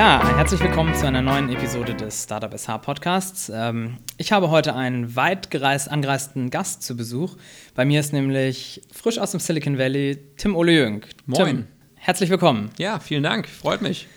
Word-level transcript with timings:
Ja, 0.00 0.26
herzlich 0.38 0.62
willkommen 0.62 0.94
zu 0.94 1.06
einer 1.06 1.20
neuen 1.20 1.50
Episode 1.50 1.94
des 1.94 2.22
Startup 2.22 2.58
SH 2.58 2.78
Podcasts. 2.78 3.52
Ähm, 3.54 3.98
ich 4.16 4.32
habe 4.32 4.48
heute 4.48 4.74
einen 4.74 5.14
weit 5.14 5.50
gereist, 5.50 5.90
angereisten 5.90 6.48
Gast 6.48 6.82
zu 6.82 6.96
Besuch. 6.96 7.36
Bei 7.74 7.84
mir 7.84 8.00
ist 8.00 8.14
nämlich 8.14 8.80
frisch 8.90 9.18
aus 9.18 9.32
dem 9.32 9.40
Silicon 9.40 9.76
Valley 9.76 10.16
Tim 10.38 10.56
Ole 10.56 10.72
Jüng. 10.72 11.02
Moin. 11.26 11.44
Tim, 11.44 11.66
herzlich 11.96 12.30
willkommen. 12.30 12.70
Ja, 12.78 12.98
vielen 12.98 13.22
Dank, 13.22 13.46
freut 13.46 13.82
mich. 13.82 14.08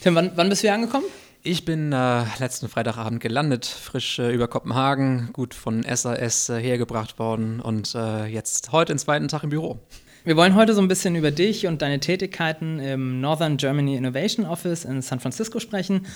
Tim, 0.00 0.16
wann, 0.16 0.32
wann 0.34 0.48
bist 0.48 0.64
du 0.64 0.66
hier 0.66 0.74
angekommen? 0.74 1.06
Ich 1.44 1.64
bin 1.64 1.92
äh, 1.92 2.24
letzten 2.40 2.68
Freitagabend 2.68 3.20
gelandet, 3.20 3.66
frisch 3.66 4.18
äh, 4.18 4.32
über 4.34 4.48
Kopenhagen, 4.48 5.30
gut 5.32 5.54
von 5.54 5.84
SAS 5.84 6.48
äh, 6.48 6.60
hergebracht 6.60 7.20
worden 7.20 7.60
und 7.60 7.94
äh, 7.94 8.26
jetzt 8.26 8.72
heute 8.72 8.94
den 8.94 8.98
zweiten 8.98 9.28
Tag 9.28 9.44
im 9.44 9.50
Büro. 9.50 9.78
Wir 10.22 10.36
wollen 10.36 10.54
heute 10.54 10.74
so 10.74 10.82
ein 10.82 10.88
bisschen 10.88 11.16
über 11.16 11.30
dich 11.30 11.66
und 11.66 11.80
deine 11.80 11.98
Tätigkeiten 11.98 12.78
im 12.78 13.22
Northern 13.22 13.56
Germany 13.56 13.96
Innovation 13.96 14.44
Office 14.44 14.84
in 14.84 15.00
San 15.00 15.18
Francisco 15.18 15.60
sprechen. 15.60 16.06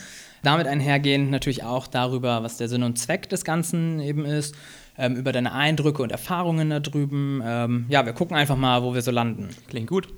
Damit 0.42 0.66
einhergehend 0.66 1.30
natürlich 1.30 1.64
auch 1.64 1.86
darüber, 1.86 2.42
was 2.42 2.58
der 2.58 2.68
Sinn 2.68 2.82
und 2.82 2.98
Zweck 2.98 3.30
des 3.30 3.46
Ganzen 3.46 4.00
eben 4.00 4.27
ist, 4.27 4.54
ähm, 4.98 5.16
über 5.16 5.32
deine 5.32 5.52
Eindrücke 5.52 6.02
und 6.02 6.12
Erfahrungen 6.12 6.68
da 6.68 6.80
drüben. 6.80 7.42
Ähm, 7.42 7.86
ja, 7.88 8.04
wir 8.04 8.12
gucken 8.12 8.36
einfach 8.36 8.58
mal, 8.58 8.82
wo 8.82 8.92
wir 8.92 9.00
so 9.00 9.10
landen. 9.10 9.48
Klingt 9.68 9.88
gut. 9.88 10.08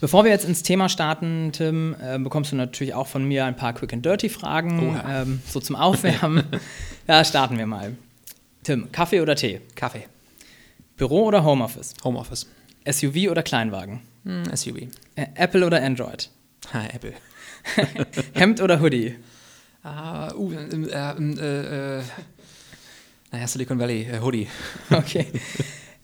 Bevor 0.00 0.22
wir 0.22 0.30
jetzt 0.30 0.44
ins 0.44 0.62
Thema 0.62 0.88
starten, 0.88 1.50
Tim, 1.50 1.96
äh, 2.00 2.20
bekommst 2.20 2.52
du 2.52 2.56
natürlich 2.56 2.94
auch 2.94 3.08
von 3.08 3.24
mir 3.24 3.46
ein 3.46 3.56
paar 3.56 3.72
Quick 3.72 3.94
and 3.94 4.06
Dirty 4.06 4.28
Fragen, 4.28 4.96
ähm, 5.08 5.42
so 5.44 5.58
zum 5.58 5.74
Aufwärmen. 5.74 6.44
ja, 7.08 7.24
starten 7.24 7.58
wir 7.58 7.66
mal. 7.66 7.96
Tim, 8.62 8.92
Kaffee 8.92 9.20
oder 9.20 9.34
Tee? 9.34 9.60
Kaffee, 9.74 10.04
Büro 10.96 11.24
oder 11.24 11.42
Homeoffice? 11.42 11.94
Homeoffice, 12.04 12.46
SUV 12.90 13.30
oder 13.30 13.42
Kleinwagen? 13.42 14.00
hm, 14.24 14.44
SUV, 14.54 14.88
Apple 15.14 15.66
oder 15.66 15.82
Android? 15.82 16.30
ha, 16.72 16.86
Apple. 16.92 17.14
Hemd 18.34 18.60
oder 18.60 18.80
Hoodie? 18.80 19.16
Ah, 19.82 20.32
uh, 20.34 20.52
äh, 20.52 20.88
äh, 20.90 21.98
äh, 21.98 22.02
naja, 23.30 23.46
Silicon 23.46 23.78
Valley, 23.78 24.02
äh, 24.02 24.20
Hoodie. 24.20 24.48
Okay. 24.90 25.26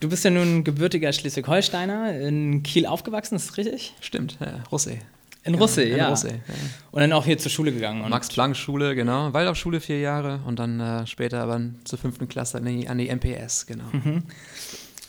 Du 0.01 0.11
bist 0.11 0.25
ja 0.25 0.31
nun 0.31 0.65
gebürtiger 0.65 1.13
Schleswig-Holsteiner, 1.13 2.21
in 2.21 2.63
Kiel 2.63 2.85
aufgewachsen, 2.85 3.37
ist 3.37 3.49
das 3.49 3.57
richtig? 3.57 3.95
Stimmt, 4.01 4.37
äh, 4.41 4.61
Russe. 4.71 4.99
In 5.45 5.55
Russe, 5.55 5.83
in 5.83 5.97
ja. 5.97 6.09
Russe, 6.09 6.29
ja. 6.29 6.55
Und 6.91 7.01
dann 7.01 7.13
auch 7.13 7.25
hier 7.25 7.39
zur 7.39 7.51
Schule 7.51 7.73
gegangen. 7.73 8.09
Max-Planck-Schule, 8.09 8.95
genau. 8.95 9.33
Waldorfschule 9.33 9.81
vier 9.81 10.01
Jahre 10.01 10.41
und 10.47 10.59
dann 10.59 10.81
äh, 10.81 11.07
später 11.07 11.43
aber 11.43 11.61
zur 11.85 11.99
fünften 11.99 12.29
Klasse 12.29 12.59
an 12.59 12.65
die, 12.67 12.89
an 12.89 12.99
die 12.99 13.09
MPS, 13.15 13.67
genau. 13.67 13.85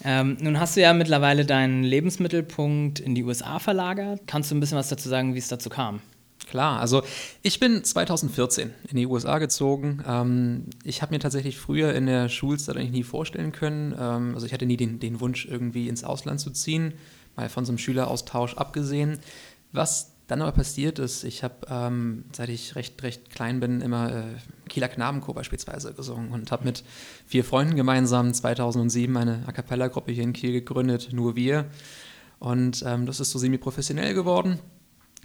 Ähm, 0.05 0.37
nun 0.39 0.59
hast 0.59 0.77
du 0.77 0.81
ja 0.81 0.93
mittlerweile 0.93 1.45
deinen 1.45 1.83
Lebensmittelpunkt 1.83 2.99
in 2.99 3.15
die 3.15 3.23
USA 3.23 3.57
verlagert. 3.57 4.21
Kannst 4.27 4.51
du 4.51 4.55
ein 4.55 4.59
bisschen 4.59 4.77
was 4.77 4.89
dazu 4.89 5.09
sagen, 5.09 5.33
wie 5.33 5.39
es 5.39 5.47
dazu 5.47 5.69
kam? 5.69 5.99
Klar, 6.47 6.79
also 6.79 7.01
ich 7.41 7.59
bin 7.59 7.83
2014 7.83 8.71
in 8.87 8.97
die 8.97 9.07
USA 9.07 9.39
gezogen. 9.39 10.03
Ähm, 10.07 10.65
ich 10.83 11.01
habe 11.01 11.13
mir 11.13 11.19
tatsächlich 11.19 11.57
früher 11.57 11.95
in 11.95 12.05
der 12.05 12.29
Schulzeit 12.29 12.77
eigentlich 12.77 12.91
nie 12.91 13.03
vorstellen 13.03 13.51
können. 13.51 13.95
Ähm, 13.99 14.35
also 14.35 14.45
ich 14.45 14.53
hatte 14.53 14.67
nie 14.67 14.77
den, 14.77 14.99
den 14.99 15.19
Wunsch, 15.21 15.47
irgendwie 15.47 15.89
ins 15.89 16.03
Ausland 16.03 16.39
zu 16.39 16.51
ziehen, 16.51 16.93
mal 17.35 17.49
von 17.49 17.65
so 17.65 17.71
einem 17.71 17.79
Schüleraustausch 17.79 18.53
abgesehen. 18.55 19.17
Was 19.71 20.14
dann 20.27 20.41
aber 20.41 20.51
passiert 20.51 20.97
ist, 20.97 21.23
ich 21.23 21.43
habe, 21.43 21.55
ähm, 21.69 22.25
seit 22.31 22.49
ich 22.49 22.75
recht, 22.75 23.01
recht 23.03 23.29
klein 23.29 23.59
bin, 23.59 23.81
immer 23.81 24.11
äh, 24.11 24.23
Kieler 24.67 24.87
Knabenchor 24.87 25.35
beispielsweise 25.35 25.93
gesungen 25.93 26.31
und 26.31 26.51
habe 26.51 26.65
mit 26.65 26.83
vier 27.27 27.43
Freunden 27.43 27.75
gemeinsam 27.75 28.33
2007 28.33 29.15
eine 29.17 29.43
A 29.47 29.51
Cappella-Gruppe 29.51 30.11
hier 30.11 30.23
in 30.23 30.33
Kiel 30.33 30.51
gegründet, 30.51 31.09
nur 31.11 31.35
wir. 31.35 31.65
Und 32.39 32.83
ähm, 32.85 33.05
das 33.05 33.19
ist 33.19 33.31
so 33.31 33.39
semi-professionell 33.39 34.13
geworden. 34.13 34.59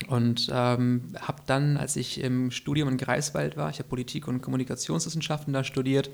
Und 0.08 0.48
ähm, 0.52 1.14
habe 1.20 1.42
dann, 1.46 1.76
als 1.76 1.96
ich 1.96 2.20
im 2.20 2.50
Studium 2.50 2.88
in 2.88 2.96
Greifswald 2.96 3.56
war, 3.56 3.70
ich 3.70 3.78
habe 3.78 3.88
Politik- 3.88 4.28
und 4.28 4.40
Kommunikationswissenschaften 4.40 5.52
da 5.52 5.64
studiert, 5.64 6.10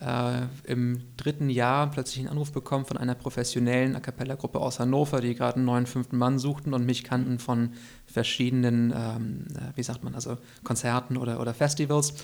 äh, 0.00 0.46
im 0.64 1.02
dritten 1.16 1.50
Jahr 1.50 1.90
plötzlich 1.90 2.20
einen 2.20 2.28
Anruf 2.28 2.52
bekommen 2.52 2.84
von 2.84 2.96
einer 2.96 3.14
professionellen 3.14 3.96
A 3.96 4.00
Cappella-Gruppe 4.00 4.58
aus 4.58 4.80
Hannover, 4.80 5.20
die 5.20 5.34
gerade 5.34 5.56
einen 5.56 5.66
neuen 5.66 5.86
fünften 5.86 6.16
Mann 6.16 6.38
suchten 6.38 6.72
und 6.74 6.86
mich 6.86 7.04
kannten 7.04 7.38
von 7.38 7.70
verschiedenen, 8.06 8.92
ähm, 8.96 9.46
äh, 9.54 9.76
wie 9.76 9.82
sagt 9.82 10.02
man, 10.02 10.14
also 10.14 10.38
Konzerten 10.64 11.16
oder, 11.16 11.40
oder 11.40 11.54
Festivals. 11.54 12.14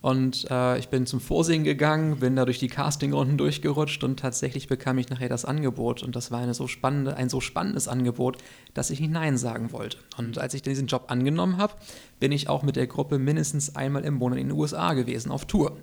Und 0.00 0.48
äh, 0.48 0.78
ich 0.78 0.88
bin 0.90 1.06
zum 1.06 1.20
Vorsingen 1.20 1.64
gegangen, 1.64 2.20
bin 2.20 2.36
da 2.36 2.44
durch 2.44 2.60
die 2.60 2.68
Castingrunden 2.68 3.36
durchgerutscht 3.36 4.04
und 4.04 4.20
tatsächlich 4.20 4.68
bekam 4.68 4.96
ich 4.98 5.10
nachher 5.10 5.28
das 5.28 5.44
Angebot. 5.44 6.04
Und 6.04 6.14
das 6.14 6.30
war 6.30 6.38
eine 6.38 6.54
so 6.54 6.68
spannende, 6.68 7.16
ein 7.16 7.28
so 7.28 7.40
spannendes 7.40 7.88
Angebot, 7.88 8.38
dass 8.74 8.90
ich 8.90 9.00
nicht 9.00 9.10
Nein 9.10 9.36
sagen 9.36 9.72
wollte. 9.72 9.98
Und 10.16 10.38
als 10.38 10.54
ich 10.54 10.62
diesen 10.62 10.86
Job 10.86 11.06
angenommen 11.08 11.56
habe, 11.56 11.74
bin 12.20 12.30
ich 12.30 12.48
auch 12.48 12.62
mit 12.62 12.76
der 12.76 12.86
Gruppe 12.86 13.18
mindestens 13.18 13.74
einmal 13.74 14.04
im 14.04 14.14
Monat 14.14 14.38
in 14.38 14.48
den 14.48 14.56
USA 14.56 14.94
gewesen, 14.94 15.32
auf 15.32 15.46
Tour. 15.46 15.76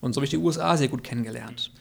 Und 0.00 0.12
so 0.12 0.18
habe 0.18 0.24
ich 0.24 0.30
die 0.30 0.38
USA 0.38 0.76
sehr 0.76 0.88
gut 0.88 1.02
kennengelernt. 1.04 1.72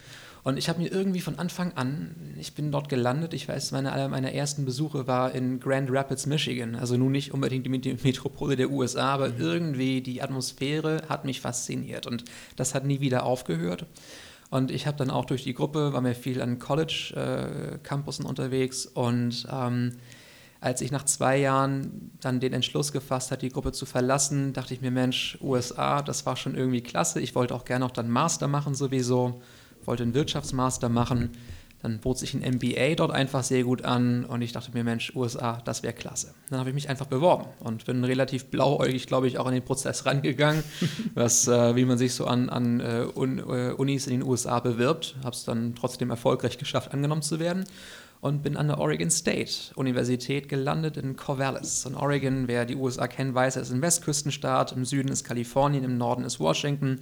Und 0.43 0.57
ich 0.57 0.69
habe 0.69 0.81
mir 0.81 0.89
irgendwie 0.89 1.19
von 1.19 1.39
Anfang 1.39 1.73
an, 1.73 2.15
ich 2.39 2.53
bin 2.53 2.71
dort 2.71 2.87
gelandet, 2.87 3.33
ich 3.33 3.49
weiß, 3.49 3.73
meine, 3.73 3.91
einer 3.91 4.07
meiner 4.07 4.31
ersten 4.31 4.63
Besuche 4.63 5.05
war 5.05 5.35
in 5.35 5.59
Grand 5.59 5.91
Rapids, 5.91 6.25
Michigan. 6.25 6.75
Also 6.75 6.95
nun 6.95 7.11
nicht 7.11 7.33
unbedingt 7.33 7.65
die 7.65 7.69
Met- 7.69 8.03
Metropole 8.03 8.55
der 8.55 8.69
USA, 8.71 9.09
aber 9.09 9.37
irgendwie 9.37 9.99
die 10.01 10.21
Atmosphäre 10.21 11.03
hat 11.09 11.25
mich 11.25 11.41
fasziniert. 11.41 12.07
Und 12.07 12.23
das 12.55 12.73
hat 12.73 12.85
nie 12.85 13.01
wieder 13.01 13.23
aufgehört. 13.23 13.87
Und 14.49 14.71
ich 14.71 14.87
habe 14.87 14.95
dann 14.95 15.09
auch 15.09 15.25
durch 15.25 15.43
die 15.43 15.53
Gruppe, 15.53 15.91
war 15.91 15.99
mir 15.99 16.15
viel 16.15 16.41
an 16.41 16.59
College-Campussen 16.59 18.25
unterwegs 18.25 18.85
und 18.85 19.45
ähm, 19.51 19.97
als 20.59 20.81
ich 20.81 20.91
nach 20.91 21.03
zwei 21.03 21.37
Jahren 21.37 22.11
dann 22.19 22.39
den 22.39 22.53
Entschluss 22.53 22.91
gefasst 22.91 23.31
hat, 23.31 23.41
die 23.41 23.49
Gruppe 23.49 23.71
zu 23.71 23.85
verlassen, 23.85 24.53
dachte 24.53 24.73
ich 24.73 24.81
mir, 24.81 24.91
Mensch, 24.91 25.37
USA, 25.41 26.01
das 26.01 26.25
war 26.25 26.35
schon 26.35 26.55
irgendwie 26.55 26.81
klasse. 26.81 27.19
Ich 27.19 27.35
wollte 27.35 27.53
auch 27.53 27.65
gerne 27.65 27.85
auch 27.85 27.91
dann 27.91 28.09
Master 28.09 28.47
machen 28.47 28.73
sowieso, 28.73 29.41
wollte 29.85 30.03
einen 30.03 30.13
Wirtschaftsmaster 30.13 30.89
machen. 30.89 31.31
Dann 31.83 31.99
bot 31.99 32.17
sich 32.17 32.33
ein 32.33 32.55
MBA 32.55 32.95
dort 32.95 33.11
einfach 33.11 33.43
sehr 33.43 33.63
gut 33.63 33.85
an 33.85 34.25
und 34.25 34.41
ich 34.41 34.51
dachte 34.51 34.71
mir, 34.73 34.83
Mensch, 34.83 35.15
USA, 35.15 35.61
das 35.63 35.83
wäre 35.83 35.93
klasse. 35.93 36.33
Dann 36.49 36.59
habe 36.59 36.69
ich 36.69 36.73
mich 36.73 36.89
einfach 36.89 37.05
beworben 37.05 37.45
und 37.59 37.85
bin 37.85 38.03
relativ 38.03 38.45
blauäugig, 38.45 39.05
glaube 39.05 39.27
ich, 39.27 39.37
auch 39.37 39.45
in 39.45 39.53
den 39.53 39.63
Prozess 39.63 40.07
rangegangen, 40.07 40.63
was, 41.13 41.47
äh, 41.47 41.75
wie 41.75 41.85
man 41.85 41.99
sich 41.99 42.15
so 42.15 42.25
an, 42.25 42.49
an 42.49 42.79
äh, 42.79 43.03
Unis 43.13 44.07
in 44.07 44.19
den 44.19 44.23
USA 44.27 44.59
bewirbt. 44.59 45.17
Habe 45.23 45.35
es 45.35 45.45
dann 45.45 45.75
trotzdem 45.75 46.09
erfolgreich 46.09 46.57
geschafft, 46.57 46.93
angenommen 46.93 47.21
zu 47.21 47.39
werden 47.39 47.65
und 48.21 48.41
bin 48.43 48.57
an 48.57 48.67
der 48.67 48.79
Oregon 48.79 49.09
State 49.09 49.73
Universität 49.75 50.49
gelandet 50.49 50.97
in 50.97 51.15
Corvallis. 51.15 51.85
Und 51.85 51.95
Oregon, 51.95 52.47
wer 52.47 52.65
die 52.65 52.75
USA 52.75 53.07
kennt, 53.07 53.35
weiß, 53.35 53.57
es 53.57 53.69
ist 53.69 53.73
ein 53.73 53.81
Westküstenstaat. 53.81 54.71
Im 54.71 54.85
Süden 54.85 55.09
ist 55.09 55.23
Kalifornien, 55.23 55.83
im 55.83 55.97
Norden 55.97 56.23
ist 56.23 56.39
Washington. 56.39 56.99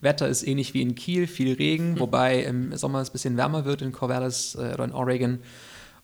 Wetter 0.00 0.28
ist 0.28 0.46
ähnlich 0.46 0.74
wie 0.74 0.82
in 0.82 0.94
Kiel, 0.94 1.26
viel 1.26 1.54
Regen, 1.54 1.98
wobei 1.98 2.42
im 2.42 2.76
Sommer 2.76 3.00
es 3.00 3.10
ein 3.10 3.12
bisschen 3.12 3.36
wärmer 3.36 3.64
wird 3.64 3.82
in 3.82 3.92
Corvallis 3.92 4.56
äh, 4.56 4.74
oder 4.74 4.84
in 4.84 4.92
Oregon. 4.92 5.38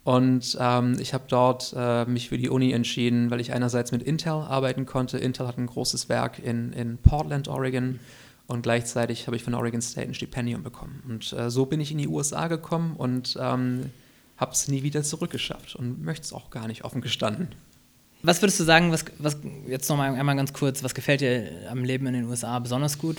Und 0.04 0.56
ähm, 0.58 0.96
ich 1.00 1.12
habe 1.12 1.24
dort 1.28 1.74
äh, 1.76 2.06
mich 2.06 2.30
für 2.30 2.38
die 2.38 2.48
Uni 2.48 2.72
entschieden, 2.72 3.30
weil 3.30 3.40
ich 3.40 3.52
einerseits 3.52 3.92
mit 3.92 4.02
Intel 4.02 4.32
arbeiten 4.32 4.86
konnte. 4.86 5.18
Intel 5.18 5.46
hat 5.46 5.58
ein 5.58 5.66
großes 5.66 6.08
Werk 6.08 6.38
in, 6.38 6.72
in 6.72 6.96
Portland, 6.96 7.48
Oregon. 7.48 7.98
Und 8.46 8.62
gleichzeitig 8.62 9.26
habe 9.26 9.36
ich 9.36 9.44
von 9.44 9.52
Oregon 9.52 9.82
State 9.82 10.08
ein 10.08 10.14
Stipendium 10.14 10.62
bekommen. 10.62 11.02
Und 11.06 11.34
äh, 11.34 11.50
so 11.50 11.66
bin 11.66 11.80
ich 11.80 11.92
in 11.92 11.98
die 11.98 12.08
USA 12.08 12.48
gekommen 12.48 12.96
und 12.96 13.36
ähm, 13.38 13.90
habe 14.38 14.52
es 14.52 14.68
nie 14.68 14.82
wieder 14.82 15.02
zurückgeschafft 15.02 15.76
und 15.76 16.02
möchte 16.02 16.24
es 16.24 16.32
auch 16.32 16.50
gar 16.50 16.66
nicht 16.66 16.84
offen 16.84 17.00
gestanden. 17.00 17.48
Was 18.22 18.42
würdest 18.42 18.58
du 18.58 18.64
sagen, 18.64 18.90
was, 18.90 19.04
was 19.18 19.36
jetzt 19.68 19.88
noch 19.88 19.96
mal 19.96 20.14
einmal 20.14 20.36
ganz 20.36 20.52
kurz, 20.52 20.82
was 20.82 20.94
gefällt 20.94 21.20
dir 21.20 21.50
am 21.70 21.84
Leben 21.84 22.06
in 22.06 22.14
den 22.14 22.24
USA 22.24 22.58
besonders 22.58 22.98
gut? 22.98 23.18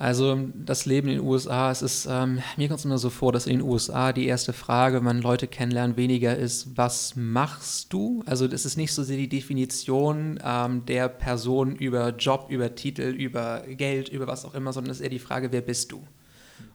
Also 0.00 0.38
das 0.54 0.86
Leben 0.86 1.08
in 1.08 1.18
den 1.18 1.26
USA, 1.26 1.72
es 1.72 1.82
ist, 1.82 2.06
ähm, 2.08 2.40
mir 2.56 2.68
kommt 2.68 2.78
es 2.78 2.84
immer 2.84 2.98
so 2.98 3.10
vor, 3.10 3.32
dass 3.32 3.46
in 3.46 3.58
den 3.58 3.68
USA 3.68 4.12
die 4.12 4.26
erste 4.26 4.52
Frage, 4.52 4.98
wenn 4.98 5.04
man 5.04 5.20
Leute 5.20 5.48
kennenlernt, 5.48 5.96
weniger 5.96 6.36
ist, 6.36 6.76
was 6.76 7.16
machst 7.16 7.92
du? 7.92 8.22
Also 8.24 8.46
das 8.46 8.64
ist 8.64 8.76
nicht 8.76 8.92
so 8.92 9.02
sehr 9.02 9.16
die 9.16 9.28
Definition 9.28 10.38
ähm, 10.44 10.86
der 10.86 11.08
Person 11.08 11.74
über 11.74 12.10
Job, 12.10 12.46
über 12.48 12.76
Titel, 12.76 13.08
über 13.08 13.64
Geld, 13.66 14.08
über 14.08 14.28
was 14.28 14.44
auch 14.44 14.54
immer, 14.54 14.72
sondern 14.72 14.92
es 14.92 14.98
ist 14.98 15.04
eher 15.04 15.10
die 15.10 15.18
Frage, 15.18 15.50
wer 15.50 15.62
bist 15.62 15.90
du? 15.90 16.00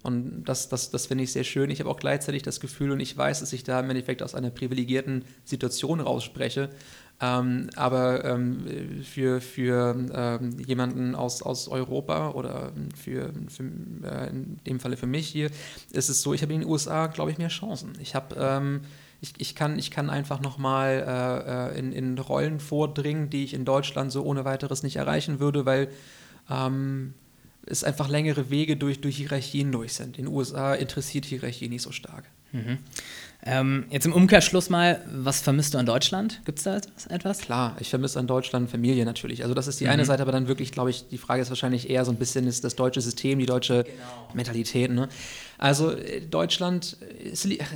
Und 0.03 0.43
das, 0.43 0.69
das, 0.69 0.91
das 0.91 1.05
finde 1.05 1.23
ich 1.23 1.31
sehr 1.31 1.43
schön. 1.43 1.69
Ich 1.69 1.79
habe 1.79 1.89
auch 1.89 1.99
gleichzeitig 1.99 2.43
das 2.43 2.59
Gefühl, 2.59 2.91
und 2.91 2.99
ich 2.99 3.15
weiß, 3.15 3.39
dass 3.39 3.53
ich 3.53 3.63
da 3.63 3.79
im 3.79 3.89
Endeffekt 3.89 4.21
aus 4.21 4.35
einer 4.35 4.49
privilegierten 4.49 5.23
Situation 5.45 5.99
rausspreche, 5.99 6.69
ähm, 7.21 7.69
aber 7.75 8.25
ähm, 8.25 9.03
für, 9.03 9.39
für 9.39 9.95
ähm, 10.13 10.59
jemanden 10.59 11.15
aus, 11.15 11.41
aus 11.41 11.67
Europa 11.67 12.31
oder 12.31 12.73
für, 13.01 13.31
für 13.47 13.63
äh, 13.63 14.29
in 14.29 14.57
dem 14.67 14.79
Falle 14.79 14.97
für 14.97 15.07
mich 15.07 15.27
hier, 15.27 15.49
ist 15.91 16.09
es 16.09 16.21
so, 16.21 16.33
ich 16.33 16.41
habe 16.41 16.53
in 16.53 16.61
den 16.61 16.69
USA, 16.69 17.07
glaube 17.07 17.31
ich, 17.31 17.37
mehr 17.37 17.49
Chancen. 17.49 17.93
Ich 18.01 18.15
habe 18.15 18.35
ähm, 18.37 18.81
ich, 19.21 19.33
ich, 19.37 19.55
kann, 19.55 19.79
ich 19.79 19.89
kann 19.89 20.09
einfach 20.09 20.41
nochmal 20.41 21.71
äh, 21.73 21.79
in, 21.79 21.93
in 21.93 22.19
Rollen 22.19 22.59
vordringen, 22.59 23.29
die 23.29 23.45
ich 23.45 23.53
in 23.53 23.63
Deutschland 23.63 24.11
so 24.11 24.23
ohne 24.23 24.43
weiteres 24.43 24.83
nicht 24.83 24.97
erreichen 24.97 25.39
würde, 25.39 25.65
weil 25.65 25.87
ähm, 26.49 27.13
es 27.65 27.83
einfach 27.83 28.09
längere 28.09 28.49
Wege 28.49 28.77
durch, 28.77 29.01
durch 29.01 29.17
Hierarchien 29.17 29.71
durch 29.71 29.93
sind. 29.93 30.17
In 30.17 30.25
den 30.25 30.33
USA 30.33 30.73
interessiert 30.73 31.25
Hierarchie 31.25 31.69
nicht 31.69 31.81
so 31.81 31.91
stark. 31.91 32.25
Mhm. 32.51 32.77
Ähm, 33.45 33.85
jetzt 33.89 34.05
im 34.05 34.13
Umkehrschluss 34.13 34.69
mal, 34.69 35.01
was 35.11 35.41
vermisst 35.41 35.73
du 35.73 35.77
an 35.77 35.85
Deutschland? 35.85 36.41
Gibt 36.45 36.59
es 36.59 36.63
da 36.63 36.79
etwas? 37.09 37.39
Klar, 37.39 37.75
ich 37.79 37.89
vermisse 37.89 38.17
an 38.19 38.27
Deutschland 38.27 38.69
Familie 38.69 39.03
natürlich. 39.03 39.43
Also 39.43 39.53
das 39.53 39.67
ist 39.67 39.81
die 39.81 39.85
mhm. 39.85 39.91
eine 39.91 40.05
Seite, 40.05 40.21
aber 40.21 40.31
dann 40.31 40.47
wirklich, 40.47 40.71
glaube 40.71 40.91
ich, 40.91 41.09
die 41.09 41.17
Frage 41.17 41.41
ist 41.41 41.49
wahrscheinlich 41.49 41.89
eher 41.89 42.05
so 42.05 42.11
ein 42.11 42.17
bisschen 42.17 42.47
ist 42.47 42.63
das 42.63 42.75
deutsche 42.75 43.01
System, 43.01 43.39
die 43.39 43.45
deutsche 43.45 43.83
genau. 43.83 44.29
Mentalität. 44.33 44.91
Ne? 44.91 45.09
Also 45.63 45.91
äh, 45.91 46.19
Deutschland, 46.19 46.97
äh, 47.23 47.31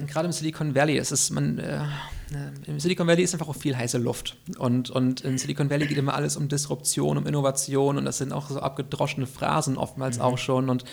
gerade 0.07 0.25
im 0.25 0.33
Silicon 0.33 0.75
Valley, 0.75 0.97
ist 0.97 1.13
es 1.13 1.29
man 1.29 1.57
äh, 1.57 1.79
im 2.65 2.81
Silicon 2.81 3.07
Valley 3.07 3.23
ist 3.23 3.33
einfach 3.33 3.47
auch 3.47 3.55
viel 3.55 3.77
heiße 3.77 3.97
Luft. 3.97 4.35
Und, 4.57 4.89
und 4.89 5.21
im 5.21 5.37
Silicon 5.37 5.69
Valley 5.69 5.87
geht 5.87 5.97
immer 5.97 6.13
alles 6.13 6.35
um 6.35 6.49
Disruption, 6.49 7.17
um 7.17 7.25
Innovation 7.25 7.97
und 7.97 8.03
das 8.03 8.17
sind 8.17 8.33
auch 8.33 8.49
so 8.49 8.59
abgedroschene 8.59 9.25
Phrasen 9.25 9.77
oftmals 9.77 10.17
mhm. 10.17 10.23
auch 10.23 10.37
schon. 10.37 10.69
Und 10.69 10.83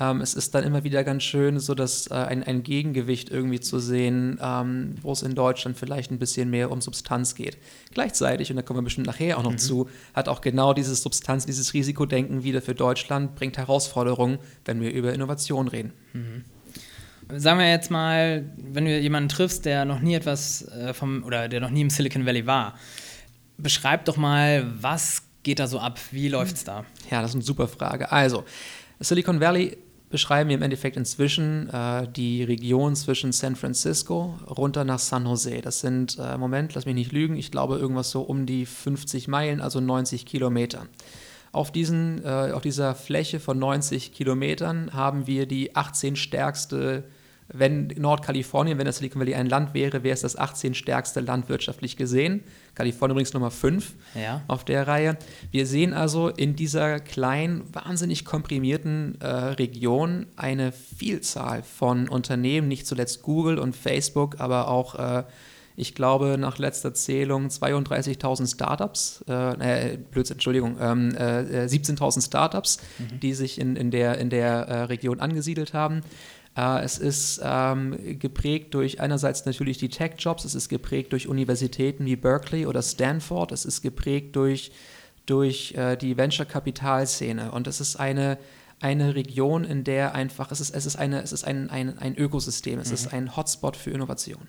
ähm, 0.00 0.20
es 0.20 0.34
ist 0.34 0.54
dann 0.54 0.64
immer 0.64 0.82
wieder 0.82 1.04
ganz 1.04 1.22
schön, 1.22 1.60
so 1.60 1.74
dass 1.74 2.08
äh, 2.08 2.14
ein, 2.14 2.42
ein 2.42 2.64
Gegengewicht 2.64 3.30
irgendwie 3.30 3.60
zu 3.60 3.78
sehen, 3.78 4.38
ähm, 4.42 4.96
wo 5.02 5.12
es 5.12 5.22
in 5.22 5.36
Deutschland 5.36 5.78
vielleicht 5.78 6.10
ein 6.10 6.18
bisschen 6.18 6.50
mehr 6.50 6.72
um 6.72 6.80
Substanz 6.80 7.36
geht. 7.36 7.58
Gleichzeitig, 7.92 8.50
und 8.50 8.56
da 8.56 8.62
kommen 8.62 8.78
wir 8.78 8.84
bestimmt 8.84 9.06
nachher 9.06 9.38
auch 9.38 9.44
noch 9.44 9.52
mhm. 9.52 9.58
zu, 9.58 9.88
hat 10.12 10.28
auch 10.28 10.40
genau 10.40 10.74
dieses 10.74 11.02
Substanz, 11.02 11.46
dieses 11.46 11.74
Risikodenken 11.74 12.42
wieder 12.42 12.60
für 12.60 12.74
Deutschland, 12.74 13.36
bringt 13.36 13.56
Herausforderungen, 13.56 14.38
wenn 14.64 14.80
wir 14.80 14.92
über 14.92 15.12
Innovation 15.12 15.68
reden. 15.68 15.92
Mhm. 16.12 16.44
Sagen 17.38 17.58
wir 17.58 17.70
jetzt 17.70 17.90
mal, 17.90 18.44
wenn 18.56 18.84
du 18.84 18.98
jemanden 18.98 19.28
triffst, 19.28 19.64
der 19.64 19.84
noch 19.84 20.00
nie 20.00 20.14
etwas 20.14 20.66
äh, 20.68 20.92
vom 20.92 21.22
oder 21.24 21.48
der 21.48 21.60
noch 21.60 21.70
nie 21.70 21.80
im 21.80 21.90
Silicon 21.90 22.26
Valley 22.26 22.46
war, 22.46 22.74
beschreib 23.56 24.04
doch 24.06 24.16
mal, 24.16 24.66
was 24.80 25.22
geht 25.44 25.60
da 25.60 25.68
so 25.68 25.78
ab? 25.78 26.00
Wie 26.10 26.28
läuft's 26.28 26.64
da? 26.64 26.84
Ja, 27.10 27.22
das 27.22 27.30
ist 27.30 27.36
eine 27.36 27.44
super 27.44 27.68
Frage. 27.68 28.10
Also, 28.10 28.44
Silicon 29.00 29.40
Valley 29.40 29.78
beschreiben 30.14 30.48
wir 30.48 30.54
im 30.54 30.62
Endeffekt 30.62 30.96
inzwischen 30.96 31.68
äh, 31.70 32.06
die 32.06 32.44
Region 32.44 32.94
zwischen 32.94 33.32
San 33.32 33.56
Francisco 33.56 34.38
runter 34.48 34.84
nach 34.84 35.00
San 35.00 35.26
Jose. 35.26 35.60
Das 35.60 35.80
sind, 35.80 36.18
äh, 36.20 36.38
Moment, 36.38 36.72
lass 36.76 36.86
mich 36.86 36.94
nicht 36.94 37.10
lügen, 37.10 37.34
ich 37.34 37.50
glaube 37.50 37.78
irgendwas 37.78 38.12
so 38.12 38.22
um 38.22 38.46
die 38.46 38.64
50 38.64 39.26
Meilen, 39.26 39.60
also 39.60 39.80
90 39.80 40.24
Kilometer. 40.24 40.86
Auf, 41.50 41.72
diesen, 41.72 42.24
äh, 42.24 42.52
auf 42.52 42.62
dieser 42.62 42.94
Fläche 42.94 43.40
von 43.40 43.58
90 43.58 44.12
Kilometern 44.12 44.92
haben 44.92 45.26
wir 45.26 45.46
die 45.46 45.74
18 45.74 46.14
stärkste 46.14 47.02
wenn 47.48 47.88
Nordkalifornien, 47.88 48.78
wenn 48.78 48.86
das 48.86 48.98
Silicon 48.98 49.20
Valley 49.20 49.34
ein 49.34 49.48
Land 49.48 49.74
wäre, 49.74 50.02
wäre 50.02 50.14
es 50.14 50.22
das 50.22 50.36
18 50.36 50.74
stärkste 50.74 51.20
Land 51.20 51.48
wirtschaftlich 51.48 51.96
gesehen. 51.96 52.42
Kalifornien 52.74 53.12
übrigens 53.12 53.34
Nummer 53.34 53.50
5 53.50 53.92
ja. 54.14 54.42
auf 54.48 54.64
der 54.64 54.88
Reihe. 54.88 55.18
Wir 55.50 55.66
sehen 55.66 55.92
also 55.92 56.28
in 56.28 56.56
dieser 56.56 57.00
kleinen, 57.00 57.62
wahnsinnig 57.74 58.24
komprimierten 58.24 59.20
äh, 59.20 59.26
Region 59.26 60.26
eine 60.36 60.72
Vielzahl 60.72 61.62
von 61.62 62.08
Unternehmen, 62.08 62.68
nicht 62.68 62.86
zuletzt 62.86 63.22
Google 63.22 63.58
und 63.58 63.76
Facebook, 63.76 64.40
aber 64.40 64.68
auch 64.68 64.94
äh, 64.94 65.24
ich 65.76 65.94
glaube, 65.94 66.36
nach 66.38 66.58
letzter 66.58 66.94
Zählung 66.94 67.48
32.000 67.48 68.54
Startups, 68.54 69.24
äh, 69.28 69.92
äh, 69.92 69.96
Blödsinn, 69.96 70.36
Entschuldigung, 70.36 70.76
ähm, 70.80 71.14
äh, 71.16 71.66
17.000 71.66 72.18
äh, 72.18 72.22
Startups, 72.22 72.78
mhm. 72.98 73.20
die 73.20 73.34
sich 73.34 73.60
in, 73.60 73.74
in 73.74 73.90
der, 73.90 74.18
in 74.18 74.30
der 74.30 74.52
äh, 74.68 74.82
Region 74.84 75.20
angesiedelt 75.20 75.74
haben. 75.74 76.02
Äh, 76.56 76.84
es 76.84 76.98
ist 76.98 77.40
ähm, 77.42 78.18
geprägt 78.18 78.74
durch 78.74 79.00
einerseits 79.00 79.44
natürlich 79.46 79.78
die 79.78 79.88
Tech-Jobs, 79.88 80.44
es 80.44 80.54
ist 80.54 80.68
geprägt 80.68 81.12
durch 81.12 81.28
Universitäten 81.28 82.06
wie 82.06 82.16
Berkeley 82.16 82.66
oder 82.66 82.82
Stanford, 82.82 83.52
es 83.52 83.64
ist 83.64 83.82
geprägt 83.82 84.36
durch, 84.36 84.72
durch 85.26 85.74
äh, 85.74 85.96
die 85.96 86.16
Venture-Kapital-Szene 86.16 87.50
und 87.52 87.66
es 87.66 87.80
ist 87.80 87.96
eine, 87.96 88.38
eine 88.80 89.14
Region, 89.14 89.64
in 89.64 89.84
der 89.84 90.14
einfach, 90.14 90.52
es 90.52 90.60
ist, 90.60 90.74
es 90.74 90.86
ist, 90.86 90.96
eine, 90.96 91.22
es 91.22 91.32
ist 91.32 91.44
ein, 91.44 91.70
ein, 91.70 91.98
ein 91.98 92.16
Ökosystem, 92.16 92.78
es 92.78 92.88
mhm. 92.88 92.94
ist 92.94 93.12
ein 93.12 93.36
Hotspot 93.36 93.76
für 93.76 93.90
Innovation. 93.90 94.48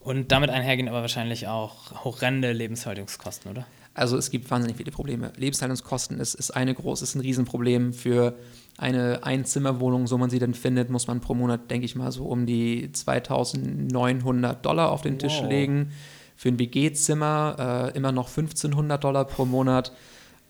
Und 0.00 0.32
damit 0.32 0.50
einhergehen 0.50 0.88
aber 0.88 1.00
wahrscheinlich 1.00 1.48
auch 1.48 2.04
horrende 2.04 2.52
Lebenshaltungskosten, 2.52 3.50
oder? 3.50 3.66
Also 3.94 4.18
es 4.18 4.30
gibt 4.30 4.50
wahnsinnig 4.50 4.76
viele 4.76 4.90
Probleme. 4.90 5.32
Lebenshaltungskosten 5.36 6.18
ist, 6.18 6.34
ist 6.34 6.50
eine 6.50 6.74
groß, 6.74 7.00
ist 7.00 7.14
ein 7.14 7.20
Riesenproblem 7.20 7.94
für 7.94 8.36
eine 8.76 9.20
Einzimmerwohnung, 9.22 10.06
so 10.06 10.18
man 10.18 10.30
sie 10.30 10.38
denn 10.38 10.54
findet, 10.54 10.90
muss 10.90 11.06
man 11.06 11.20
pro 11.20 11.34
Monat, 11.34 11.70
denke 11.70 11.84
ich 11.84 11.94
mal, 11.94 12.10
so 12.10 12.24
um 12.24 12.46
die 12.46 12.90
2900 12.90 14.64
Dollar 14.64 14.90
auf 14.90 15.02
den 15.02 15.14
wow. 15.14 15.18
Tisch 15.18 15.40
legen. 15.42 15.92
Für 16.36 16.48
ein 16.48 16.58
WG-Zimmer 16.58 17.92
äh, 17.92 17.96
immer 17.96 18.10
noch 18.10 18.28
1500 18.28 19.02
Dollar 19.02 19.24
pro 19.24 19.44
Monat. 19.44 19.92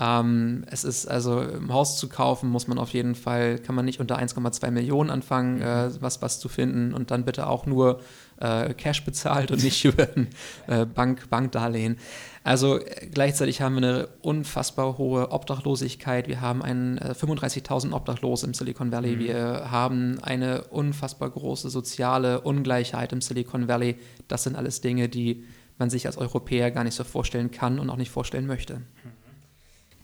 Ähm, 0.00 0.64
es 0.70 0.82
ist 0.82 1.06
also 1.06 1.40
im 1.40 1.72
Haus 1.72 1.98
zu 1.98 2.08
kaufen, 2.08 2.50
muss 2.50 2.66
man 2.66 2.78
auf 2.78 2.90
jeden 2.90 3.14
Fall, 3.14 3.60
kann 3.60 3.76
man 3.76 3.84
nicht 3.84 4.00
unter 4.00 4.18
1,2 4.18 4.72
Millionen 4.72 5.08
anfangen, 5.08 5.60
äh, 5.60 5.90
was, 6.00 6.20
was 6.20 6.40
zu 6.40 6.48
finden 6.48 6.94
und 6.94 7.12
dann 7.12 7.24
bitte 7.24 7.46
auch 7.46 7.64
nur 7.64 8.00
äh, 8.40 8.74
Cash 8.74 9.04
bezahlt 9.04 9.52
und 9.52 9.62
nicht 9.62 9.84
über 9.84 10.08
ein 10.16 10.28
äh, 10.66 10.84
Bank, 10.84 11.30
Bankdarlehen. 11.30 11.98
Also 12.42 12.80
äh, 12.80 13.06
gleichzeitig 13.06 13.62
haben 13.62 13.76
wir 13.76 13.88
eine 13.88 14.08
unfassbar 14.20 14.98
hohe 14.98 15.30
Obdachlosigkeit. 15.30 16.26
Wir 16.26 16.40
haben 16.40 16.62
einen, 16.62 16.98
äh, 16.98 17.12
35.000 17.12 17.92
Obdachlose 17.92 18.46
im 18.46 18.54
Silicon 18.54 18.90
Valley. 18.90 19.14
Mhm. 19.14 19.20
Wir 19.20 19.70
haben 19.70 20.18
eine 20.22 20.64
unfassbar 20.64 21.30
große 21.30 21.70
soziale 21.70 22.40
Ungleichheit 22.40 23.12
im 23.12 23.20
Silicon 23.20 23.68
Valley. 23.68 23.96
Das 24.26 24.42
sind 24.42 24.56
alles 24.56 24.80
Dinge, 24.80 25.08
die 25.08 25.44
man 25.78 25.88
sich 25.88 26.06
als 26.06 26.18
Europäer 26.18 26.72
gar 26.72 26.82
nicht 26.82 26.94
so 26.94 27.04
vorstellen 27.04 27.52
kann 27.52 27.78
und 27.78 27.90
auch 27.90 27.96
nicht 27.96 28.10
vorstellen 28.10 28.46
möchte. 28.46 28.78
Mhm. 28.78 29.23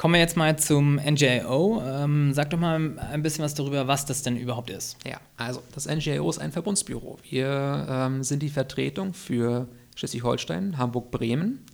Kommen 0.00 0.14
wir 0.14 0.20
jetzt 0.20 0.38
mal 0.38 0.58
zum 0.58 0.94
NGIO. 0.94 1.82
Ähm, 1.84 2.32
sag 2.32 2.48
doch 2.48 2.58
mal 2.58 2.98
ein 2.98 3.22
bisschen 3.22 3.44
was 3.44 3.52
darüber, 3.52 3.86
was 3.86 4.06
das 4.06 4.22
denn 4.22 4.34
überhaupt 4.34 4.70
ist. 4.70 4.96
Ja, 5.06 5.20
also 5.36 5.62
das 5.74 5.86
NGIO 5.86 6.30
ist 6.30 6.38
ein 6.38 6.52
Verbundsbüro. 6.52 7.18
Wir 7.28 7.86
ähm, 7.86 8.22
sind 8.22 8.42
die 8.42 8.48
Vertretung 8.48 9.12
für 9.12 9.68
Schleswig-Holstein, 9.96 10.78
Hamburg, 10.78 11.10
Bremen 11.10 11.66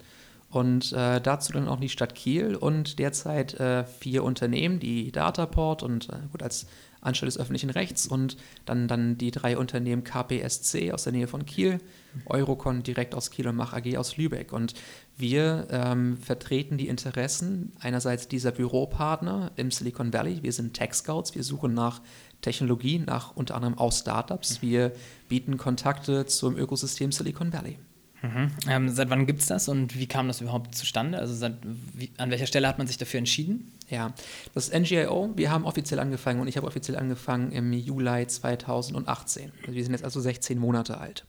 und 0.51 0.93
äh, 0.93 1.21
dazu 1.21 1.53
dann 1.53 1.69
auch 1.69 1.79
die 1.79 1.89
Stadt 1.89 2.17
Kiel 2.17 2.57
und 2.57 2.99
derzeit 2.99 3.55
äh, 3.61 3.85
vier 3.85 4.25
Unternehmen, 4.25 4.81
die 4.81 5.13
Dataport 5.13 5.85
und 5.85 6.09
äh, 6.09 6.17
gut 6.33 6.43
als 6.43 6.67
Anstalt 7.01 7.29
des 7.29 7.39
öffentlichen 7.39 7.71
Rechts 7.71 8.09
und 8.09 8.37
dann, 8.65 8.89
dann 8.89 9.17
die 9.17 9.31
drei 9.31 9.57
Unternehmen 9.57 10.03
KPSC 10.03 10.93
aus 10.93 11.05
der 11.05 11.13
Nähe 11.13 11.29
von 11.29 11.47
Kiel, 11.47 11.81
Eurocon 12.27 12.83
direkt 12.83 13.15
aus 13.15 13.31
Kiel 13.31 13.47
und 13.47 13.55
Mach 13.57 13.73
AG 13.73 13.97
aus 13.97 14.17
Lübeck. 14.17 14.53
Und 14.53 14.75
wir 15.17 15.69
ähm, 15.71 16.19
vertreten 16.19 16.77
die 16.77 16.89
Interessen 16.89 17.73
einerseits 17.81 18.29
dieser 18.29 18.53
Büropartner 18.53 19.51
im 19.57 19.71
Silicon 19.71 20.13
Valley. 20.13 20.43
Wir 20.43 20.53
sind 20.53 20.75
Tech 20.75 20.93
Scouts, 20.93 21.35
wir 21.35 21.43
suchen 21.43 21.73
nach 21.73 22.03
Technologie, 22.43 22.99
nach 22.99 23.35
unter 23.35 23.55
anderem 23.55 23.79
auch 23.79 23.93
Startups. 23.93 24.61
Wir 24.61 24.93
bieten 25.29 25.57
Kontakte 25.57 26.27
zum 26.27 26.57
Ökosystem 26.57 27.13
Silicon 27.13 27.53
Valley. 27.53 27.79
Mhm. 28.23 28.51
Ähm, 28.69 28.89
seit 28.89 29.11
wann 29.11 29.27
gibt 29.27 29.41
es 29.41 29.47
das 29.47 29.69
und 29.69 29.99
wie 29.99 30.07
kam 30.07 30.29
das 30.29 30.41
überhaupt 30.41 30.75
zustande? 30.75 31.19
Also 31.19 31.35
seit, 31.35 31.55
wie, 31.95 32.11
an 32.19 32.31
welcher 32.31 32.47
Stelle 32.47 32.69
hat 32.69 32.79
man 32.79 32.87
sich 32.87 32.99
dafür 32.99 33.19
entschieden? 33.19 33.73
Ja, 33.89 34.13
das 34.55 34.73
NGIO, 34.73 35.33
wir 35.37 35.51
haben 35.51 35.65
offiziell 35.65 36.01
angefangen 36.01 36.41
und 36.41 36.49
ich 36.49 36.57
habe 36.57 36.67
offiziell 36.67 36.97
angefangen 36.97 37.53
im 37.53 37.73
Juli 37.73 38.27
2018. 38.27 39.53
Also 39.63 39.75
wir 39.75 39.83
sind 39.83 39.93
jetzt 39.93 40.05
also 40.05 40.21
16 40.21 40.59
Monate 40.59 40.99
alt. 40.99 41.25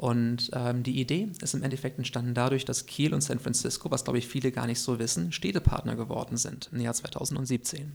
Und 0.00 0.50
ähm, 0.54 0.82
die 0.82 0.98
Idee 0.98 1.28
ist 1.42 1.52
im 1.52 1.62
Endeffekt 1.62 1.98
entstanden 1.98 2.32
dadurch, 2.32 2.64
dass 2.64 2.86
Kiel 2.86 3.12
und 3.12 3.20
San 3.20 3.38
Francisco, 3.38 3.90
was 3.90 4.02
glaube 4.02 4.18
ich 4.18 4.26
viele 4.26 4.50
gar 4.50 4.66
nicht 4.66 4.80
so 4.80 4.98
wissen, 4.98 5.30
Städtepartner 5.30 5.94
geworden 5.94 6.38
sind 6.38 6.70
im 6.72 6.80
Jahr 6.80 6.94
2017. 6.94 7.92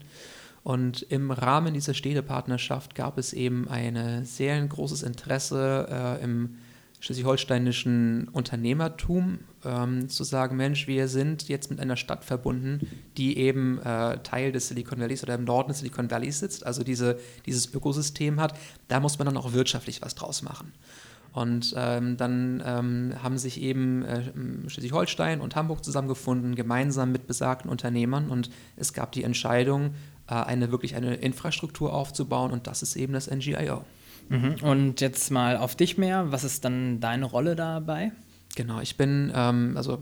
Und 0.62 1.02
im 1.02 1.32
Rahmen 1.32 1.74
dieser 1.74 1.96
Städtepartnerschaft 1.96 2.94
gab 2.94 3.18
es 3.18 3.34
eben 3.34 3.68
ein 3.68 4.24
sehr 4.24 4.64
großes 4.64 5.02
Interesse 5.02 5.88
äh, 5.90 6.24
im 6.24 6.58
schleswig-holsteinischen 7.00 8.28
Unternehmertum, 8.28 9.40
ähm, 9.64 10.08
zu 10.08 10.24
sagen, 10.24 10.58
Mensch, 10.58 10.86
wir 10.86 11.08
sind 11.08 11.50
jetzt 11.50 11.72
mit 11.72 11.80
einer 11.80 11.98
Stadt 11.98 12.24
verbunden, 12.24 12.88
die 13.18 13.40
eben 13.40 13.80
äh, 13.80 14.20
Teil 14.20 14.52
des 14.52 14.68
Silicon 14.68 15.00
Valleys 15.00 15.24
oder 15.24 15.34
im 15.34 15.44
Norden 15.44 15.70
des 15.70 15.80
Silicon 15.80 16.12
Valleys 16.12 16.38
sitzt, 16.38 16.68
also 16.68 16.84
diese, 16.84 17.18
dieses 17.48 17.74
Ökosystem 17.74 18.40
hat, 18.40 18.56
da 18.90 19.00
muss 19.00 19.18
man 19.18 19.26
dann 19.26 19.38
auch 19.38 19.54
wirtschaftlich 19.54 20.04
was 20.04 20.14
draus 20.14 20.44
machen. 20.44 20.72
Und 21.36 21.74
ähm, 21.76 22.16
dann 22.16 22.64
ähm, 22.66 23.14
haben 23.22 23.38
sich 23.38 23.60
eben 23.60 24.06
äh, 24.06 24.24
Schleswig-Holstein 24.70 25.42
und 25.42 25.58
Hamburg 25.58 25.84
zusammengefunden, 25.84 26.56
gemeinsam 26.56 27.12
mit 27.12 27.28
besagten 27.28 27.70
Unternehmern. 27.70 28.30
Und 28.30 28.50
es 28.78 28.94
gab 28.94 29.12
die 29.12 29.24
Entscheidung, 29.24 29.96
äh, 30.30 30.36
eine 30.36 30.72
wirklich 30.72 30.96
eine 30.96 31.16
Infrastruktur 31.16 31.94
aufzubauen. 31.94 32.52
Und 32.52 32.68
das 32.68 32.82
ist 32.82 32.96
eben 32.96 33.12
das 33.12 33.30
NGIO. 33.30 33.84
Mhm. 34.30 34.56
Und 34.62 35.02
jetzt 35.02 35.30
mal 35.30 35.58
auf 35.58 35.76
dich 35.76 35.98
mehr. 35.98 36.32
Was 36.32 36.46
ist 36.46 36.64
dann 36.64 37.02
deine 37.02 37.26
Rolle 37.26 37.58
dabei? 37.58 38.14
Genau, 38.56 38.80
ich 38.80 38.96
bin, 38.96 39.30
ähm, 39.36 39.74
also 39.76 40.00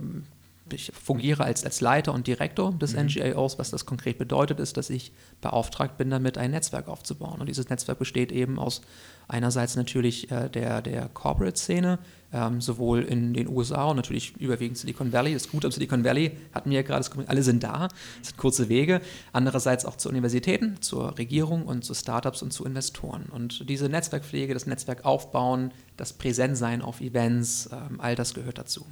ich 0.74 0.92
fungiere 0.94 1.44
als, 1.44 1.64
als 1.64 1.82
Leiter 1.82 2.14
und 2.14 2.28
Direktor 2.28 2.74
des 2.74 2.94
mhm. 2.94 3.06
NGAOs. 3.06 3.60
Was 3.60 3.72
das 3.72 3.86
konkret 3.86 4.18
bedeutet, 4.18 4.60
ist, 4.60 4.78
dass 4.78 4.90
ich 4.90 5.12
beauftragt 5.42 5.98
bin, 5.98 6.10
damit 6.10 6.38
ein 6.38 6.52
Netzwerk 6.52 6.88
aufzubauen. 6.88 7.40
Und 7.40 7.48
dieses 7.48 7.70
Netzwerk 7.70 8.00
besteht 8.00 8.32
eben 8.32 8.60
aus 8.60 8.82
einerseits 9.28 9.76
natürlich 9.76 10.32
äh, 10.32 10.50
der, 10.50 10.82
der 10.82 11.10
Corporate-Szene, 11.10 12.00
ähm, 12.32 12.62
sowohl 12.62 13.04
in 13.04 13.34
den 13.34 13.48
USA 13.48 13.86
und 13.86 13.96
natürlich 13.96 14.36
überwiegend 14.38 14.78
Silicon 14.78 15.14
Valley. 15.14 15.34
Das 15.34 15.50
Gute 15.50 15.68
am 15.68 15.72
Silicon 15.72 16.04
Valley 16.04 16.32
hatten 16.54 16.70
wir 16.70 16.78
ja 16.78 16.82
gerade, 16.82 17.08
alle 17.28 17.44
sind 17.44 17.64
da, 17.64 17.88
es 18.22 18.30
sind 18.30 18.38
kurze 18.38 18.70
Wege. 18.70 19.02
Andererseits 19.32 19.86
auch 19.86 19.96
zu 19.96 20.10
Universitäten, 20.10 20.82
zur 20.82 21.18
Regierung 21.18 21.66
und 21.66 21.86
zu 21.86 21.94
Startups 21.94 22.42
und 22.42 22.52
zu 22.52 22.66
Investoren. 22.66 23.26
Und 23.32 23.70
diese 23.70 23.90
Netzwerkpflege, 23.90 24.54
das 24.54 24.66
Netzwerk 24.66 25.06
aufbauen, 25.06 25.72
das 25.98 26.14
Präsentsein 26.14 26.82
auf 26.82 27.02
Events, 27.02 27.70
ähm, 27.72 28.00
all 28.00 28.16
das 28.16 28.34
gehört 28.34 28.58
dazu. 28.58 28.86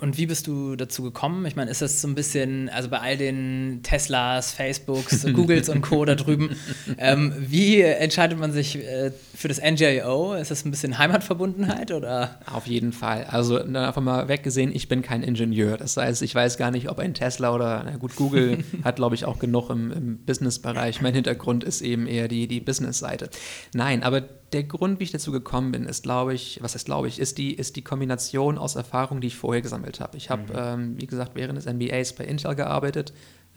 Und 0.00 0.16
wie 0.16 0.26
bist 0.26 0.46
du 0.46 0.76
dazu 0.76 1.02
gekommen? 1.02 1.44
Ich 1.44 1.56
meine, 1.56 1.70
ist 1.70 1.82
das 1.82 2.00
so 2.00 2.08
ein 2.08 2.14
bisschen, 2.14 2.70
also 2.70 2.88
bei 2.88 3.00
all 3.00 3.16
den 3.18 3.80
Teslas, 3.82 4.52
Facebooks, 4.52 5.26
Googles 5.32 5.68
und 5.68 5.82
Co. 5.82 6.04
da 6.04 6.14
drüben, 6.14 6.56
ähm, 6.96 7.34
wie 7.38 7.82
entscheidet 7.82 8.38
man 8.38 8.52
sich 8.52 8.76
äh, 8.76 9.12
für 9.34 9.48
das 9.48 9.60
NGIO? 9.60 10.34
Ist 10.34 10.50
das 10.50 10.64
ein 10.64 10.70
bisschen 10.70 10.98
Heimatverbundenheit 10.98 11.92
oder? 11.92 12.40
Auf 12.50 12.66
jeden 12.66 12.92
Fall. 12.92 13.24
Also 13.24 13.58
dann 13.58 13.76
einfach 13.76 14.00
mal 14.00 14.28
weggesehen, 14.28 14.74
ich 14.74 14.88
bin 14.88 15.02
kein 15.02 15.22
Ingenieur. 15.22 15.76
Das 15.76 15.98
heißt, 15.98 16.22
ich 16.22 16.34
weiß 16.34 16.56
gar 16.56 16.70
nicht, 16.70 16.88
ob 16.88 16.98
ein 16.98 17.12
Tesla 17.12 17.54
oder, 17.54 17.82
na 17.84 17.96
gut, 17.98 18.16
Google 18.16 18.64
hat, 18.84 18.96
glaube 18.96 19.14
ich, 19.14 19.26
auch 19.26 19.38
genug 19.38 19.68
im, 19.68 19.92
im 19.92 20.18
Business-Bereich. 20.24 21.02
Mein 21.02 21.14
Hintergrund 21.14 21.62
ist 21.62 21.82
eben 21.82 22.06
eher 22.06 22.28
die, 22.28 22.48
die 22.48 22.60
Business-Seite. 22.60 23.28
Nein, 23.74 24.02
aber 24.02 24.22
der 24.52 24.64
Grund, 24.64 24.98
wie 24.98 25.04
ich 25.04 25.12
dazu 25.12 25.32
gekommen 25.32 25.72
bin, 25.72 25.84
ist, 25.86 26.02
glaube 26.02 26.34
ich, 26.34 26.58
was 26.62 26.74
heißt 26.74 26.86
glaube 26.86 27.08
ich, 27.08 27.18
ist 27.18 27.38
die, 27.38 27.54
ist 27.54 27.76
die 27.76 27.82
Kombination 27.82 28.58
aus 28.58 28.74
Erfahrungen, 28.74 29.20
die 29.20 29.28
ich 29.28 29.36
vorher 29.36 29.62
gesammelt 29.62 30.00
habe. 30.00 30.16
Ich 30.16 30.30
habe, 30.30 30.42
mhm. 30.42 30.50
ähm, 30.54 31.00
wie 31.00 31.06
gesagt, 31.06 31.32
während 31.34 31.56
des 31.56 31.66
MBAs 31.66 32.14
bei 32.14 32.24
Intel 32.24 32.54
gearbeitet, 32.54 33.12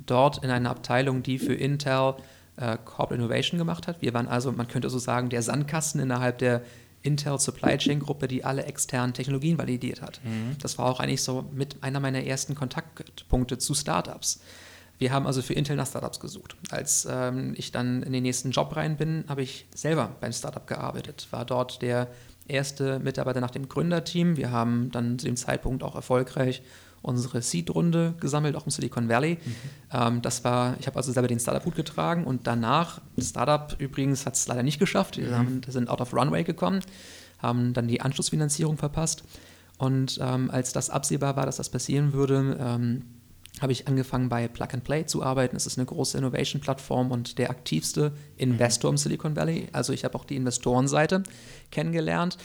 dort 0.05 0.43
in 0.43 0.49
einer 0.49 0.69
Abteilung, 0.69 1.23
die 1.23 1.39
für 1.39 1.53
Intel 1.53 2.15
äh, 2.57 2.77
Corporate 2.85 3.15
Innovation 3.15 3.57
gemacht 3.57 3.87
hat. 3.87 4.01
Wir 4.01 4.13
waren 4.13 4.27
also, 4.27 4.51
man 4.51 4.67
könnte 4.67 4.89
so 4.89 4.99
sagen, 4.99 5.29
der 5.29 5.41
Sandkasten 5.41 5.99
innerhalb 5.99 6.37
der 6.37 6.61
Intel 7.01 7.37
Supply 7.39 7.77
Chain 7.77 7.99
Gruppe, 7.99 8.27
die 8.27 8.43
alle 8.43 8.63
externen 8.63 9.13
Technologien 9.13 9.57
validiert 9.57 10.01
hat. 10.01 10.21
Mhm. 10.23 10.57
Das 10.61 10.77
war 10.77 10.85
auch 10.85 10.99
eigentlich 10.99 11.21
so 11.21 11.49
mit 11.51 11.77
einer 11.81 11.99
meiner 11.99 12.23
ersten 12.23 12.55
Kontaktpunkte 12.55 13.57
zu 13.57 13.73
Startups. 13.73 14.41
Wir 15.03 15.11
haben 15.11 15.27
also 15.27 15.41
für 15.41 15.53
Intel 15.53 15.75
nach 15.75 15.87
Startups 15.87 16.21
gesucht. 16.21 16.55
Als 16.71 17.05
ähm, 17.11 17.55
ich 17.57 17.73
dann 17.73 18.03
in 18.03 18.13
den 18.13 18.23
nächsten 18.23 18.51
Job 18.51 18.73
rein 18.73 18.95
bin, 18.95 19.25
habe 19.27 19.41
ich 19.41 19.65
selber 19.75 20.15
beim 20.21 20.31
Startup 20.31 20.65
gearbeitet, 20.65 21.27
war 21.31 21.43
dort 21.43 21.81
der 21.81 22.07
erste 22.47 22.99
Mitarbeiter 22.99 23.41
nach 23.41 23.51
dem 23.51 23.67
Gründerteam. 23.67 24.37
Wir 24.37 24.51
haben 24.51 24.91
dann 24.91 25.19
zu 25.19 25.25
dem 25.25 25.35
Zeitpunkt 25.35 25.83
auch 25.83 25.95
erfolgreich 25.95 26.63
unsere 27.01 27.41
Seed-Runde 27.41 28.13
gesammelt, 28.21 28.55
auch 28.55 28.63
im 28.63 28.71
Silicon 28.71 29.09
Valley. 29.09 29.39
Mhm. 29.43 29.55
Ähm, 29.91 30.21
das 30.21 30.45
war, 30.45 30.77
ich 30.79 30.87
habe 30.87 30.95
also 30.95 31.11
selber 31.11 31.27
den 31.27 31.41
Startup-Hut 31.41 31.75
getragen 31.75 32.23
und 32.23 32.47
danach, 32.47 33.01
das 33.17 33.31
Startup 33.31 33.75
übrigens 33.79 34.25
hat 34.25 34.35
es 34.35 34.47
leider 34.47 34.63
nicht 34.63 34.79
geschafft, 34.79 35.17
wir 35.17 35.37
mhm. 35.37 35.63
sind 35.67 35.89
out 35.89 35.99
of 35.99 36.13
runway 36.13 36.45
gekommen, 36.45 36.79
haben 37.39 37.73
dann 37.73 37.89
die 37.89 37.99
Anschlussfinanzierung 37.99 38.77
verpasst. 38.77 39.25
Und 39.77 40.17
ähm, 40.21 40.49
als 40.49 40.71
das 40.71 40.89
absehbar 40.89 41.35
war, 41.35 41.45
dass 41.45 41.57
das 41.57 41.69
passieren 41.69 42.13
würde, 42.13 42.57
ähm, 42.57 43.01
habe 43.61 43.71
ich 43.71 43.87
angefangen 43.87 44.29
bei 44.29 44.47
Plug 44.47 44.67
and 44.73 44.83
Play 44.83 45.05
zu 45.05 45.23
arbeiten. 45.23 45.55
Es 45.55 45.65
ist 45.65 45.77
eine 45.77 45.85
große 45.85 46.17
Innovation-Plattform 46.17 47.11
und 47.11 47.37
der 47.37 47.49
aktivste 47.49 48.13
Investor 48.35 48.89
im 48.89 48.97
Silicon 48.97 49.35
Valley. 49.35 49.67
Also 49.71 49.93
ich 49.93 50.03
habe 50.03 50.15
auch 50.15 50.25
die 50.25 50.35
Investorenseite 50.35 51.23
kennengelernt. 51.71 52.37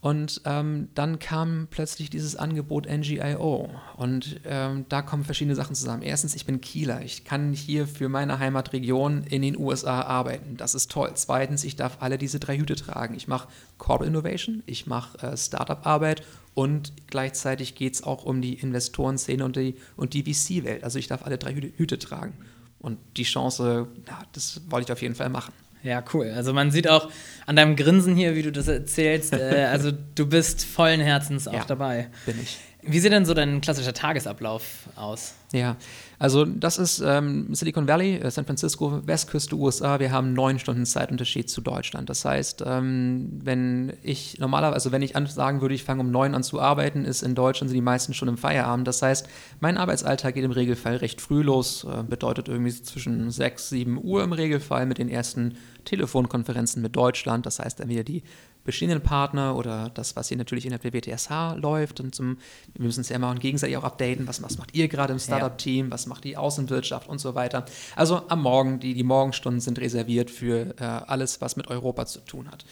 Und 0.00 0.42
ähm, 0.44 0.88
dann 0.94 1.18
kam 1.18 1.66
plötzlich 1.70 2.08
dieses 2.08 2.36
Angebot 2.36 2.86
NGIO. 2.86 3.68
Und 3.96 4.40
ähm, 4.44 4.84
da 4.88 5.02
kommen 5.02 5.24
verschiedene 5.24 5.56
Sachen 5.56 5.74
zusammen. 5.74 6.02
Erstens, 6.02 6.36
ich 6.36 6.46
bin 6.46 6.60
Kieler. 6.60 7.02
Ich 7.02 7.24
kann 7.24 7.52
hier 7.52 7.88
für 7.88 8.08
meine 8.08 8.38
Heimatregion 8.38 9.24
in 9.24 9.42
den 9.42 9.58
USA 9.58 10.02
arbeiten. 10.02 10.56
Das 10.56 10.76
ist 10.76 10.92
toll. 10.92 11.10
Zweitens, 11.14 11.64
ich 11.64 11.74
darf 11.74 11.96
alle 12.00 12.16
diese 12.16 12.38
drei 12.38 12.56
Hüte 12.58 12.76
tragen. 12.76 13.14
Ich 13.16 13.26
mache 13.26 13.48
Corporate 13.78 14.10
Innovation, 14.10 14.62
ich 14.66 14.86
mache 14.86 15.18
äh, 15.18 15.36
Startup-Arbeit 15.36 16.22
und 16.54 16.92
gleichzeitig 17.08 17.74
geht 17.74 17.94
es 17.94 18.02
auch 18.04 18.24
um 18.24 18.40
die 18.40 18.54
Investorenszene 18.54 19.44
und 19.44 19.56
die, 19.56 19.74
und 19.96 20.14
die 20.14 20.22
VC-Welt. 20.22 20.84
Also 20.84 20.98
ich 20.98 21.08
darf 21.08 21.24
alle 21.24 21.38
drei 21.38 21.54
Hüte, 21.54 21.72
Hüte 21.76 21.98
tragen. 21.98 22.34
Und 22.78 22.98
die 23.16 23.24
Chance, 23.24 23.88
ja, 24.06 24.22
das 24.32 24.60
wollte 24.68 24.86
ich 24.86 24.92
auf 24.92 25.02
jeden 25.02 25.16
Fall 25.16 25.28
machen. 25.28 25.52
Ja, 25.82 26.02
cool. 26.12 26.32
Also 26.34 26.52
man 26.52 26.70
sieht 26.70 26.88
auch 26.88 27.10
an 27.46 27.56
deinem 27.56 27.76
Grinsen 27.76 28.14
hier, 28.16 28.34
wie 28.34 28.42
du 28.42 28.52
das 28.52 28.68
erzählst, 28.68 29.32
äh, 29.32 29.68
also 29.70 29.90
du 29.92 30.26
bist 30.26 30.64
vollen 30.64 31.00
Herzens 31.00 31.48
auch 31.48 31.54
ja, 31.54 31.64
dabei. 31.64 32.08
Bin 32.26 32.40
ich. 32.42 32.58
Wie 32.82 33.00
sieht 33.00 33.12
denn 33.12 33.24
so 33.24 33.34
dein 33.34 33.60
klassischer 33.60 33.92
Tagesablauf 33.92 34.88
aus? 34.96 35.34
Ja, 35.52 35.76
also 36.18 36.44
das 36.44 36.76
ist 36.76 37.00
ähm, 37.00 37.54
Silicon 37.54 37.88
Valley, 37.88 38.16
äh, 38.16 38.30
San 38.30 38.44
Francisco, 38.44 39.00
Westküste 39.06 39.56
USA. 39.56 39.98
Wir 39.98 40.12
haben 40.12 40.34
neun 40.34 40.58
Stunden 40.58 40.84
Zeitunterschied 40.84 41.48
zu 41.48 41.62
Deutschland. 41.62 42.10
Das 42.10 42.26
heißt, 42.26 42.64
ähm, 42.66 43.40
wenn 43.42 43.94
ich 44.02 44.38
normalerweise, 44.38 44.74
also 44.74 44.92
wenn 44.92 45.00
ich 45.00 45.14
sagen 45.28 45.62
würde, 45.62 45.74
ich 45.74 45.84
fange 45.84 46.02
um 46.02 46.10
neun 46.10 46.34
an 46.34 46.42
zu 46.42 46.60
arbeiten, 46.60 47.06
ist 47.06 47.22
in 47.22 47.34
Deutschland 47.34 47.70
sind 47.70 47.76
die 47.76 47.82
meisten 47.82 48.12
schon 48.12 48.28
im 48.28 48.36
Feierabend. 48.36 48.86
Das 48.86 49.00
heißt, 49.00 49.26
mein 49.60 49.78
Arbeitsalltag 49.78 50.34
geht 50.34 50.44
im 50.44 50.50
Regelfall 50.50 50.96
recht 50.96 51.22
früh 51.22 51.42
los, 51.42 51.84
äh, 51.84 52.02
bedeutet 52.02 52.48
irgendwie 52.48 52.82
zwischen 52.82 53.30
sechs, 53.30 53.70
sieben 53.70 53.98
Uhr 54.02 54.22
im 54.22 54.32
Regelfall 54.32 54.84
mit 54.84 54.98
den 54.98 55.08
ersten 55.08 55.56
Telefonkonferenzen 55.86 56.82
mit 56.82 56.94
Deutschland. 56.94 57.46
Das 57.46 57.58
heißt, 57.58 57.80
dann 57.80 57.88
wieder 57.88 58.04
die 58.04 58.22
bestehenden 58.68 59.00
Partner 59.00 59.56
oder 59.56 59.90
das, 59.94 60.14
was 60.14 60.28
hier 60.28 60.36
natürlich 60.36 60.66
innerhalb 60.66 60.82
der 60.82 60.92
WTSH 60.92 61.56
läuft. 61.56 62.00
Und 62.00 62.14
zum, 62.14 62.36
wir 62.74 62.84
müssen 62.84 63.00
uns 63.00 63.08
ja 63.08 63.16
immer 63.16 63.34
gegenseitig 63.34 63.78
auch 63.78 63.84
updaten, 63.84 64.28
was, 64.28 64.42
was 64.42 64.58
macht 64.58 64.74
ihr 64.74 64.88
gerade 64.88 65.14
im 65.14 65.18
Startup-Team, 65.18 65.90
was 65.90 66.06
macht 66.06 66.24
die 66.24 66.36
Außenwirtschaft 66.36 67.08
und 67.08 67.18
so 67.18 67.34
weiter. 67.34 67.64
Also 67.96 68.28
am 68.28 68.42
Morgen, 68.42 68.78
die, 68.78 68.92
die 68.92 69.04
Morgenstunden 69.04 69.62
sind 69.62 69.78
reserviert 69.78 70.30
für 70.30 70.74
äh, 70.78 70.84
alles, 70.84 71.40
was 71.40 71.56
mit 71.56 71.68
Europa 71.68 72.04
zu 72.04 72.20
tun 72.20 72.50
hat. 72.50 72.66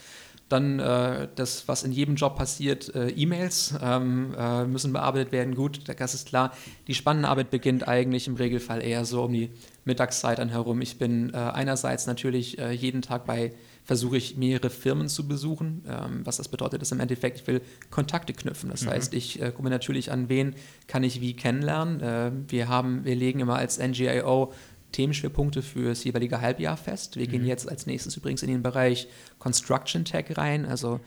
Dann 0.50 0.80
äh, 0.80 1.28
das, 1.34 1.66
was 1.66 1.82
in 1.82 1.92
jedem 1.92 2.14
Job 2.14 2.36
passiert, 2.36 2.94
äh, 2.94 3.08
E-Mails 3.08 3.74
ähm, 3.82 4.34
äh, 4.38 4.64
müssen 4.64 4.92
bearbeitet 4.92 5.32
werden. 5.32 5.54
Gut, 5.54 5.80
das 5.88 6.14
ist 6.14 6.28
klar. 6.28 6.52
Die 6.88 6.94
spannende 6.94 7.28
Arbeit 7.28 7.50
beginnt 7.50 7.88
eigentlich 7.88 8.28
im 8.28 8.36
Regelfall 8.36 8.82
eher 8.82 9.06
so 9.06 9.24
um 9.24 9.32
die 9.32 9.50
Mittagszeit 9.86 10.38
dann 10.38 10.50
herum. 10.50 10.82
Ich 10.82 10.98
bin 10.98 11.32
äh, 11.32 11.38
einerseits 11.38 12.06
natürlich 12.06 12.58
äh, 12.58 12.70
jeden 12.70 13.00
Tag 13.00 13.24
bei 13.24 13.54
versuche 13.86 14.16
ich 14.16 14.36
mehrere 14.36 14.68
Firmen 14.68 15.08
zu 15.08 15.28
besuchen. 15.28 15.84
Ähm, 15.88 16.20
was 16.24 16.36
das 16.36 16.48
bedeutet, 16.48 16.82
ist 16.82 16.90
im 16.90 17.00
Endeffekt, 17.00 17.40
ich 17.40 17.46
will 17.46 17.62
Kontakte 17.90 18.32
knüpfen. 18.32 18.68
Das 18.68 18.82
mhm. 18.82 18.90
heißt, 18.90 19.14
ich 19.14 19.40
äh, 19.40 19.52
gucke 19.52 19.70
natürlich 19.70 20.10
an, 20.10 20.28
wen 20.28 20.54
kann 20.88 21.04
ich 21.04 21.20
wie 21.20 21.34
kennenlernen. 21.34 22.00
Äh, 22.00 22.32
wir 22.48 22.68
haben, 22.68 23.04
wir 23.04 23.14
legen 23.14 23.40
immer 23.40 23.56
als 23.56 23.78
NGIO 23.78 24.52
Themenschwerpunkte 24.90 25.62
für 25.62 25.90
das 25.90 26.04
jeweilige 26.04 26.40
Halbjahr 26.40 26.76
fest. 26.76 27.16
Wir 27.16 27.26
mhm. 27.28 27.30
gehen 27.30 27.46
jetzt 27.46 27.68
als 27.68 27.86
nächstes 27.86 28.16
übrigens 28.16 28.42
in 28.42 28.48
den 28.48 28.62
Bereich 28.62 29.08
Construction 29.38 30.04
Tech 30.04 30.36
rein, 30.36 30.66
also 30.66 31.00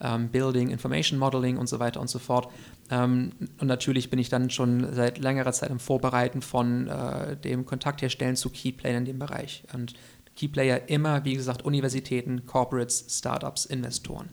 ähm, 0.00 0.28
Building, 0.28 0.70
Information 0.70 1.18
Modeling 1.18 1.58
und 1.58 1.68
so 1.68 1.80
weiter 1.80 2.00
und 2.00 2.08
so 2.08 2.18
fort. 2.18 2.50
Ähm, 2.90 3.32
und 3.58 3.66
natürlich 3.66 4.08
bin 4.08 4.18
ich 4.18 4.30
dann 4.30 4.48
schon 4.48 4.94
seit 4.94 5.18
längerer 5.18 5.52
Zeit 5.52 5.70
im 5.70 5.80
Vorbereiten 5.80 6.40
von 6.40 6.88
äh, 6.88 7.36
dem 7.36 7.66
Kontakt 7.66 8.00
herstellen 8.00 8.36
zu 8.36 8.48
Keyplayern 8.48 8.98
in 8.98 9.04
dem 9.04 9.18
Bereich. 9.18 9.64
Und 9.74 9.94
Keyplayer 10.36 10.88
immer, 10.88 11.24
wie 11.24 11.34
gesagt, 11.34 11.64
Universitäten, 11.64 12.46
Corporates, 12.46 13.06
Startups, 13.08 13.64
Investoren. 13.66 14.30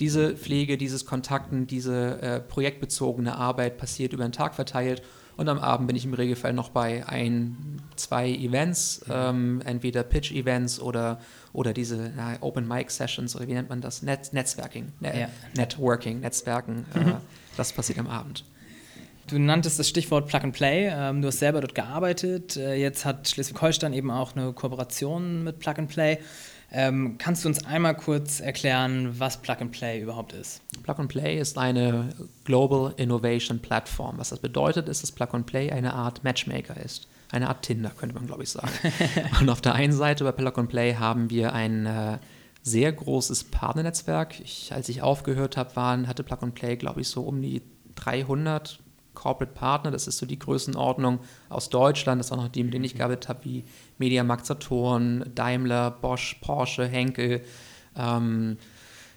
Diese 0.00 0.36
Pflege, 0.36 0.76
dieses 0.76 1.06
Kontakten, 1.06 1.66
diese 1.66 2.20
äh, 2.20 2.40
projektbezogene 2.40 3.34
Arbeit 3.34 3.78
passiert 3.78 4.12
über 4.12 4.24
den 4.24 4.32
Tag 4.32 4.54
verteilt 4.54 5.02
und 5.36 5.48
am 5.48 5.58
Abend 5.58 5.86
bin 5.86 5.96
ich 5.96 6.04
im 6.04 6.14
Regelfall 6.14 6.52
noch 6.52 6.70
bei 6.70 7.06
ein, 7.06 7.80
zwei 7.96 8.30
Events, 8.30 9.02
mhm. 9.06 9.12
ähm, 9.14 9.62
entweder 9.64 10.02
Pitch-Events 10.02 10.80
oder, 10.80 11.20
oder 11.52 11.72
diese 11.72 12.12
ja, 12.16 12.36
Open-Mic-Sessions 12.40 13.36
oder 13.36 13.46
wie 13.46 13.52
nennt 13.52 13.68
man 13.68 13.80
das? 13.80 14.02
Net 14.02 14.32
Netzwerking, 14.32 14.92
ne 15.00 15.20
ja. 15.20 15.28
Networking, 15.54 16.20
Netzwerken. 16.20 16.86
Äh, 16.94 17.14
das 17.56 17.72
passiert 17.72 17.98
am 17.98 18.06
Abend. 18.06 18.44
Du 19.28 19.40
nanntest 19.40 19.78
das 19.80 19.88
Stichwort 19.88 20.28
Plug 20.28 20.40
and 20.44 20.54
Play. 20.54 20.88
Ähm, 20.88 21.20
du 21.20 21.28
hast 21.28 21.40
selber 21.40 21.60
dort 21.60 21.74
gearbeitet. 21.74 22.56
Äh, 22.56 22.76
jetzt 22.76 23.04
hat 23.04 23.28
Schleswig-Holstein 23.28 23.92
eben 23.92 24.10
auch 24.10 24.36
eine 24.36 24.52
Kooperation 24.52 25.42
mit 25.42 25.58
Plug 25.58 25.74
and 25.78 25.88
Play. 25.88 26.18
Ähm, 26.70 27.16
kannst 27.18 27.44
du 27.44 27.48
uns 27.48 27.64
einmal 27.64 27.96
kurz 27.96 28.38
erklären, 28.38 29.18
was 29.18 29.38
Plug 29.38 29.56
and 29.60 29.72
Play 29.72 30.00
überhaupt 30.00 30.32
ist? 30.32 30.62
Plug 30.84 30.96
and 30.98 31.08
Play 31.08 31.40
ist 31.40 31.58
eine 31.58 32.10
Global 32.44 32.94
Innovation 32.96 33.58
Platform. 33.60 34.18
Was 34.18 34.28
das 34.28 34.38
bedeutet, 34.38 34.88
ist, 34.88 35.02
dass 35.02 35.10
Plug 35.10 35.28
and 35.32 35.46
Play 35.46 35.72
eine 35.72 35.94
Art 35.94 36.22
Matchmaker 36.22 36.76
ist. 36.76 37.08
Eine 37.32 37.48
Art 37.48 37.62
Tinder, 37.62 37.90
könnte 37.90 38.14
man, 38.14 38.26
glaube 38.26 38.44
ich, 38.44 38.50
sagen. 38.50 38.70
und 39.40 39.50
auf 39.50 39.60
der 39.60 39.74
einen 39.74 39.92
Seite 39.92 40.22
bei 40.22 40.32
Plug 40.32 40.52
and 40.56 40.68
Play 40.68 40.94
haben 40.94 41.30
wir 41.30 41.52
ein 41.52 41.86
äh, 41.86 42.18
sehr 42.62 42.92
großes 42.92 43.44
Partnernetzwerk. 43.44 44.38
Ich, 44.38 44.72
als 44.72 44.88
ich 44.88 45.02
aufgehört 45.02 45.56
habe, 45.56 46.06
hatte 46.06 46.22
Plug 46.22 46.38
and 46.42 46.54
Play, 46.54 46.76
glaube 46.76 47.00
ich, 47.00 47.08
so 47.08 47.22
um 47.22 47.42
die 47.42 47.62
300 47.96 48.80
Corporate 49.16 49.52
Partner, 49.52 49.90
das 49.90 50.06
ist 50.06 50.18
so 50.18 50.26
die 50.26 50.38
Größenordnung 50.38 51.18
aus 51.48 51.70
Deutschland, 51.70 52.20
das 52.20 52.26
ist 52.28 52.32
auch 52.32 52.36
noch 52.36 52.48
die, 52.48 52.62
mit 52.62 52.72
denen 52.72 52.84
ich 52.84 52.94
gearbeitet 52.94 53.28
habe, 53.28 53.44
wie 53.44 53.64
Mediamarkt 53.98 54.46
Saturn, 54.46 55.24
Daimler, 55.34 55.90
Bosch, 55.90 56.36
Porsche, 56.40 56.86
Henkel, 56.86 57.42
ähm, 57.96 58.58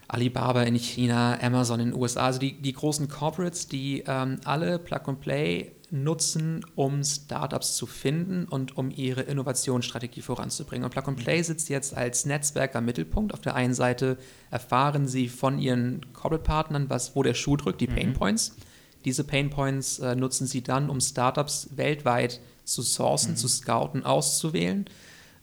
Alibaba 0.08 0.64
in 0.64 0.76
China, 0.76 1.38
Amazon 1.40 1.80
in 1.80 1.92
den 1.92 2.00
USA, 2.00 2.26
also 2.26 2.40
die, 2.40 2.60
die 2.60 2.74
großen 2.74 3.08
Corporates, 3.08 3.68
die 3.68 4.04
ähm, 4.08 4.40
alle 4.44 4.80
Plug 4.80 5.02
and 5.06 5.20
Play 5.20 5.72
nutzen, 5.92 6.66
um 6.76 7.04
Startups 7.04 7.76
zu 7.76 7.86
finden 7.86 8.46
und 8.46 8.78
um 8.78 8.92
ihre 8.92 9.22
Innovationsstrategie 9.22 10.22
voranzubringen. 10.22 10.86
Und 10.86 10.92
Plug 10.92 11.08
and 11.08 11.18
Play 11.18 11.42
sitzt 11.44 11.70
jetzt 11.70 11.96
als 11.96 12.26
Netzwerk 12.26 12.76
am 12.76 12.86
Mittelpunkt. 12.86 13.34
Auf 13.34 13.42
der 13.42 13.56
einen 13.56 13.74
Seite 13.74 14.18
erfahren 14.52 15.08
sie 15.08 15.30
von 15.30 15.60
ihren 15.60 16.02
Corporate-Partnern, 16.14 16.90
was, 16.90 17.16
wo 17.16 17.24
der 17.24 17.34
Schuh 17.34 17.58
drückt, 17.58 17.82
die 17.82 17.88
Pain 17.88 18.10
mhm. 18.10 18.14
Points. 18.14 18.56
Diese 19.06 19.24
Pain 19.24 19.50
Points 19.50 20.00
äh, 20.00 20.16
nutzen 20.16 20.48
sie 20.48 20.62
dann, 20.62 20.90
um 20.90 21.00
Startups 21.00 21.70
weltweit 21.76 22.40
zu 22.64 22.82
sourcen, 22.82 23.32
mhm. 23.32 23.38
zu 23.38 23.48
scouten, 23.48 24.06
auszuwählen 24.06 24.86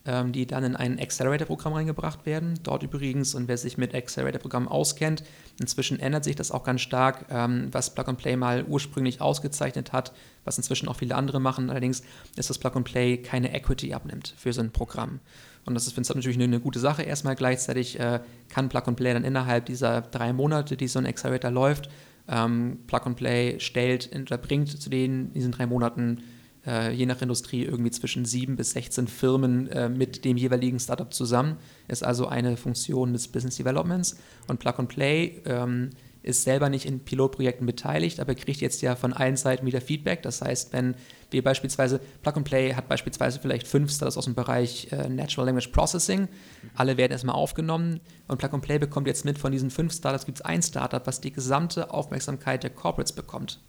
ähm, 0.07 0.31
die 0.31 0.47
dann 0.47 0.63
in 0.63 0.75
ein 0.75 0.99
Accelerator-Programm 0.99 1.73
reingebracht 1.73 2.25
werden. 2.25 2.59
Dort 2.63 2.81
übrigens, 2.81 3.35
und 3.35 3.47
wer 3.47 3.57
sich 3.57 3.77
mit 3.77 3.93
Accelerator-Programmen 3.93 4.69
auskennt, 4.69 5.23
inzwischen 5.59 5.99
ändert 5.99 6.23
sich 6.23 6.35
das 6.35 6.51
auch 6.51 6.63
ganz 6.63 6.81
stark, 6.81 7.25
ähm, 7.29 7.67
was 7.71 7.93
Plug 7.93 8.05
and 8.07 8.17
Play 8.17 8.37
mal 8.37 8.63
ursprünglich 8.63 9.19
ausgezeichnet 9.19 9.91
hat, 9.91 10.13
was 10.45 10.57
inzwischen 10.57 10.87
auch 10.87 10.95
viele 10.95 11.15
andere 11.15 11.41
machen. 11.41 11.69
Allerdings 11.69 12.03
ist 12.37 12.49
das 12.49 12.57
Plug 12.57 12.71
and 12.75 12.85
Play 12.85 13.17
keine 13.17 13.53
Equity 13.53 13.93
abnimmt 13.93 14.33
für 14.37 14.53
so 14.53 14.61
ein 14.61 14.71
Programm. 14.71 15.19
Und 15.65 15.73
das 15.73 15.85
ist 15.85 15.93
für 15.93 15.99
uns 15.99 16.07
natürlich 16.07 16.37
eine, 16.37 16.45
eine, 16.45 16.61
gute 16.61 16.79
Sache. 16.79 17.03
Erstmal 17.03 17.35
gleichzeitig 17.35 17.99
äh, 17.99 18.21
kann 18.47 18.69
Plug 18.69 18.83
and 18.85 18.95
Play 18.95 19.13
dann 19.13 19.25
innerhalb 19.25 19.65
dieser 19.65 19.99
drei 19.99 20.31
Monate, 20.31 20.77
die 20.77 20.87
so 20.87 20.99
ein 20.99 21.05
Accelerator 21.05 21.51
läuft, 21.51 21.89
ähm, 22.27 22.79
Plug 22.87 23.01
and 23.05 23.17
Play 23.17 23.59
stellt 23.59 24.09
oder 24.15 24.37
bringt 24.37 24.69
zu 24.69 24.89
in 24.89 25.33
diesen 25.33 25.51
drei 25.51 25.65
Monaten 25.65 26.23
äh, 26.67 26.91
je 26.91 27.05
nach 27.05 27.21
Industrie 27.21 27.63
irgendwie 27.63 27.91
zwischen 27.91 28.25
sieben 28.25 28.57
bis 28.57 28.71
16 28.71 29.07
Firmen 29.07 29.67
äh, 29.69 29.89
mit 29.89 30.25
dem 30.25 30.37
jeweiligen 30.37 30.79
Startup 30.79 31.11
zusammen. 31.13 31.57
Ist 31.87 32.03
also 32.03 32.27
eine 32.27 32.57
Funktion 32.57 33.13
des 33.13 33.27
Business 33.29 33.55
Developments. 33.55 34.17
Und 34.47 34.59
Plug 34.59 34.73
and 34.77 34.89
Play 34.89 35.41
ähm, 35.45 35.91
ist 36.27 36.43
selber 36.43 36.69
nicht 36.69 36.85
in 36.85 36.99
Pilotprojekten 36.99 37.65
beteiligt, 37.65 38.19
aber 38.19 38.35
kriegt 38.35 38.59
jetzt 38.59 38.81
ja 38.81 38.95
von 38.95 39.13
allen 39.13 39.37
Seiten 39.37 39.65
wieder 39.65 39.81
Feedback. 39.81 40.21
Das 40.23 40.41
heißt, 40.41 40.73
wenn 40.73 40.95
wir 41.31 41.43
beispielsweise, 41.43 41.99
Plug 42.21 42.33
and 42.35 42.45
Play 42.45 42.73
hat 42.73 42.87
beispielsweise 42.89 43.39
vielleicht 43.39 43.67
fünf 43.67 43.91
Startups 43.91 44.17
aus 44.17 44.25
dem 44.25 44.35
Bereich 44.35 44.91
äh, 44.91 45.07
Natural 45.07 45.45
Language 45.45 45.69
Processing, 45.69 46.27
alle 46.75 46.97
werden 46.97 47.13
erstmal 47.13 47.35
aufgenommen 47.35 48.01
und 48.27 48.37
Plug 48.37 48.53
and 48.53 48.63
Play 48.63 48.77
bekommt 48.77 49.07
jetzt 49.07 49.25
mit, 49.25 49.37
von 49.37 49.51
diesen 49.51 49.69
fünf 49.69 49.93
Startups 49.93 50.25
gibt 50.25 50.39
es 50.39 50.45
ein 50.45 50.61
Startup, 50.61 51.05
was 51.07 51.21
die 51.21 51.31
gesamte 51.31 51.91
Aufmerksamkeit 51.91 52.63
der 52.63 52.71
Corporates 52.71 53.13
bekommt. 53.13 53.59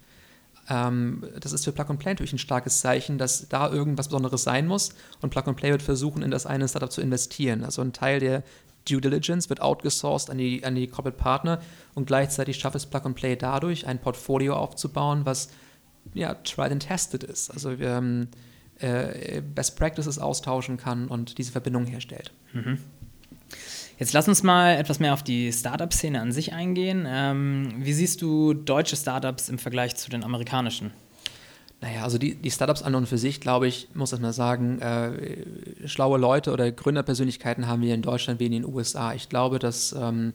Ähm, 0.69 1.23
das 1.39 1.53
ist 1.53 1.63
für 1.63 1.71
Plug 1.71 1.85
and 1.89 1.99
Play 1.99 2.11
natürlich 2.11 2.33
ein 2.33 2.39
starkes 2.39 2.81
Zeichen, 2.81 3.17
dass 3.17 3.47
da 3.49 3.71
irgendwas 3.71 4.09
Besonderes 4.09 4.43
sein 4.43 4.67
muss 4.67 4.93
und 5.21 5.29
Plug 5.29 5.43
and 5.47 5.57
Play 5.57 5.71
wird 5.71 5.81
versuchen, 5.81 6.21
in 6.21 6.31
das 6.31 6.45
eine 6.45 6.67
Startup 6.67 6.91
zu 6.91 7.01
investieren. 7.01 7.63
Also 7.63 7.81
ein 7.81 7.93
Teil 7.93 8.19
der 8.19 8.43
Due 8.89 9.01
Diligence 9.01 9.49
wird 9.49 9.61
outgesourced 9.61 10.29
an 10.29 10.37
die, 10.37 10.63
an 10.63 10.75
die 10.75 10.87
Corporate 10.87 11.17
Partner 11.17 11.61
und 11.95 12.07
gleichzeitig 12.07 12.57
schafft 12.57 12.75
es 12.75 12.85
Plug 12.85 13.01
and 13.05 13.15
Play 13.15 13.35
dadurch, 13.35 13.85
ein 13.87 13.99
Portfolio 13.99 14.55
aufzubauen, 14.55 15.25
was 15.25 15.49
ja, 16.13 16.33
tried 16.35 16.71
and 16.71 16.85
tested 16.85 17.23
ist. 17.23 17.51
Also 17.51 17.71
ähm, 17.71 18.27
äh, 18.79 19.41
Best 19.41 19.77
Practices 19.77 20.19
austauschen 20.19 20.77
kann 20.77 21.07
und 21.07 21.37
diese 21.37 21.51
Verbindung 21.51 21.85
herstellt. 21.85 22.31
Mhm. 22.53 22.79
Jetzt 23.97 24.13
lass 24.13 24.27
uns 24.27 24.43
mal 24.43 24.77
etwas 24.77 24.99
mehr 24.99 25.13
auf 25.13 25.23
die 25.23 25.51
Startup-Szene 25.51 26.21
an 26.21 26.31
sich 26.31 26.53
eingehen. 26.53 27.05
Ähm, 27.07 27.73
wie 27.79 27.93
siehst 27.93 28.21
du 28.21 28.53
deutsche 28.53 28.95
Startups 28.95 29.49
im 29.49 29.59
Vergleich 29.59 29.95
zu 29.97 30.09
den 30.09 30.23
amerikanischen? 30.23 30.91
Naja, 31.81 32.03
also 32.03 32.17
die, 32.17 32.35
die 32.35 32.51
Startups 32.51 32.81
an 32.81 32.93
und 32.95 33.07
für 33.07 33.17
sich, 33.17 33.39
glaube 33.39 33.67
ich, 33.67 33.87
muss 33.93 34.09
das 34.09 34.19
mal 34.19 34.33
sagen, 34.33 34.79
äh, 34.79 35.87
schlaue 35.87 36.19
Leute 36.19 36.51
oder 36.51 36.71
Gründerpersönlichkeiten 36.71 37.67
haben 37.67 37.81
wir 37.81 37.93
in 37.93 38.01
Deutschland 38.01 38.39
wie 38.41 38.47
in 38.47 38.51
den 38.51 38.65
USA. 38.65 39.13
Ich 39.13 39.29
glaube, 39.29 39.59
dass 39.59 39.93
ähm, 39.93 40.33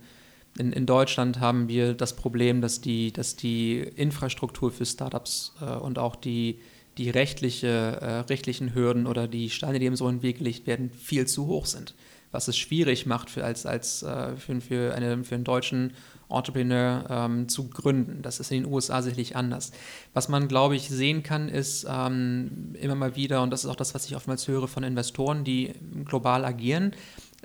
in, 0.58 0.72
in, 0.72 0.86
Deutschland 0.86 1.40
haben 1.40 1.68
wir 1.68 1.92
das 1.92 2.16
Problem, 2.16 2.62
dass 2.62 2.80
die, 2.80 3.12
dass 3.12 3.36
die 3.36 3.78
Infrastruktur 3.78 4.70
für 4.70 4.86
Startups 4.86 5.52
äh, 5.60 5.66
und 5.66 5.98
auch 5.98 6.16
die, 6.16 6.60
die 6.96 7.10
rechtliche, 7.10 7.68
äh, 7.68 8.20
rechtlichen 8.20 8.74
Hürden 8.74 9.06
oder 9.06 9.28
die 9.28 9.50
Steine, 9.50 9.78
die 9.78 9.86
im 9.86 9.96
so 9.96 10.08
in 10.08 10.16
den 10.16 10.22
Weg 10.22 10.38
gelegt 10.38 10.66
werden, 10.66 10.90
viel 10.90 11.26
zu 11.26 11.46
hoch 11.46 11.66
sind 11.66 11.94
was 12.34 12.48
es 12.48 12.58
schwierig 12.58 13.06
macht 13.06 13.30
für, 13.30 13.44
als, 13.44 13.64
als, 13.64 14.02
äh, 14.02 14.36
für, 14.36 14.60
für, 14.60 14.94
eine, 14.94 15.22
für 15.22 15.36
einen 15.36 15.44
deutschen 15.44 15.92
Entrepreneur 16.28 17.04
ähm, 17.08 17.48
zu 17.48 17.68
gründen. 17.68 18.22
Das 18.22 18.40
ist 18.40 18.50
in 18.50 18.62
den 18.62 18.72
USA 18.72 19.02
sicherlich 19.02 19.36
anders. 19.36 19.72
Was 20.12 20.28
man, 20.28 20.48
glaube 20.48 20.76
ich, 20.76 20.88
sehen 20.88 21.22
kann, 21.22 21.48
ist 21.48 21.86
ähm, 21.88 22.74
immer 22.80 22.94
mal 22.94 23.16
wieder, 23.16 23.42
und 23.42 23.50
das 23.50 23.64
ist 23.64 23.70
auch 23.70 23.76
das, 23.76 23.94
was 23.94 24.06
ich 24.06 24.16
oftmals 24.16 24.48
höre 24.48 24.68
von 24.68 24.82
Investoren, 24.82 25.44
die 25.44 25.72
global 26.04 26.44
agieren, 26.44 26.92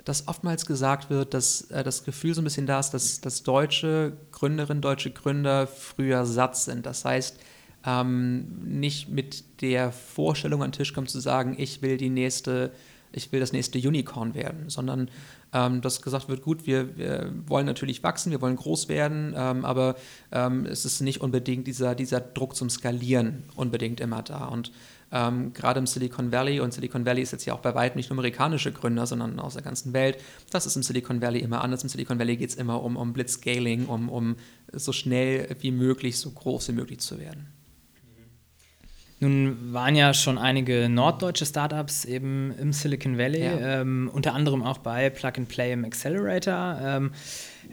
dass 0.04 0.28
oftmals 0.28 0.66
gesagt 0.66 1.10
wird, 1.10 1.34
dass 1.34 1.70
äh, 1.70 1.84
das 1.84 2.04
Gefühl 2.04 2.34
so 2.34 2.40
ein 2.40 2.44
bisschen 2.44 2.66
da 2.66 2.80
ist, 2.80 2.90
dass, 2.90 3.20
dass 3.20 3.42
deutsche 3.42 4.14
Gründerinnen, 4.32 4.80
deutsche 4.80 5.10
Gründer 5.10 5.66
früher 5.66 6.24
satt 6.24 6.56
sind. 6.56 6.86
Das 6.86 7.04
heißt, 7.04 7.38
ähm, 7.86 8.60
nicht 8.64 9.08
mit 9.08 9.60
der 9.62 9.92
Vorstellung 9.92 10.62
an 10.62 10.70
den 10.70 10.78
Tisch 10.78 10.94
kommen 10.94 11.06
zu 11.06 11.20
sagen, 11.20 11.54
ich 11.58 11.82
will 11.82 11.96
die 11.96 12.10
nächste 12.10 12.72
ich 13.12 13.32
will 13.32 13.40
das 13.40 13.52
nächste 13.52 13.78
Unicorn 13.78 14.34
werden, 14.34 14.68
sondern 14.68 15.10
ähm, 15.52 15.80
dass 15.80 16.02
gesagt 16.02 16.28
wird, 16.28 16.42
gut, 16.42 16.66
wir, 16.66 16.96
wir, 16.96 17.32
wollen 17.46 17.66
natürlich 17.66 18.02
wachsen, 18.02 18.30
wir 18.30 18.40
wollen 18.40 18.56
groß 18.56 18.88
werden, 18.88 19.34
ähm, 19.36 19.64
aber 19.64 19.96
ähm, 20.32 20.66
es 20.66 20.84
ist 20.84 21.00
nicht 21.00 21.20
unbedingt 21.20 21.66
dieser, 21.66 21.94
dieser 21.94 22.20
Druck 22.20 22.56
zum 22.56 22.70
Skalieren 22.70 23.44
unbedingt 23.56 24.00
immer 24.00 24.22
da. 24.22 24.46
Und 24.46 24.72
ähm, 25.12 25.52
gerade 25.52 25.80
im 25.80 25.86
Silicon 25.86 26.30
Valley, 26.30 26.60
und 26.60 26.72
Silicon 26.72 27.04
Valley 27.04 27.22
ist 27.22 27.32
jetzt 27.32 27.44
ja 27.44 27.54
auch 27.54 27.60
bei 27.60 27.74
weitem 27.74 27.98
nicht 27.98 28.10
nur 28.10 28.18
amerikanische 28.18 28.72
Gründer, 28.72 29.06
sondern 29.06 29.40
aus 29.40 29.54
der 29.54 29.62
ganzen 29.62 29.92
Welt, 29.92 30.18
das 30.50 30.66
ist 30.66 30.76
im 30.76 30.82
Silicon 30.82 31.20
Valley 31.20 31.40
immer 31.40 31.62
anders. 31.62 31.82
Im 31.82 31.88
Silicon 31.88 32.18
Valley 32.18 32.36
geht 32.36 32.50
es 32.50 32.56
immer 32.56 32.82
um, 32.82 32.96
um 32.96 33.12
Blitzscaling, 33.12 33.86
um, 33.86 34.08
um 34.08 34.36
so 34.72 34.92
schnell 34.92 35.56
wie 35.60 35.72
möglich, 35.72 36.18
so 36.18 36.30
groß 36.30 36.68
wie 36.68 36.72
möglich 36.72 37.00
zu 37.00 37.18
werden. 37.18 37.48
Nun 39.22 39.74
waren 39.74 39.96
ja 39.96 40.14
schon 40.14 40.38
einige 40.38 40.88
norddeutsche 40.88 41.44
Startups 41.44 42.06
eben 42.06 42.54
im 42.58 42.72
Silicon 42.72 43.18
Valley, 43.18 43.44
ja. 43.44 43.80
ähm, 43.80 44.10
unter 44.12 44.32
anderem 44.32 44.62
auch 44.62 44.78
bei 44.78 45.10
Plug 45.10 45.32
and 45.36 45.48
Play 45.48 45.74
im 45.74 45.84
Accelerator. 45.84 46.78
Ähm, 46.82 47.12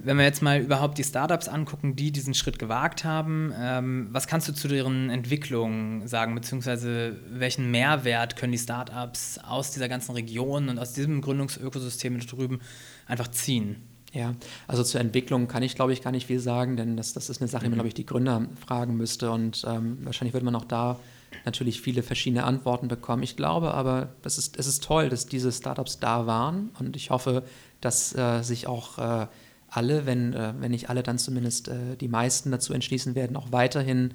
wenn 0.04 0.18
wir 0.18 0.26
jetzt 0.26 0.42
mal 0.42 0.60
überhaupt 0.60 0.98
die 0.98 1.06
Startups 1.06 1.48
angucken, 1.48 1.96
die 1.96 2.12
diesen 2.12 2.34
Schritt 2.34 2.60
gewagt 2.60 3.06
haben, 3.06 3.54
ähm, 3.58 4.10
was 4.12 4.28
kannst 4.28 4.50
du 4.50 4.54
zu 4.54 4.68
deren 4.68 5.10
Entwicklung 5.10 6.06
sagen, 6.06 6.36
beziehungsweise 6.36 7.16
welchen 7.30 7.72
Mehrwert 7.72 8.36
können 8.36 8.52
die 8.52 8.58
Startups 8.58 9.40
aus 9.40 9.72
dieser 9.72 9.88
ganzen 9.88 10.12
Region 10.12 10.68
und 10.68 10.78
aus 10.78 10.92
diesem 10.92 11.22
Gründungsökosystem 11.22 12.20
drüben 12.20 12.60
einfach 13.06 13.30
ziehen? 13.30 13.78
Ja, 14.12 14.36
also 14.68 14.84
zur 14.84 15.00
Entwicklung 15.00 15.48
kann 15.48 15.64
ich, 15.64 15.76
glaube 15.76 15.94
ich, 15.94 16.02
gar 16.02 16.12
nicht 16.12 16.28
viel 16.28 16.40
sagen, 16.40 16.76
denn 16.76 16.98
das, 16.98 17.14
das 17.14 17.30
ist 17.30 17.42
eine 17.42 17.48
Sache, 17.48 17.64
die 17.64 17.70
man, 17.70 17.76
mhm. 17.76 17.76
glaube 17.76 17.88
ich, 17.90 17.94
die 17.94 18.06
Gründer 18.06 18.48
fragen 18.66 18.98
müsste 18.98 19.32
und 19.32 19.66
ähm, 19.66 20.00
wahrscheinlich 20.04 20.34
würde 20.34 20.46
man 20.46 20.56
auch 20.56 20.66
da 20.66 21.00
natürlich 21.46 21.82
viele 21.82 22.04
verschiedene 22.04 22.44
Antworten 22.44 22.88
bekommen. 22.88 23.24
Ich 23.24 23.36
glaube 23.36 23.74
aber, 23.74 24.10
es 24.24 24.38
ist, 24.38 24.58
es 24.58 24.68
ist 24.68 24.84
toll, 24.84 25.10
dass 25.10 25.28
diese 25.28 25.52
Startups 25.52 26.00
da 26.00 26.28
waren 26.28 26.72
und 26.80 26.96
ich 26.96 27.10
hoffe, 27.10 27.44
dass 27.82 28.16
äh, 28.16 28.42
sich 28.44 28.68
auch 28.68 28.98
äh, 28.98 29.28
alle, 29.70 30.06
wenn, 30.06 30.34
äh, 30.34 30.54
wenn 30.60 30.72
nicht 30.72 30.90
alle, 30.90 31.04
dann 31.04 31.18
zumindest 31.18 31.68
äh, 31.68 31.96
die 32.00 32.08
meisten 32.08 32.52
dazu 32.52 32.74
entschließen 32.74 33.16
werden, 33.16 33.36
auch 33.36 33.52
weiterhin 33.52 34.14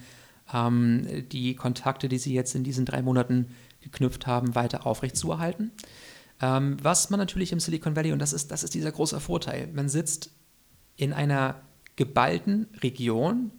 ähm, 0.53 1.07
die 1.31 1.55
Kontakte, 1.55 2.09
die 2.09 2.19
sie 2.19 2.35
jetzt 2.35 2.55
in 2.55 2.65
diesen 2.65 2.85
drei 2.85 3.03
Monaten 3.03 3.55
geknüpft 3.81 4.27
haben, 4.27 4.55
weiter 4.55 4.87
aufrechtzuerhalten. 4.87 5.73
Ähm, 6.41 6.77
was 6.83 7.11
man 7.11 7.19
natürlich 7.19 7.53
im 7.53 7.61
Silicon 7.61 7.97
Valley, 7.97 8.13
und 8.13 8.19
das 8.19 8.33
ist, 8.33 8.51
das 8.51 8.65
ist 8.65 8.75
dieser 8.75 8.93
große 8.93 9.21
Vorteil, 9.21 9.69
man 9.73 9.89
sitzt 9.89 10.31
in 10.97 11.13
einer 11.13 11.61
geballten 11.97 12.69
Region, 12.83 13.51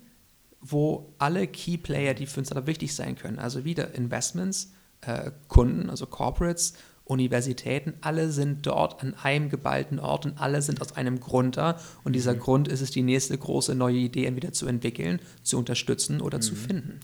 wo 0.63 1.13
alle 1.19 1.47
Key 1.47 1.77
Player, 1.77 2.13
die 2.13 2.25
für 2.25 2.39
uns 2.39 2.51
aber 2.51 2.65
wichtig 2.65 2.95
sein 2.95 3.15
können, 3.15 3.37
also 3.37 3.65
wieder 3.65 3.93
Investments, 3.95 4.71
äh, 5.01 5.31
Kunden, 5.49 5.89
also 5.89 6.07
Corporates, 6.07 6.73
Universitäten, 7.05 7.93
alle 8.01 8.31
sind 8.31 8.65
dort 8.65 9.01
an 9.01 9.13
einem 9.21 9.49
geballten 9.49 9.99
Ort 9.99 10.25
und 10.25 10.39
alle 10.39 10.61
sind 10.61 10.81
aus 10.81 10.95
einem 10.95 11.19
Grund 11.19 11.57
da. 11.57 11.77
Und 12.03 12.13
dieser 12.13 12.33
mhm. 12.33 12.39
Grund 12.39 12.67
ist 12.69 12.81
es, 12.81 12.91
die 12.91 13.03
nächste 13.03 13.37
große 13.37 13.75
neue 13.75 13.97
Idee 13.97 14.25
entweder 14.25 14.53
zu 14.53 14.67
entwickeln, 14.67 15.19
zu 15.43 15.57
unterstützen 15.57 16.21
oder 16.21 16.37
mhm. 16.37 16.41
zu 16.41 16.55
finden. 16.55 16.99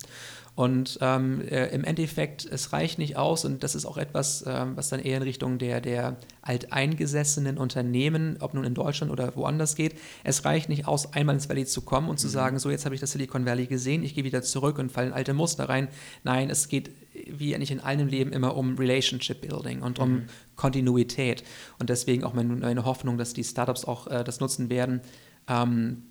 Und 0.56 0.98
ähm, 1.00 1.42
äh, 1.48 1.68
im 1.68 1.84
Endeffekt, 1.84 2.44
es 2.44 2.72
reicht 2.72 2.98
nicht 2.98 3.16
aus, 3.16 3.44
und 3.44 3.62
das 3.62 3.74
ist 3.74 3.86
auch 3.86 3.96
etwas, 3.96 4.44
ähm, 4.46 4.76
was 4.76 4.88
dann 4.88 5.00
eher 5.00 5.18
in 5.18 5.22
Richtung 5.22 5.58
der, 5.58 5.80
der 5.80 6.16
alteingesessenen 6.42 7.56
Unternehmen, 7.56 8.36
ob 8.40 8.54
nun 8.54 8.64
in 8.64 8.74
Deutschland 8.74 9.12
oder 9.12 9.34
woanders 9.36 9.76
geht, 9.76 9.94
es 10.24 10.44
reicht 10.44 10.68
nicht 10.68 10.86
aus, 10.86 11.12
einmal 11.12 11.36
ins 11.36 11.48
Valley 11.48 11.66
zu 11.66 11.82
kommen 11.82 12.08
und 12.08 12.18
zu 12.18 12.26
mhm. 12.26 12.32
sagen, 12.32 12.58
so 12.58 12.70
jetzt 12.70 12.84
habe 12.84 12.94
ich 12.94 13.00
das 13.00 13.12
Silicon 13.12 13.46
Valley 13.46 13.66
gesehen, 13.66 14.02
ich 14.02 14.14
gehe 14.14 14.24
wieder 14.24 14.42
zurück 14.42 14.78
und 14.78 14.90
falle 14.90 15.08
in 15.08 15.12
alte 15.12 15.34
Muster 15.34 15.68
rein. 15.68 15.88
Nein, 16.24 16.50
es 16.50 16.68
geht 16.68 16.90
wie 17.12 17.54
eigentlich 17.54 17.70
in 17.70 17.80
allem 17.80 18.08
Leben 18.08 18.32
immer 18.32 18.56
um 18.56 18.76
Relationship 18.76 19.40
Building 19.40 19.82
und 19.82 19.98
um 19.98 20.12
mhm. 20.12 20.26
Kontinuität. 20.56 21.42
Und 21.78 21.90
deswegen 21.90 22.24
auch 22.24 22.34
meine, 22.34 22.84
Hoffnung, 22.84 23.18
dass 23.18 23.32
die 23.32 23.44
Startups 23.44 23.84
auch 23.84 24.06
äh, 24.06 24.24
das 24.24 24.40
nutzen 24.40 24.70
werden, 24.70 25.00
ähm, 25.48 26.04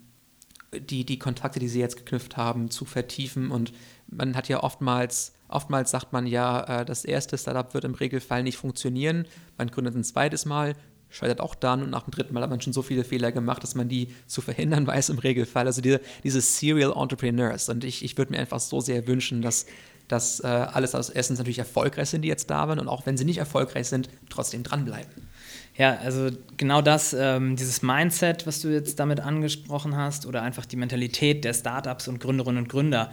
die, 0.74 1.06
die 1.06 1.18
Kontakte, 1.18 1.60
die 1.60 1.68
sie 1.68 1.80
jetzt 1.80 1.98
geknüpft 1.98 2.38
haben, 2.38 2.70
zu 2.70 2.86
vertiefen. 2.86 3.52
Und 3.52 3.74
man 4.08 4.36
hat 4.36 4.50
ja 4.50 4.62
oftmals, 4.62 5.34
oftmals 5.48 5.92
sagt 5.92 6.14
man 6.14 6.28
ja, 6.28 6.82
äh, 6.82 6.86
das 6.86 7.06
erste 7.06 7.38
Startup 7.38 7.74
wird 7.74 7.86
im 7.86 7.96
Regelfall 7.96 8.44
nicht 8.44 8.58
funktionieren. 8.58 9.26
Man 9.58 9.72
gründet 9.72 9.96
ein 9.96 10.04
zweites 10.04 10.46
Mal, 10.46 10.76
scheitert 11.10 11.40
auch 11.40 11.56
dann 11.56 11.82
und 11.82 11.90
nach 11.90 12.04
dem 12.04 12.12
dritten 12.12 12.34
Mal 12.34 12.44
hat 12.44 12.50
man 12.52 12.62
schon 12.62 12.74
so 12.74 12.84
viele 12.84 13.04
Fehler 13.04 13.32
gemacht, 13.32 13.64
dass 13.64 13.74
man 13.74 13.90
die 13.90 14.14
zu 14.28 14.42
verhindern 14.42 14.86
weiß 14.88 15.10
im 15.10 15.20
Regelfall. 15.20 15.66
Also 15.66 15.82
diese, 15.82 16.02
diese 16.24 16.42
Serial 16.42 16.94
Entrepreneurs. 16.96 17.70
Und 17.70 17.84
ich, 17.84 18.04
ich 18.04 18.18
würde 18.18 18.32
mir 18.34 18.40
einfach 18.40 18.60
so 18.60 18.80
sehr 18.80 19.08
wünschen, 19.08 19.42
dass, 19.42 19.66
dass 20.10 20.42
äh, 20.42 20.48
alles 20.48 20.94
aus 20.96 21.10
Essens 21.10 21.40
natürlich 21.40 21.60
erfolgreich 21.60 22.10
sind, 22.10 22.24
die 22.24 22.28
jetzt 22.28 22.50
da 22.50 22.68
waren 22.68 22.80
und 22.80 22.90
auch 22.90 23.06
wenn 23.06 23.16
sie 23.16 23.24
nicht 23.24 23.38
erfolgreich 23.38 23.88
sind, 23.88 24.10
trotzdem 24.30 24.64
dranbleiben. 24.64 25.30
Ja, 25.78 25.96
also 25.96 26.30
genau 26.58 26.82
das, 26.82 27.16
ähm, 27.18 27.56
dieses 27.56 27.82
Mindset, 27.82 28.46
was 28.46 28.60
du 28.60 28.68
jetzt 28.68 29.00
damit 29.00 29.22
angesprochen 29.22 29.96
hast, 29.96 30.26
oder 30.26 30.42
einfach 30.42 30.66
die 30.66 30.76
Mentalität 30.76 31.46
der 31.46 31.54
Startups 31.54 32.10
und 32.10 32.20
Gründerinnen 32.20 32.64
und 32.64 32.70
Gründer, 32.70 33.12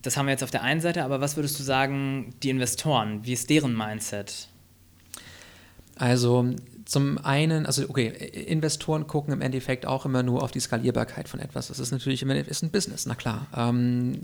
das 0.00 0.16
haben 0.16 0.26
wir 0.26 0.32
jetzt 0.32 0.42
auf 0.42 0.50
der 0.50 0.62
einen 0.62 0.80
Seite, 0.80 1.04
aber 1.04 1.20
was 1.20 1.36
würdest 1.36 1.58
du 1.58 1.62
sagen, 1.62 2.34
die 2.42 2.48
Investoren, 2.48 3.26
wie 3.26 3.34
ist 3.34 3.50
deren 3.50 3.76
Mindset? 3.76 4.48
Also 5.96 6.54
zum 6.84 7.18
einen, 7.18 7.66
also 7.66 7.88
okay, 7.88 8.08
Investoren 8.08 9.06
gucken 9.06 9.32
im 9.32 9.40
Endeffekt 9.40 9.86
auch 9.86 10.06
immer 10.06 10.22
nur 10.22 10.42
auf 10.42 10.50
die 10.50 10.60
Skalierbarkeit 10.60 11.28
von 11.28 11.40
etwas. 11.40 11.68
Das 11.68 11.78
ist 11.78 11.90
natürlich 11.90 12.22
immer 12.22 12.34
ist 12.34 12.62
ein 12.62 12.70
Business, 12.70 13.06
na 13.06 13.14
klar. 13.14 13.46
Ähm, 13.56 14.20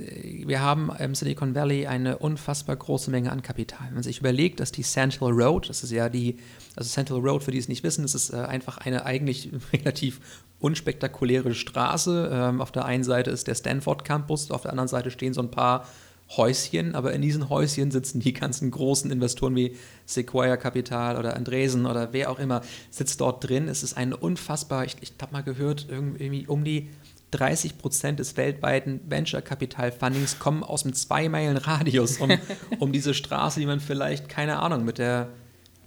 wir 0.47 0.61
haben 0.61 0.91
im 0.99 1.15
Silicon 1.15 1.55
Valley 1.55 1.87
eine 1.87 2.19
unfassbar 2.19 2.77
große 2.77 3.11
Menge 3.11 3.31
an 3.31 3.43
Kapital. 3.43 3.87
Wenn 3.89 3.95
man 3.95 4.03
sich 4.03 4.21
überlegt, 4.21 4.61
dass 4.61 4.73
die 4.73 4.83
Central 4.83 5.33
Road, 5.33 5.69
das 5.69 5.83
ist 5.83 5.91
ja 5.93 6.09
die, 6.09 6.39
also 6.77 6.89
Central 6.89 7.21
Road, 7.21 7.43
für 7.43 7.51
die 7.51 7.59
es 7.59 7.69
nicht 7.69 7.83
wissen, 7.85 8.03
das 8.03 8.15
ist 8.15 8.31
äh, 8.33 8.37
einfach 8.37 8.79
eine 8.79 9.05
eigentlich 9.05 9.51
relativ 9.73 10.21
unspektakuläre 10.59 11.55
Straße. 11.55 12.31
Ähm, 12.33 12.61
auf 12.61 12.73
der 12.73 12.85
einen 12.85 13.05
Seite 13.05 13.31
ist 13.31 13.47
der 13.47 13.55
Stanford 13.55 14.05
Campus, 14.05 14.51
auf 14.51 14.63
der 14.63 14.71
anderen 14.71 14.89
Seite 14.89 15.11
stehen 15.11 15.35
so 15.35 15.43
ein 15.43 15.51
paar 15.51 15.87
Häuschen, 16.31 16.95
aber 16.95 17.13
in 17.13 17.23
diesen 17.23 17.49
Häuschen 17.49 17.91
sitzen 17.91 18.21
die 18.21 18.33
ganzen 18.33 18.71
großen 18.71 19.11
Investoren 19.11 19.55
wie 19.55 19.77
Sequoia 20.07 20.57
Capital 20.57 21.17
oder 21.17 21.37
Andresen 21.37 21.87
oder 21.87 22.13
wer 22.13 22.31
auch 22.31 22.39
immer, 22.39 22.63
sitzt 22.91 23.21
dort 23.21 23.49
drin. 23.49 23.69
Es 23.69 23.83
ist 23.83 23.97
ein 23.97 24.13
unfassbar, 24.13 24.85
ich, 24.85 24.97
ich 25.01 25.13
habe 25.21 25.33
mal 25.33 25.43
gehört, 25.43 25.87
irgendwie 25.89 26.47
um 26.47 26.65
die 26.65 26.89
30 27.31 27.79
Prozent 27.79 28.19
des 28.19 28.37
weltweiten 28.37 29.01
Venture 29.09 29.43
Capital 29.43 29.93
Fundings 29.93 30.39
kommen 30.39 30.63
aus 30.63 30.85
einem 30.85 30.95
zwei 30.95 31.29
Meilen 31.29 31.57
Radius 31.57 32.19
um, 32.19 32.31
um 32.79 32.93
diese 32.93 33.15
Straße, 33.15 33.61
die 33.61 33.67
man 33.67 33.81
vielleicht, 33.81 34.29
keine 34.29 34.59
Ahnung, 34.59 34.85
mit 34.85 34.99
der 34.99 35.29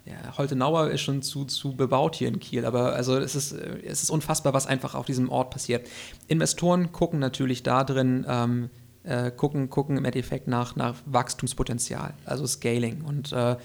ja, 0.06 0.38
Holtenauer 0.38 0.90
ist 0.90 1.02
schon 1.02 1.22
zu, 1.22 1.46
zu 1.46 1.76
bebaut 1.76 2.16
hier 2.16 2.30
in 2.30 2.40
Kiel, 2.40 2.66
aber 2.66 2.94
also 2.94 3.18
es 3.18 3.36
ist, 3.36 3.52
es 3.52 4.04
ist 4.04 4.10
unfassbar, 4.10 4.54
was 4.54 4.66
einfach 4.66 4.96
auf 4.96 5.06
diesem 5.06 5.30
Ort 5.30 5.52
passiert. 5.52 5.88
Investoren 6.28 6.92
gucken 6.92 7.20
natürlich 7.20 7.64
da 7.64 7.84
drin, 7.84 8.26
ähm, 8.28 8.70
äh, 9.10 9.32
gucken, 9.32 9.70
gucken 9.70 9.98
im 9.98 10.06
Endeffekt 10.06 10.48
nach, 10.48 10.76
nach 10.76 10.96
Wachstumspotenzial, 11.06 12.14
also 12.26 12.46
Scaling. 12.46 13.02
Und 13.02 13.34
äh, 13.34 13.56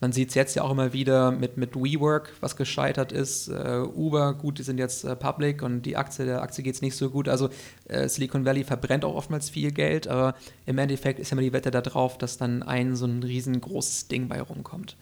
man 0.00 0.12
sieht 0.12 0.30
es 0.30 0.34
jetzt 0.34 0.54
ja 0.54 0.62
auch 0.62 0.70
immer 0.70 0.92
wieder 0.92 1.30
mit, 1.30 1.56
mit 1.56 1.76
WeWork, 1.76 2.32
was 2.40 2.56
gescheitert 2.56 3.12
ist. 3.12 3.48
Äh, 3.48 3.82
Uber, 3.94 4.34
gut, 4.34 4.58
die 4.58 4.62
sind 4.62 4.78
jetzt 4.78 5.04
äh, 5.04 5.14
public 5.14 5.62
und 5.62 5.82
die 5.82 5.96
Aktie, 5.96 6.24
der 6.24 6.42
Aktie 6.42 6.64
geht 6.64 6.74
es 6.74 6.82
nicht 6.82 6.96
so 6.96 7.10
gut. 7.10 7.28
Also 7.28 7.48
äh, 7.88 8.08
Silicon 8.08 8.44
Valley 8.44 8.64
verbrennt 8.64 9.04
auch 9.04 9.14
oftmals 9.14 9.50
viel 9.50 9.70
Geld, 9.70 10.08
aber 10.08 10.34
im 10.66 10.78
Endeffekt 10.78 11.20
ist 11.20 11.30
ja 11.30 11.34
immer 11.34 11.42
die 11.42 11.52
Wette 11.52 11.70
darauf, 11.70 12.18
dass 12.18 12.38
dann 12.38 12.62
ein 12.62 12.96
so 12.96 13.06
ein 13.06 13.22
riesengroßes 13.22 14.08
Ding 14.08 14.28
bei 14.28 14.40
rumkommt. 14.40 14.96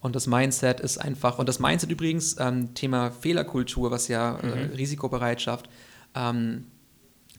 Und 0.00 0.16
das 0.16 0.26
Mindset 0.26 0.80
ist 0.80 0.98
einfach, 0.98 1.38
und 1.38 1.48
das 1.48 1.60
Mindset 1.60 1.90
übrigens, 1.90 2.36
ähm, 2.40 2.74
Thema 2.74 3.12
Fehlerkultur, 3.12 3.90
was 3.90 4.08
ja 4.08 4.38
äh, 4.40 4.66
mhm. 4.66 4.74
Risikobereitschaft, 4.74 5.68
ähm, 6.14 6.66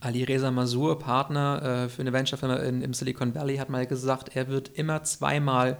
Ali 0.04 0.24
Reza 0.24 0.52
Masur, 0.52 1.00
Partner 1.00 1.86
äh, 1.86 1.89
für 1.89 2.02
eine 2.02 2.13
Venture-Firma 2.13 2.56
im 2.58 2.94
Silicon 2.94 3.34
Valley, 3.34 3.58
hat 3.58 3.70
mal 3.70 3.88
gesagt, 3.88 4.36
er 4.36 4.50
wird 4.50 4.72
immer 4.74 5.04
zweimal 5.04 5.78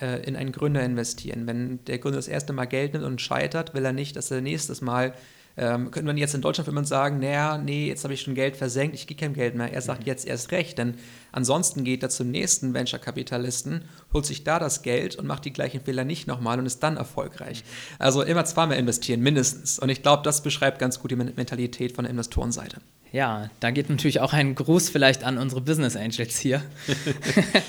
äh, 0.00 0.22
in 0.26 0.36
einen 0.36 0.52
Gründer 0.52 0.82
investieren. 0.82 1.46
Wenn 1.46 1.84
der 1.84 1.98
Gründer 1.98 2.18
das 2.18 2.28
erste 2.28 2.52
Mal 2.52 2.66
Geld 2.66 2.92
nimmt 2.92 3.04
und 3.04 3.20
scheitert, 3.20 3.74
will 3.74 3.84
er 3.84 3.92
nicht, 3.92 4.16
dass 4.16 4.30
er 4.30 4.40
nächstes 4.40 4.80
Mal 4.80 5.14
ähm, 5.56 5.90
könnte 5.92 6.06
man 6.06 6.16
jetzt 6.16 6.34
in 6.34 6.40
Deutschland 6.40 6.70
man 6.72 6.84
sagen, 6.84 7.20
naja, 7.20 7.58
nee, 7.58 7.86
jetzt 7.86 8.02
habe 8.02 8.14
ich 8.14 8.22
schon 8.22 8.34
Geld 8.34 8.56
versenkt, 8.56 8.96
ich 8.96 9.06
gehe 9.06 9.16
kein 9.16 9.34
Geld 9.34 9.54
mehr. 9.54 9.72
Er 9.72 9.82
sagt 9.82 10.00
mhm. 10.00 10.06
jetzt 10.06 10.26
erst 10.26 10.50
recht, 10.50 10.78
denn 10.78 10.96
ansonsten 11.30 11.84
geht 11.84 12.02
er 12.02 12.08
zum 12.08 12.30
nächsten 12.30 12.74
Venture-Kapitalisten, 12.74 13.84
holt 14.12 14.26
sich 14.26 14.42
da 14.42 14.58
das 14.58 14.82
Geld 14.82 15.16
und 15.16 15.26
macht 15.26 15.44
die 15.44 15.52
gleichen 15.52 15.80
Fehler 15.80 16.04
nicht 16.04 16.26
nochmal 16.26 16.58
und 16.58 16.66
ist 16.66 16.82
dann 16.82 16.96
erfolgreich. 16.96 17.62
Mhm. 17.62 17.96
Also 18.00 18.22
immer 18.22 18.44
zweimal 18.44 18.78
investieren, 18.78 19.20
mindestens. 19.20 19.78
Und 19.78 19.90
ich 19.90 20.02
glaube, 20.02 20.24
das 20.24 20.42
beschreibt 20.42 20.80
ganz 20.80 20.98
gut 20.98 21.12
die 21.12 21.16
Mentalität 21.16 21.92
von 21.92 22.04
der 22.04 22.10
Investorenseite. 22.10 22.78
Ja, 23.14 23.48
da 23.60 23.70
geht 23.70 23.90
natürlich 23.90 24.18
auch 24.18 24.32
ein 24.32 24.56
Gruß 24.56 24.88
vielleicht 24.88 25.22
an 25.22 25.38
unsere 25.38 25.60
Business 25.60 25.94
Angels 25.94 26.36
hier. 26.36 26.62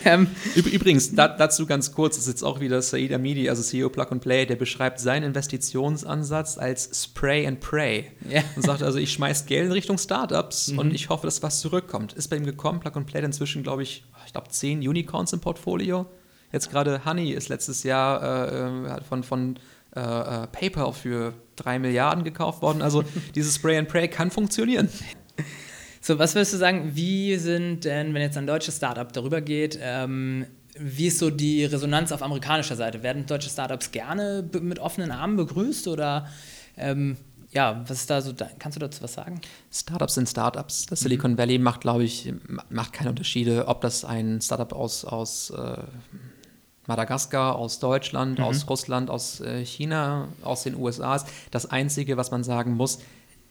Ähm, 0.07 0.27
übrigens, 0.53 1.15
da, 1.15 1.27
dazu 1.27 1.65
ganz 1.65 1.91
kurz, 1.91 2.19
ist 2.19 2.27
jetzt 2.27 2.43
auch 2.43 2.59
wieder 2.59 2.79
Said 2.83 3.11
Amidi, 3.11 3.49
also 3.49 3.63
CEO 3.63 3.89
Plug 3.89 4.05
and 4.11 4.21
Play, 4.21 4.45
der 4.45 4.55
beschreibt 4.55 4.99
seinen 4.99 5.23
Investitionsansatz 5.23 6.59
als 6.59 7.03
Spray 7.03 7.47
and 7.47 7.59
Pray. 7.59 8.11
Ja. 8.29 8.43
Und 8.55 8.61
sagt 8.61 8.83
also, 8.83 8.99
ich 8.99 9.11
schmeiß 9.11 9.47
Geld 9.47 9.65
in 9.65 9.71
Richtung 9.71 9.97
Startups 9.97 10.67
mhm. 10.67 10.79
und 10.79 10.93
ich 10.93 11.09
hoffe, 11.09 11.25
dass 11.25 11.41
was 11.41 11.59
zurückkommt. 11.59 12.13
Ist 12.13 12.27
bei 12.27 12.37
ihm 12.37 12.45
gekommen, 12.45 12.79
Plug 12.79 12.91
and 12.95 13.07
Play 13.07 13.23
inzwischen, 13.23 13.63
glaube 13.63 13.81
ich, 13.81 14.03
ich 14.27 14.31
glaube, 14.31 14.49
zehn 14.49 14.79
Unicorns 14.79 15.33
im 15.33 15.39
Portfolio. 15.39 16.05
Jetzt 16.51 16.69
gerade 16.69 17.03
Honey 17.03 17.31
ist 17.31 17.49
letztes 17.49 17.81
Jahr 17.81 18.21
äh, 18.21 18.97
äh 18.97 19.03
von, 19.03 19.23
von 19.23 19.55
äh, 19.95 19.99
äh, 19.99 20.47
PayPal 20.47 20.93
für 20.93 21.33
drei 21.55 21.79
Milliarden 21.79 22.23
gekauft 22.23 22.61
worden. 22.61 22.83
Also 22.83 23.03
dieses 23.35 23.55
Spray 23.55 23.77
and 23.77 23.87
Pray 23.87 24.07
kann 24.07 24.29
funktionieren. 24.29 24.89
So, 26.05 26.19
was 26.19 26.35
würdest 26.35 26.53
du 26.53 26.57
sagen, 26.57 26.91
wie 26.93 27.35
sind 27.37 27.83
denn, 27.83 28.13
wenn 28.13 28.21
jetzt 28.21 28.37
ein 28.37 28.45
deutsches 28.45 28.77
Startup 28.77 29.11
darüber 29.11 29.41
geht, 29.41 29.79
ähm, 29.81 30.45
wie 30.77 31.07
ist 31.07 31.17
so 31.17 31.31
die 31.31 31.65
Resonanz 31.65 32.11
auf 32.11 32.21
amerikanischer 32.21 32.75
Seite? 32.75 33.01
Werden 33.01 33.25
deutsche 33.25 33.49
Startups 33.49 33.89
gerne 33.91 34.47
mit 34.61 34.77
offenen 34.77 35.09
Armen 35.09 35.35
begrüßt 35.35 35.87
oder 35.87 36.27
ähm, 36.77 37.17
ja, 37.49 37.83
was 37.87 38.01
ist 38.01 38.09
da 38.11 38.21
so, 38.21 38.33
kannst 38.59 38.75
du 38.75 38.79
dazu 38.79 39.01
was 39.01 39.13
sagen? 39.13 39.41
Startups 39.71 40.13
sind 40.13 40.29
Startups. 40.29 40.85
Das 40.85 40.99
Silicon 40.99 41.31
mhm. 41.31 41.37
Valley 41.39 41.57
macht, 41.57 41.81
glaube 41.81 42.03
ich, 42.03 42.31
macht 42.69 42.93
keine 42.93 43.09
Unterschiede, 43.09 43.67
ob 43.67 43.81
das 43.81 44.05
ein 44.05 44.41
Startup 44.41 44.73
aus, 44.73 45.05
aus 45.05 45.49
äh, 45.49 45.77
Madagaskar, 46.85 47.55
aus 47.55 47.79
Deutschland, 47.79 48.37
mhm. 48.37 48.45
aus 48.45 48.69
Russland, 48.69 49.09
aus 49.09 49.41
äh, 49.41 49.65
China, 49.65 50.27
aus 50.43 50.61
den 50.61 50.75
USA 50.75 51.15
ist. 51.15 51.25
Das 51.49 51.65
Einzige, 51.65 52.15
was 52.15 52.29
man 52.29 52.43
sagen 52.43 52.75
muss, 52.75 52.99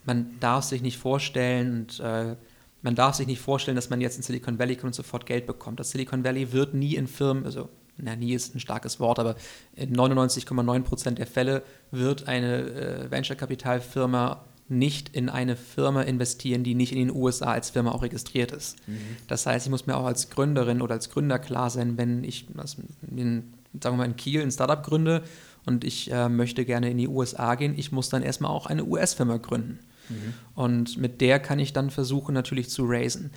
man 0.07 0.39
darf 0.41 0.65
sich 0.65 0.83
nicht 0.83 0.99
vorstellen 0.99 1.81
und 1.81 2.01
äh, 2.01 2.37
man 2.83 2.95
darf 2.95 3.15
sich 3.15 3.27
nicht 3.27 3.41
vorstellen, 3.41 3.77
dass 3.77 3.89
man 3.89 4.01
jetzt 4.01 4.17
in 4.17 4.23
Silicon 4.23 4.59
Valley 4.59 4.77
kommt 4.77 4.89
und 4.89 4.95
sofort 4.95 5.25
Geld 5.25 5.47
bekommt. 5.47 5.81
Das 5.81 5.91
Silicon 5.91 6.23
Valley 6.23 6.53
wird 6.53 6.75
nie 6.75 6.97
in 6.97 7.07
Firmen, 7.07 7.45
also 7.47 7.71
na, 7.97 8.17
nie 8.17 8.35
ist 8.35 8.55
ein 8.55 8.61
starkes 8.61 9.01
Wort, 9.01 9.19
aber 9.19 9.37
in 9.75 9.95
99,9 9.95 10.83
Prozent 10.83 11.19
der 11.19 11.27
Fälle 11.27 11.63
wird 11.91 12.29
eine 12.29 12.59
äh, 12.59 13.11
Venture-Kapital-Firma 13.11 14.45
nicht 14.69 15.11
in 15.15 15.29
eine 15.29 15.57
Firma 15.57 16.03
investieren, 16.03 16.65
die 16.65 16.75
nicht 16.75 16.93
in 16.93 16.99
den 16.99 17.11
USA 17.15 17.53
als 17.53 17.71
Firma 17.71 17.93
auch 17.93 18.03
registriert 18.03 18.51
ist. 18.51 18.77
Mhm. 18.89 18.99
Das 19.29 19.47
heißt, 19.47 19.67
ich 19.67 19.71
muss 19.71 19.87
mir 19.87 19.97
auch 19.97 20.07
als 20.07 20.31
Gründerin 20.31 20.81
oder 20.81 20.95
als 20.95 21.11
Gründer 21.11 21.39
klar 21.39 21.71
sein, 21.71 21.99
wenn 21.99 22.25
ich 22.25 22.47
in, 22.49 23.53
sagen 23.81 23.97
wir 23.97 23.99
mal 23.99 24.05
in 24.07 24.17
Kiel 24.17 24.43
ein 24.43 24.51
Startup 24.51 24.83
gründe 24.83 25.23
und 25.67 25.85
ich 25.85 26.11
äh, 26.11 26.29
möchte 26.29 26.65
gerne 26.65 26.91
in 26.91 26.99
die 26.99 27.09
USA 27.09 27.55
gehen, 27.57 27.75
ich 27.77 27.93
muss 27.93 28.09
dann 28.09 28.23
erstmal 28.23 28.51
auch 28.51 28.67
eine 28.67 28.85
US-Firma 28.85 29.37
gründen. 29.37 29.81
Mhm. 30.09 30.35
Und 30.55 30.97
mit 30.99 31.21
der 31.21 31.39
kann 31.39 31.59
ich 31.59 31.73
dann 31.73 31.91
versuchen, 31.91 32.35
natürlich 32.35 32.71
zu 32.71 32.85
raisen. 32.87 33.31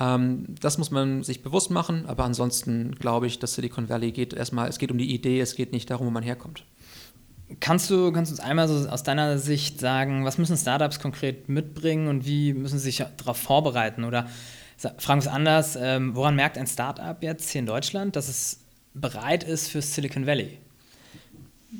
Ähm, 0.00 0.46
das 0.60 0.78
muss 0.78 0.90
man 0.90 1.22
sich 1.22 1.42
bewusst 1.42 1.70
machen, 1.70 2.06
aber 2.06 2.24
ansonsten 2.24 2.94
glaube 2.94 3.26
ich, 3.26 3.38
dass 3.38 3.54
Silicon 3.54 3.88
Valley 3.88 4.12
geht 4.12 4.32
erstmal, 4.32 4.68
es 4.68 4.78
geht 4.78 4.90
um 4.90 4.98
die 4.98 5.12
Idee, 5.12 5.40
es 5.40 5.56
geht 5.56 5.72
nicht 5.72 5.90
darum, 5.90 6.06
wo 6.06 6.10
man 6.10 6.22
herkommt. 6.22 6.64
Kannst 7.60 7.88
du, 7.88 8.12
kannst 8.12 8.30
uns 8.30 8.40
einmal 8.40 8.68
so 8.68 8.88
aus 8.88 9.02
deiner 9.02 9.38
Sicht 9.38 9.80
sagen, 9.80 10.24
was 10.24 10.36
müssen 10.36 10.56
Startups 10.56 11.00
konkret 11.00 11.48
mitbringen 11.48 12.08
und 12.08 12.26
wie 12.26 12.52
müssen 12.52 12.78
sie 12.78 12.90
sich 12.90 13.04
darauf 13.16 13.38
vorbereiten? 13.38 14.04
Oder 14.04 14.28
fragen 14.76 15.22
wir 15.22 15.26
es 15.26 15.34
anders, 15.34 15.76
ähm, 15.80 16.14
woran 16.14 16.36
merkt 16.36 16.58
ein 16.58 16.66
Startup 16.66 17.20
jetzt 17.22 17.50
hier 17.50 17.60
in 17.60 17.66
Deutschland, 17.66 18.16
dass 18.16 18.28
es 18.28 18.60
bereit 18.92 19.44
ist 19.44 19.68
für 19.68 19.80
Silicon 19.80 20.26
Valley? 20.26 20.58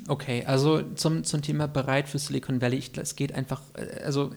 Okay, 0.07 0.43
also 0.45 0.81
zum, 0.93 1.23
zum 1.23 1.41
Thema 1.41 1.67
bereit 1.67 2.09
für 2.09 2.19
Silicon 2.19 2.61
Valley, 2.61 2.77
ich, 2.77 2.95
es 2.97 3.15
geht 3.15 3.33
einfach, 3.33 3.61
äh, 3.73 4.03
also 4.03 4.31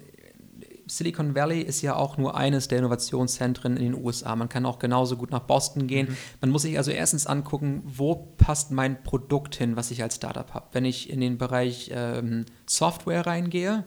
Silicon 0.86 1.34
Valley 1.34 1.60
ist 1.60 1.80
ja 1.82 1.96
auch 1.96 2.18
nur 2.18 2.36
eines 2.36 2.68
der 2.68 2.78
Innovationszentren 2.78 3.76
in 3.76 3.92
den 3.92 4.04
USA. 4.04 4.36
Man 4.36 4.48
kann 4.48 4.66
auch 4.66 4.78
genauso 4.78 5.16
gut 5.16 5.30
nach 5.30 5.40
Boston 5.40 5.86
gehen. 5.86 6.08
Mhm. 6.08 6.16
Man 6.42 6.50
muss 6.50 6.62
sich 6.62 6.76
also 6.76 6.90
erstens 6.90 7.26
angucken, 7.26 7.82
wo 7.84 8.14
passt 8.36 8.70
mein 8.72 9.02
Produkt 9.02 9.54
hin, 9.54 9.76
was 9.76 9.90
ich 9.90 10.02
als 10.02 10.16
Startup 10.16 10.52
habe. 10.52 10.66
Wenn 10.72 10.84
ich 10.84 11.08
in 11.08 11.20
den 11.20 11.38
Bereich 11.38 11.90
ähm, 11.94 12.44
Software 12.66 13.26
reingehe, 13.26 13.84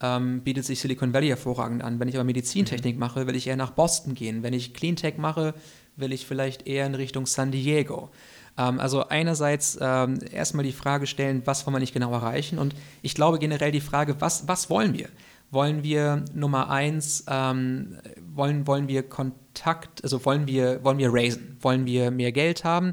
ähm, 0.00 0.42
bietet 0.42 0.64
sich 0.64 0.80
Silicon 0.80 1.12
Valley 1.12 1.28
hervorragend 1.28 1.82
an. 1.82 2.00
Wenn 2.00 2.08
ich 2.08 2.14
aber 2.14 2.24
Medizintechnik 2.24 2.94
mhm. 2.94 3.00
mache, 3.00 3.26
will 3.26 3.36
ich 3.36 3.46
eher 3.46 3.56
nach 3.56 3.72
Boston 3.72 4.14
gehen. 4.14 4.42
Wenn 4.42 4.54
ich 4.54 4.74
Cleantech 4.74 5.18
mache, 5.18 5.54
will 5.96 6.12
ich 6.12 6.26
vielleicht 6.26 6.66
eher 6.66 6.86
in 6.86 6.94
Richtung 6.94 7.26
San 7.26 7.50
Diego. 7.50 8.10
Ähm, 8.58 8.80
also 8.80 9.08
einerseits 9.08 9.78
ähm, 9.80 10.18
erstmal 10.30 10.64
die 10.64 10.72
Frage 10.72 11.06
stellen, 11.06 11.42
was 11.46 11.66
wollen 11.66 11.76
wir 11.76 11.80
nicht 11.80 11.94
genau 11.94 12.12
erreichen? 12.12 12.58
Und 12.58 12.74
ich 13.00 13.14
glaube 13.14 13.38
generell 13.38 13.72
die 13.72 13.80
Frage, 13.80 14.20
was, 14.20 14.46
was 14.48 14.68
wollen 14.68 14.92
wir? 14.92 15.08
Wollen 15.50 15.82
wir 15.82 16.24
Nummer 16.34 16.68
eins, 16.68 17.24
ähm, 17.26 17.96
wollen, 18.34 18.66
wollen 18.66 18.88
wir 18.88 19.08
Kontakt, 19.08 20.02
also 20.02 20.24
wollen 20.26 20.46
wir, 20.46 20.84
wollen 20.84 20.98
wir 20.98 21.08
raisen? 21.10 21.56
Wollen 21.62 21.86
wir 21.86 22.10
mehr 22.10 22.32
Geld 22.32 22.64
haben? 22.64 22.90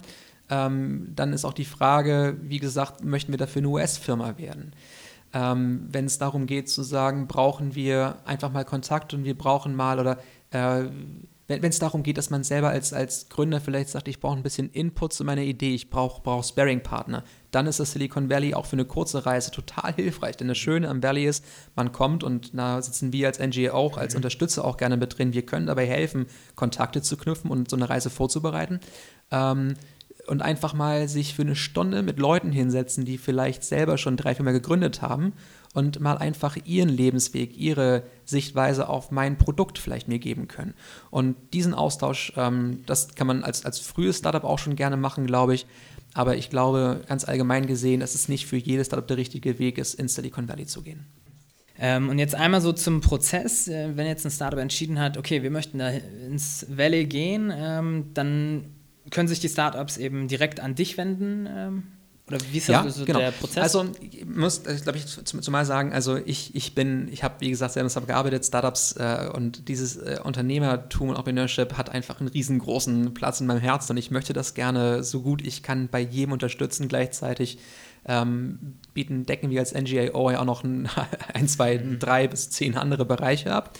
Ähm, 0.49 1.11
dann 1.15 1.33
ist 1.33 1.43
auch 1.43 1.53
die 1.53 1.65
Frage, 1.65 2.37
wie 2.41 2.59
gesagt, 2.59 3.03
möchten 3.03 3.33
wir 3.33 3.37
dafür 3.37 3.61
eine 3.61 3.69
US-Firma 3.69 4.37
werden? 4.37 4.71
ähm, 5.35 5.87
wenn 5.91 6.05
es 6.05 6.17
darum 6.17 6.47
geht 6.47 6.69
zu 6.69 6.81
sagen, 6.81 7.27
brauchen 7.27 7.75
wir 7.75 8.19
einfach 8.25 8.51
mal 8.51 8.63
Kontakt 8.63 9.13
und 9.13 9.25
wir 9.25 9.37
brauchen 9.37 9.75
mal 9.75 9.99
oder 9.99 10.17
äh, 10.51 10.85
wenn 11.47 11.63
es 11.63 11.77
darum 11.77 12.01
geht, 12.01 12.17
dass 12.17 12.31
man 12.31 12.43
selber 12.43 12.69
als, 12.69 12.91
als 12.91 13.29
Gründer 13.29 13.61
vielleicht 13.61 13.89
sagt, 13.89 14.07
ich 14.07 14.19
brauche 14.19 14.35
ein 14.35 14.43
bisschen 14.43 14.71
Input 14.71 15.13
zu 15.13 15.23
meiner 15.23 15.43
Idee, 15.43 15.75
ich 15.75 15.91
brauche 15.91 16.21
brauch 16.21 16.43
Sparing-Partner, 16.43 17.23
dann 17.51 17.67
ist 17.67 17.79
das 17.79 17.91
Silicon 17.91 18.29
Valley 18.29 18.55
auch 18.55 18.65
für 18.65 18.75
eine 18.75 18.85
kurze 18.85 19.25
Reise 19.25 19.51
total 19.51 19.93
hilfreich. 19.95 20.37
Denn 20.37 20.47
das 20.47 20.57
Schöne 20.57 20.89
am 20.89 21.03
Valley 21.03 21.25
ist, 21.25 21.45
man 21.75 21.91
kommt 21.91 22.23
und 22.23 22.57
da 22.57 22.81
sitzen 22.81 23.13
wir 23.13 23.27
als 23.27 23.39
NGO 23.39 23.71
auch, 23.71 23.97
als. 23.97 24.15
Unterstützer 24.15 24.65
auch 24.65 24.77
gerne 24.77 24.97
mit 24.97 25.17
drin. 25.17 25.33
Wir 25.33 25.45
können 25.45 25.67
dabei 25.67 25.85
helfen, 25.85 26.25
Kontakte 26.55 27.01
zu 27.01 27.17
knüpfen 27.17 27.51
und 27.51 27.69
so 27.69 27.75
eine 27.75 27.89
Reise 27.89 28.09
vorzubereiten. 28.09 28.79
Ähm, 29.29 29.75
und 30.27 30.41
einfach 30.41 30.73
mal 30.73 31.07
sich 31.07 31.35
für 31.35 31.43
eine 31.43 31.55
Stunde 31.55 32.01
mit 32.01 32.17
Leuten 32.17 32.51
hinsetzen, 32.51 33.05
die 33.05 33.19
vielleicht 33.19 33.63
selber 33.63 33.97
schon 33.97 34.17
drei, 34.17 34.33
vier 34.33 34.45
Mal 34.45 34.53
gegründet 34.53 35.03
haben 35.03 35.33
und 35.75 35.99
mal 35.99 36.17
einfach 36.17 36.57
ihren 36.65 36.89
Lebensweg, 36.89 37.55
ihre 37.57 38.03
Sichtweise 38.23 38.87
auf 38.87 39.11
mein 39.11 39.37
Produkt 39.37 39.77
vielleicht 39.77 40.07
mir 40.07 40.19
geben 40.19 40.47
können. 40.47 40.73
Und 41.11 41.35
diesen 41.53 41.73
Austausch, 41.73 42.31
ähm, 42.37 42.79
das 42.85 43.13
kann 43.15 43.27
man 43.27 43.43
als, 43.43 43.65
als 43.65 43.79
frühes 43.79 44.17
Startup 44.17 44.43
auch 44.45 44.57
schon 44.57 44.75
gerne 44.75 44.97
machen, 44.97 45.27
glaube 45.27 45.53
ich. 45.53 45.65
Aber 46.13 46.37
ich 46.37 46.49
glaube, 46.49 47.01
ganz 47.07 47.25
allgemein 47.25 47.67
gesehen, 47.67 47.99
dass 47.99 48.15
es 48.15 48.29
nicht 48.29 48.45
für 48.45 48.55
jedes 48.55 48.87
Startup 48.87 49.05
der 49.05 49.17
richtige 49.17 49.59
Weg 49.59 49.77
ist, 49.77 49.95
ins 49.95 50.15
Silicon 50.15 50.47
Valley 50.47 50.65
zu 50.65 50.81
gehen. 50.81 51.05
Ähm, 51.77 52.07
und 52.07 52.19
jetzt 52.19 52.35
einmal 52.35 52.61
so 52.61 52.71
zum 52.71 53.01
Prozess, 53.01 53.67
äh, 53.67 53.97
wenn 53.97 54.07
jetzt 54.07 54.25
ein 54.25 54.31
Startup 54.31 54.59
entschieden 54.59 54.97
hat, 54.97 55.17
okay, 55.17 55.43
wir 55.43 55.51
möchten 55.51 55.79
da 55.79 55.89
ins 55.89 56.65
Valley 56.69 57.05
gehen, 57.05 57.51
ähm, 57.53 58.11
dann 58.13 58.71
können 59.11 59.27
sich 59.27 59.41
die 59.41 59.49
Startups 59.49 59.97
eben 59.97 60.29
direkt 60.29 60.61
an 60.61 60.73
dich 60.75 60.97
wenden? 60.97 61.91
Oder 62.27 62.39
wie 62.51 62.57
ist 62.57 62.69
das 62.69 62.85
ja, 62.85 62.89
so 62.89 63.05
genau. 63.05 63.19
der 63.19 63.31
Prozess? 63.31 63.61
Also 63.61 63.85
ich 64.01 64.25
muss, 64.25 64.63
glaube 64.63 64.97
ich, 64.97 65.05
zumal 65.05 65.63
sagen, 65.63 65.93
also 65.93 66.17
ich, 66.17 66.55
ich 66.55 66.73
bin, 66.73 67.07
ich 67.11 67.23
habe, 67.23 67.35
wie 67.39 67.51
gesagt, 67.51 67.73
sehr 67.73 67.87
Startup 67.87 68.07
gearbeitet, 68.07 68.43
Startups 68.43 68.93
äh, 68.93 69.29
und 69.31 69.67
dieses 69.67 69.97
äh, 69.97 70.19
Unternehmertum 70.23 71.09
und 71.09 71.15
Entrepreneurship 71.15 71.77
hat 71.77 71.89
einfach 71.89 72.19
einen 72.19 72.29
riesengroßen 72.29 73.13
Platz 73.13 73.41
in 73.41 73.47
meinem 73.47 73.61
Herzen 73.61 73.91
und 73.91 73.97
ich 73.97 74.09
möchte 74.09 74.33
das 74.33 74.55
gerne 74.55 75.03
so 75.03 75.21
gut 75.21 75.45
ich 75.45 75.61
kann 75.61 75.87
bei 75.87 75.99
jedem 75.99 76.31
unterstützen. 76.31 76.87
Gleichzeitig 76.87 77.59
ähm, 78.07 78.77
bieten, 78.95 79.27
decken 79.27 79.51
wir 79.51 79.59
als 79.59 79.75
NGAO 79.75 80.31
ja 80.31 80.39
auch 80.39 80.45
noch 80.45 80.63
ein, 80.63 80.89
ein 81.35 81.47
zwei, 81.47 81.77
mhm. 81.77 81.99
drei 81.99 82.27
bis 82.27 82.49
zehn 82.49 82.75
andere 82.75 83.05
Bereiche 83.05 83.53
ab 83.53 83.77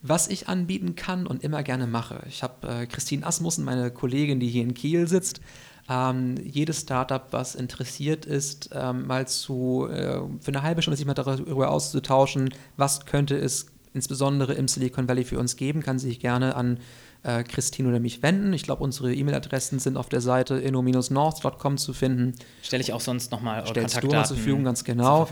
was 0.00 0.28
ich 0.28 0.48
anbieten 0.48 0.94
kann 0.94 1.26
und 1.26 1.42
immer 1.42 1.64
gerne 1.64 1.88
mache. 1.88 2.22
Ich 2.28 2.44
habe 2.44 2.68
äh, 2.68 2.86
Christine 2.86 3.26
Asmussen, 3.26 3.64
meine 3.64 3.90
Kollegin, 3.90 4.38
die 4.38 4.48
hier 4.48 4.62
in 4.62 4.74
Kiel 4.74 5.08
sitzt, 5.08 5.40
ähm, 5.88 6.36
jedes 6.44 6.80
Startup, 6.80 7.26
was 7.30 7.54
interessiert 7.54 8.26
ist, 8.26 8.70
ähm, 8.72 9.06
mal 9.06 9.26
zu, 9.26 9.88
äh, 9.90 10.20
für 10.40 10.48
eine 10.48 10.62
halbe 10.62 10.82
Stunde 10.82 10.96
sich 10.96 11.06
mal 11.06 11.14
darüber 11.14 11.70
auszutauschen, 11.70 12.50
was 12.76 13.06
könnte 13.06 13.36
es 13.36 13.66
insbesondere 13.94 14.54
im 14.54 14.68
Silicon 14.68 15.08
Valley 15.08 15.24
für 15.24 15.38
uns 15.38 15.56
geben, 15.56 15.82
kann 15.82 15.98
sich 15.98 16.20
gerne 16.20 16.56
an 16.56 16.78
äh, 17.22 17.42
Christine 17.42 17.88
oder 17.88 18.00
mich 18.00 18.22
wenden. 18.22 18.52
Ich 18.52 18.62
glaube, 18.62 18.82
unsere 18.82 19.12
E-Mail-Adressen 19.12 19.78
sind 19.78 19.96
auf 19.96 20.08
der 20.08 20.20
Seite 20.20 20.54
inno-north.com 20.56 21.76
zu 21.76 21.92
finden. 21.92 22.34
Stelle 22.62 22.82
ich 22.82 22.92
auch 22.92 23.00
sonst 23.00 23.32
nochmal 23.32 23.66
Stellst 23.66 24.02
du 24.02 24.08
mal 24.08 24.24
zur 24.24 24.36
Verfügung, 24.36 24.64
ganz 24.64 24.84
genau. 24.84 25.28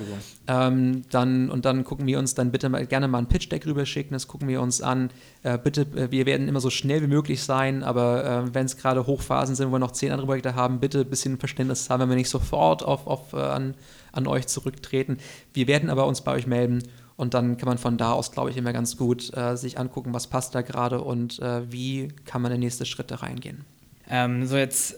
Ähm, 0.49 1.05
dann, 1.11 1.51
und 1.51 1.65
dann 1.65 1.85
gucken 1.85 2.07
wir 2.07 2.19
uns 2.19 2.35
dann 2.35 2.51
bitte 2.51 2.69
mal, 2.69 2.87
gerne 2.87 3.09
mal 3.09 3.19
ein 3.19 3.29
Pitch-Deck 3.29 3.67
rüberschicken, 3.67 4.13
das 4.13 4.27
gucken 4.27 4.49
wir 4.49 4.61
uns 4.61 4.81
an. 4.81 5.11
Äh, 5.43 5.59
bitte, 5.59 5.83
äh, 5.95 6.11
wir 6.11 6.27
werden 6.27 6.49
immer 6.49 6.61
so 6.61 6.71
schnell 6.71 7.03
wie 7.03 7.07
möglich 7.07 7.43
sein, 7.43 7.85
aber 7.85 8.25
äh, 8.25 8.55
wenn 8.55 8.67
es 8.67 8.77
gerade 8.77 9.07
Hochphasen 9.07 9.55
sind, 9.55 9.69
wo 9.69 9.73
wir 9.73 9.79
noch 9.79 9.93
zehn 9.93 10.11
andere 10.11 10.27
Projekte 10.27 10.55
haben, 10.55 10.81
bitte 10.81 11.01
ein 11.01 11.11
bisschen 11.11 11.39
Verständnis 11.39 11.89
haben, 11.89 12.01
wenn 12.03 12.09
wir 12.09 12.17
nicht 12.17 12.31
sofort 12.31 12.83
auf, 12.83 13.07
auf, 13.07 13.33
äh, 13.33 13.37
an, 13.37 13.75
an 14.13 14.27
euch 14.27 14.47
zurücktreten. 14.49 15.19
Wir 15.55 15.67
werden 15.69 15.91
aber 15.91 16.07
uns 16.07 16.21
bei 16.23 16.33
euch 16.33 16.47
melden 16.47 16.83
und 17.17 17.35
dann 17.35 17.57
kann 17.57 17.69
man 17.69 17.79
von 17.79 17.97
da 17.97 18.13
aus, 18.13 18.33
glaube 18.33 18.51
ich, 18.51 18.57
immer 18.57 18.73
ganz 18.73 18.97
gut 18.97 19.35
äh, 19.37 19.57
sich 19.57 19.79
angucken, 19.79 20.13
was 20.13 20.27
passt 20.27 20.55
da 20.55 20.63
gerade 20.63 21.01
und 21.01 21.39
äh, 21.41 21.71
wie 21.71 22.09
kann 22.25 22.43
man 22.43 22.53
in 22.53 22.61
nächste 22.61 22.87
Schritte 22.87 23.23
reingehen. 23.23 23.65
Ähm, 24.09 24.47
so, 24.47 24.57
jetzt 24.57 24.97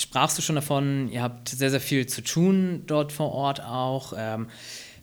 sprachst 0.00 0.38
du 0.38 0.42
schon 0.42 0.54
davon, 0.54 1.08
ihr 1.10 1.22
habt 1.22 1.48
sehr, 1.48 1.70
sehr 1.70 1.80
viel 1.80 2.06
zu 2.06 2.22
tun 2.22 2.84
dort 2.86 3.12
vor 3.12 3.32
Ort 3.32 3.62
auch. 3.62 4.12
Ähm, 4.16 4.46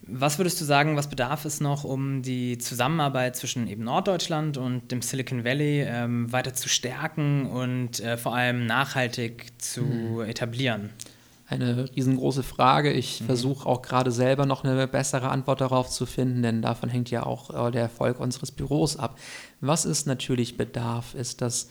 was 0.05 0.37
würdest 0.37 0.59
du 0.59 0.65
sagen, 0.65 0.97
was 0.97 1.09
bedarf 1.09 1.45
es 1.45 1.61
noch, 1.61 1.85
um 1.85 2.23
die 2.23 2.57
Zusammenarbeit 2.57 3.37
zwischen 3.37 3.67
eben 3.67 3.85
Norddeutschland 3.85 4.57
und 4.57 4.91
dem 4.91 5.01
Silicon 5.01 5.45
Valley 5.45 5.81
ähm, 5.87 6.31
weiter 6.31 6.53
zu 6.53 6.67
stärken 6.67 7.45
und 7.45 8.01
äh, 8.01 8.17
vor 8.17 8.35
allem 8.35 8.65
nachhaltig 8.65 9.53
zu 9.61 9.81
hm. 9.81 10.21
etablieren? 10.25 10.89
Eine 11.45 11.89
riesengroße 11.95 12.43
Frage. 12.43 12.91
Ich 12.91 13.21
mhm. 13.21 13.25
versuche 13.25 13.67
auch 13.67 13.81
gerade 13.81 14.11
selber 14.11 14.45
noch 14.45 14.63
eine 14.63 14.87
bessere 14.87 15.29
Antwort 15.29 15.61
darauf 15.61 15.89
zu 15.89 16.05
finden, 16.05 16.41
denn 16.41 16.61
davon 16.61 16.89
hängt 16.89 17.11
ja 17.11 17.25
auch 17.25 17.67
äh, 17.67 17.71
der 17.71 17.81
Erfolg 17.81 18.19
unseres 18.19 18.51
Büros 18.51 18.97
ab. 18.97 19.19
Was 19.61 19.85
es 19.85 20.05
natürlich 20.05 20.57
bedarf, 20.57 21.15
ist, 21.15 21.41
dass 21.41 21.69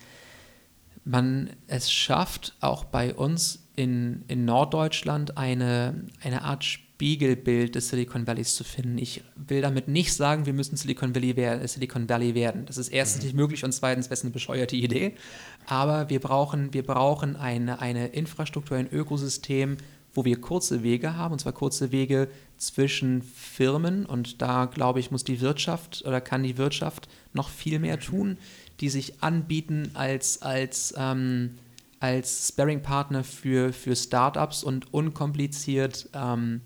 man 1.04 1.50
es 1.66 1.90
schafft, 1.90 2.54
auch 2.60 2.84
bei 2.84 3.14
uns 3.14 3.66
in, 3.74 4.24
in 4.28 4.44
Norddeutschland 4.44 5.36
eine, 5.36 6.04
eine 6.22 6.42
Art 6.42 6.64
Spiegelbild 6.64 7.74
des 7.74 7.88
Silicon 7.88 8.28
Valleys 8.28 8.54
zu 8.54 8.62
finden. 8.62 8.96
Ich 8.98 9.24
will 9.34 9.60
damit 9.60 9.88
nicht 9.88 10.14
sagen, 10.14 10.46
wir 10.46 10.52
müssen 10.52 10.76
Silicon 10.76 11.14
Valley, 11.14 11.34
wer 11.34 11.66
Silicon 11.66 12.08
Valley 12.08 12.36
werden. 12.36 12.64
Das 12.66 12.78
ist 12.78 12.90
erstens 12.90 13.22
mhm. 13.22 13.26
nicht 13.26 13.36
möglich 13.36 13.64
und 13.64 13.72
zweitens 13.72 14.06
wäre 14.06 14.14
es 14.14 14.22
eine 14.22 14.30
bescheuerte 14.30 14.76
Idee. 14.76 15.16
Aber 15.66 16.10
wir 16.10 16.20
brauchen, 16.20 16.72
wir 16.74 16.82
brauchen 16.82 17.36
eine, 17.36 17.80
eine 17.80 18.08
Infrastruktur, 18.08 18.76
ein 18.76 18.90
Ökosystem, 18.90 19.76
wo 20.14 20.24
wir 20.24 20.40
kurze 20.40 20.82
Wege 20.82 21.16
haben, 21.16 21.32
und 21.32 21.38
zwar 21.38 21.52
kurze 21.52 21.90
Wege 21.90 22.28
zwischen 22.58 23.22
Firmen. 23.22 24.04
Und 24.04 24.42
da, 24.42 24.66
glaube 24.66 25.00
ich, 25.00 25.10
muss 25.10 25.24
die 25.24 25.40
Wirtschaft 25.40 26.04
oder 26.06 26.20
kann 26.20 26.42
die 26.42 26.58
Wirtschaft 26.58 27.08
noch 27.32 27.48
viel 27.48 27.78
mehr 27.78 27.98
tun, 27.98 28.36
die 28.80 28.90
sich 28.90 29.22
anbieten 29.22 29.90
als, 29.94 30.42
als 30.42 30.94
ähm, 30.96 31.58
als 32.02 32.48
Sparring-Partner 32.48 33.22
für, 33.22 33.72
für 33.72 33.94
Startups 33.94 34.64
und 34.64 34.92
unkompliziert 34.92 36.08
ähm, 36.12 36.60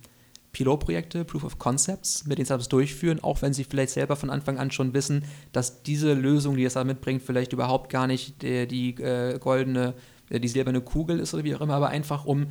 Pilotprojekte, 0.56 1.26
Proof 1.26 1.44
of 1.44 1.58
Concepts 1.58 2.24
mit 2.24 2.38
den 2.38 2.46
Startups 2.46 2.70
durchführen, 2.70 3.22
auch 3.22 3.42
wenn 3.42 3.52
sie 3.52 3.64
vielleicht 3.64 3.92
selber 3.92 4.16
von 4.16 4.30
Anfang 4.30 4.56
an 4.58 4.70
schon 4.70 4.94
wissen, 4.94 5.24
dass 5.52 5.82
diese 5.82 6.14
Lösung, 6.14 6.56
die 6.56 6.64
das 6.64 6.72
da 6.72 6.84
mitbringt, 6.84 7.20
vielleicht 7.20 7.52
überhaupt 7.52 7.90
gar 7.90 8.06
nicht 8.06 8.40
die, 8.40 8.66
die 8.66 8.94
äh, 9.02 9.38
goldene, 9.38 9.92
äh, 10.30 10.40
die 10.40 10.48
silberne 10.48 10.80
Kugel 10.80 11.20
ist 11.20 11.34
oder 11.34 11.44
wie 11.44 11.54
auch 11.54 11.60
immer, 11.60 11.74
aber 11.74 11.90
einfach 11.90 12.24
um 12.24 12.46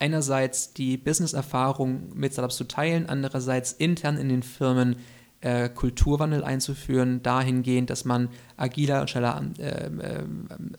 einerseits 0.00 0.74
die 0.74 0.96
Business-Erfahrung 0.96 2.08
mit 2.12 2.32
Startups 2.32 2.56
zu 2.56 2.64
teilen, 2.64 3.08
andererseits 3.08 3.70
intern 3.70 4.16
in 4.16 4.28
den 4.28 4.42
Firmen 4.42 4.96
äh, 5.44 5.68
Kulturwandel 5.68 6.42
einzuführen, 6.42 7.22
dahingehend, 7.22 7.90
dass 7.90 8.06
man 8.06 8.30
agiler 8.56 9.02
und 9.02 9.10
schneller 9.10 9.42
äh, 9.58 9.88
äh, 9.88 10.24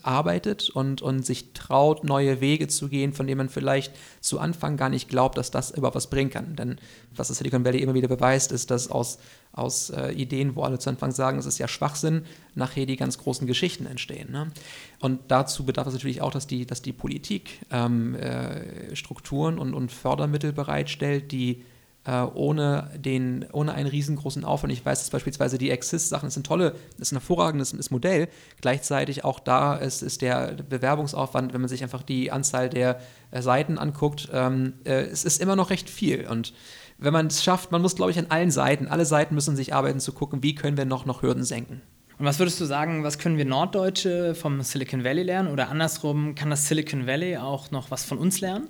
arbeitet 0.02 0.72
und, 0.72 1.04
und 1.04 1.24
sich 1.24 1.54
traut, 1.54 2.04
neue 2.04 2.42
Wege 2.42 2.68
zu 2.68 2.90
gehen, 2.90 3.14
von 3.14 3.28
denen 3.28 3.38
man 3.38 3.50
vielleicht 3.50 3.94
zu 4.22 4.40
Anfang 4.40 4.76
gar 4.76 4.90
nicht 4.90 5.08
glaubt, 5.08 5.38
dass 5.38 5.52
das 5.52 5.70
überhaupt 5.70 5.96
was 5.96 6.10
bringen 6.10 6.32
kann. 6.32 6.56
Denn 6.56 6.78
was 7.16 7.28
das 7.28 7.38
Silicon 7.38 7.64
Valley 7.64 7.80
immer 7.80 7.94
wieder 7.94 8.08
beweist, 8.08 8.52
ist, 8.52 8.72
dass 8.72 8.90
aus, 8.90 9.20
aus 9.52 9.92
äh, 9.92 10.14
Ideen, 10.14 10.56
wo 10.56 10.64
alle 10.64 10.80
zu 10.80 10.90
Anfang 10.90 11.12
sagen, 11.12 11.38
es 11.38 11.46
ist 11.46 11.60
ja 11.60 11.68
Schwachsinn, 11.68 12.24
nachher 12.56 12.88
die 12.88 12.96
ganz 12.96 13.20
großen 13.20 13.46
Geschichten 13.46 13.86
entstehen. 13.86 14.32
Ne? 14.32 14.52
Und 15.00 15.20
dazu 15.28 15.64
bedarf 15.64 15.86
es 15.86 15.94
natürlich 15.94 16.24
auch, 16.24 16.32
dass 16.32 16.48
die, 16.48 16.66
dass 16.66 16.82
die 16.82 16.94
Politik 16.94 17.60
ähm, 17.70 18.16
äh, 18.16 18.96
Strukturen 18.96 19.60
und, 19.60 19.76
und 19.76 19.92
Fördermittel 19.92 20.54
bereitstellt, 20.54 21.32
die 21.32 21.64
äh, 22.06 22.22
ohne, 22.22 22.90
den, 22.96 23.46
ohne 23.52 23.74
einen 23.74 23.90
riesengroßen 23.90 24.46
Aufwand. 24.46 24.72
Ich 24.72 24.86
weiß, 24.86 25.00
dass 25.00 25.10
beispielsweise 25.10 25.58
die 25.58 25.72
Exist-Sachen, 25.72 26.30
sind 26.30 26.46
tolle, 26.46 26.72
das 26.98 27.08
ist 27.08 27.12
ein 27.12 27.18
hervorragendes 27.18 27.92
Modell. 27.92 28.28
Gleichzeitig 28.62 29.24
auch 29.24 29.40
da 29.40 29.76
ist, 29.76 30.02
ist 30.02 30.22
der 30.22 30.54
Bewerbungsaufwand, 30.70 31.54
wenn 31.54 31.62
man 31.62 31.68
sich 31.68 31.84
einfach 31.84 32.04
die 32.04 32.32
Anzahl 32.32 32.70
der 32.70 33.00
äh, 33.32 33.42
Seiten 33.42 33.78
anguckt, 33.78 34.30
ähm, 34.32 34.74
äh, 34.84 35.04
es 35.06 35.26
ist 35.26 35.42
immer 35.42 35.56
noch 35.56 35.70
recht 35.70 35.90
viel. 35.90 36.28
Und 36.28 36.54
wenn 36.98 37.14
man 37.14 37.28
es 37.28 37.44
schafft, 37.44 37.72
man 37.72 37.82
muss, 37.82 37.96
glaube 37.96 38.12
ich, 38.12 38.20
an 38.20 38.28
allen 38.30 38.52
Seiten, 38.52 38.88
alle 38.88 39.06
Seiten 39.06 39.36
müssen 39.36 39.56
sich 39.56 39.74
arbeiten 39.74 40.00
zu 40.00 40.14
gucken, 40.14 40.44
wie 40.44 40.56
können 40.56 40.78
wir 40.78 40.86
noch, 40.86 41.06
noch 41.06 41.24
Hürden 41.24 41.44
senken. 41.44 41.82
Und 42.18 42.26
was 42.26 42.40
würdest 42.40 42.62
du 42.62 42.66
sagen, 42.66 43.04
was 43.04 43.18
können 43.18 43.38
wir 43.38 43.44
Norddeutsche 43.44 44.36
vom 44.36 44.62
Silicon 44.62 45.04
Valley 45.04 45.24
lernen? 45.24 45.50
Oder 45.52 45.70
andersrum, 45.70 46.36
kann 46.36 46.50
das 46.50 46.68
Silicon 46.68 47.08
Valley 47.08 47.36
auch 47.38 47.72
noch 47.72 47.92
was 47.92 48.06
von 48.06 48.18
uns 48.18 48.40
lernen? 48.40 48.70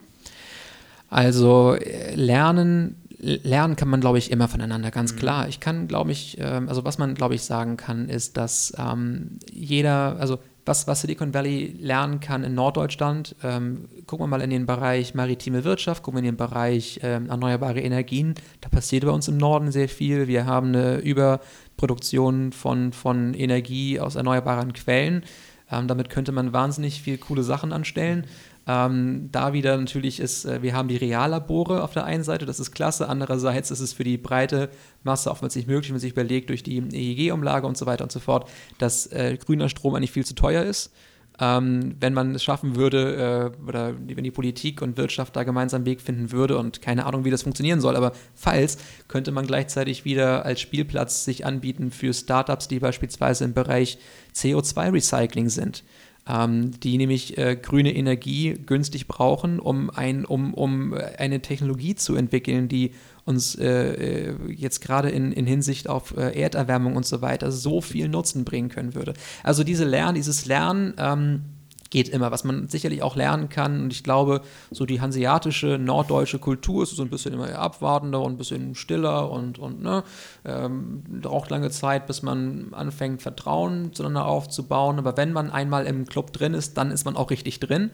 Also 1.10 1.76
äh, 1.76 2.16
lernen 2.16 3.05
lernen 3.18 3.76
kann 3.76 3.90
man, 3.90 4.02
glaube 4.02 4.18
ich, 4.18 4.32
immer 4.32 4.48
voneinander, 4.48 4.92
ganz 4.92 5.14
mhm. 5.14 5.18
klar. 5.18 5.48
Ich 5.48 5.60
kann, 5.60 5.88
glaube 5.88 6.12
ich, 6.12 6.38
ähm, 6.40 6.70
also 6.70 6.84
was 6.86 6.98
man, 6.98 7.16
glaube 7.16 7.36
ich, 7.36 7.44
sagen 7.44 7.78
kann, 7.78 8.10
ist, 8.10 8.38
dass 8.38 8.74
ähm, 8.78 9.40
jeder, 9.52 10.18
also 10.20 10.40
was, 10.66 10.88
was 10.88 11.02
Silicon 11.02 11.34
Valley 11.34 11.76
lernen 11.80 12.20
kann 12.20 12.44
in 12.44 12.56
Norddeutschland, 12.56 13.36
ähm, 13.44 13.88
gucken 14.08 14.24
wir 14.24 14.28
mal 14.28 14.42
in 14.42 14.50
den 14.50 14.66
Bereich 14.66 15.14
maritime 15.14 15.64
Wirtschaft, 15.64 16.02
gucken 16.04 16.18
wir 16.18 16.28
in 16.28 16.36
den 16.36 16.38
Bereich 16.38 17.00
ähm, 17.04 17.30
erneuerbare 17.30 17.82
Energien. 17.82 18.34
Da 18.62 18.70
passiert 18.70 19.06
bei 19.06 19.12
uns 19.12 19.28
im 19.28 19.38
Norden 19.38 19.72
sehr 19.72 19.90
viel. 19.90 20.28
Wir 20.28 20.46
haben 20.46 20.70
eine 20.70 20.98
Überproduktion 20.98 22.52
von, 22.52 22.94
von 22.94 23.36
Energie 23.36 24.00
aus 24.00 24.16
erneuerbaren 24.16 24.74
Quellen. 24.74 25.24
Ähm, 25.72 25.88
damit 25.88 26.10
könnte 26.10 26.32
man 26.32 26.54
wahnsinnig 26.54 27.02
viel 27.02 27.18
coole 27.18 27.44
Sachen 27.44 27.72
anstellen. 27.72 28.26
Ähm, 28.68 29.30
da 29.32 29.54
wieder 29.54 29.78
natürlich 29.78 30.20
ist, 30.20 30.46
äh, 30.46 30.62
wir 30.64 30.74
haben 30.74 30.88
die 30.88 30.98
Reallabore 30.98 31.84
auf 31.84 31.94
der 31.94 32.06
einen 32.06 32.24
Seite, 32.24 32.46
das 32.46 32.60
ist 32.60 32.72
klasse. 32.72 33.08
Andererseits 33.08 33.70
ist 33.70 33.80
es 33.80 33.94
für 33.94 34.04
die 34.04 34.18
breite 34.18 34.70
Masse 35.04 35.30
oftmals 35.30 35.56
nicht 35.56 35.68
möglich, 35.68 35.90
wenn 35.90 35.96
man 35.96 36.02
sich 36.02 36.14
überlegt, 36.14 36.50
durch 36.50 36.64
die 36.64 36.78
EEG-Umlage 36.78 37.68
und 37.68 37.78
so 37.78 37.86
weiter 37.86 38.04
und 38.04 38.12
so 38.12 38.20
fort, 38.20 38.50
dass 38.80 39.08
äh, 39.08 39.38
grüner 39.38 39.70
Strom 39.70 39.94
eigentlich 39.94 40.12
viel 40.12 40.26
zu 40.26 40.34
teuer 40.34 40.64
ist. 40.64 40.92
Ähm, 41.38 41.98
wenn 42.00 42.14
man 42.14 42.34
es 42.34 42.44
schaffen 42.44 42.78
würde, 42.78 43.54
äh, 43.56 43.68
oder 43.68 43.94
wenn 44.08 44.24
die 44.24 44.32
Politik 44.32 44.82
und 44.82 44.98
Wirtschaft 44.98 45.36
da 45.36 45.44
gemeinsam 45.44 45.80
einen 45.80 45.86
Weg 45.86 46.02
finden 46.02 46.32
würde 46.32 46.58
und 46.58 46.82
keine 46.82 47.06
Ahnung, 47.06 47.26
wie 47.26 47.30
das 47.30 47.44
funktionieren 47.44 47.82
soll, 47.82 47.98
aber 47.98 48.14
falls, 48.34 48.78
könnte 49.10 49.34
man 49.34 49.46
gleichzeitig 49.46 50.06
wieder 50.06 50.46
als 50.46 50.62
Spielplatz 50.62 51.26
sich 51.26 51.46
anbieten 51.46 51.92
für 51.92 52.14
Startups, 52.14 52.70
die 52.70 52.80
beispielsweise 52.80 53.44
im 53.44 53.54
Bereich 53.54 53.98
CO2-Recycling 54.34 55.50
sind 55.50 55.84
ähm, 56.28 56.72
die 56.80 56.98
nämlich 56.98 57.38
äh, 57.38 57.56
grüne 57.56 57.96
Energie 57.96 58.54
günstig 58.54 59.08
brauchen, 59.08 59.60
um, 59.60 59.90
ein, 59.90 60.26
um, 60.26 60.54
um 60.54 60.94
eine 60.94 61.42
Technologie 61.42 61.96
zu 61.96 62.16
entwickeln, 62.16 62.68
die 62.68 62.92
uns 63.26 63.56
äh, 63.56 64.30
äh, 64.30 64.36
jetzt 64.52 64.82
gerade 64.82 65.10
in, 65.10 65.32
in 65.32 65.46
Hinsicht 65.46 65.90
auf 65.90 66.16
äh, 66.18 66.40
Erderwärmung 66.40 66.96
und 66.96 67.06
so 67.06 67.22
weiter 67.22 67.52
so 67.52 67.82
viel 67.82 68.08
Nutzen 68.08 68.46
bringen 68.46 68.70
können 68.70 68.96
würde. 68.96 69.14
Also 69.44 69.64
diese 69.64 69.86
Lernen, 69.86 70.16
dieses 70.16 70.46
Lernen, 70.46 70.94
ähm, 70.98 71.42
geht 71.90 72.10
immer, 72.10 72.32
was 72.32 72.44
man 72.44 72.68
sicherlich 72.68 73.04
auch 73.04 73.16
lernen 73.16 73.50
kann. 73.50 73.82
Und 73.82 73.94
ich 73.94 74.04
glaube, 74.04 74.42
so 74.72 74.86
die 74.86 75.02
hanseatische, 75.02 75.78
norddeutsche 75.78 76.40
Kultur 76.40 76.84
ist 76.84 76.96
so 76.96 77.04
ein 77.04 77.10
bisschen 77.10 77.34
immer 77.34 77.54
abwartender 77.58 78.22
und 78.22 78.34
ein 78.34 78.38
bisschen 78.38 78.76
stiller 78.76 79.32
und, 79.32 79.60
und 79.60 79.82
ne, 79.82 80.04
ähm, 80.46 81.04
braucht 81.22 81.50
lange 81.50 81.70
Zeit, 81.70 82.08
bis 82.08 82.22
man 82.22 82.74
anfängt, 82.74 83.22
Vertrauen 83.22 83.94
zueinander 83.94 84.26
aufzubauen. 84.26 84.98
Aber 85.00 85.16
wenn 85.18 85.32
man 85.34 85.52
einmal 85.52 85.86
im 85.86 86.06
Club 86.06 86.34
drin 86.34 86.54
ist, 86.54 86.78
dann 86.78 86.92
ist 86.92 87.06
man 87.06 87.16
auch 87.16 87.30
richtig 87.30 87.60
drin. 87.60 87.92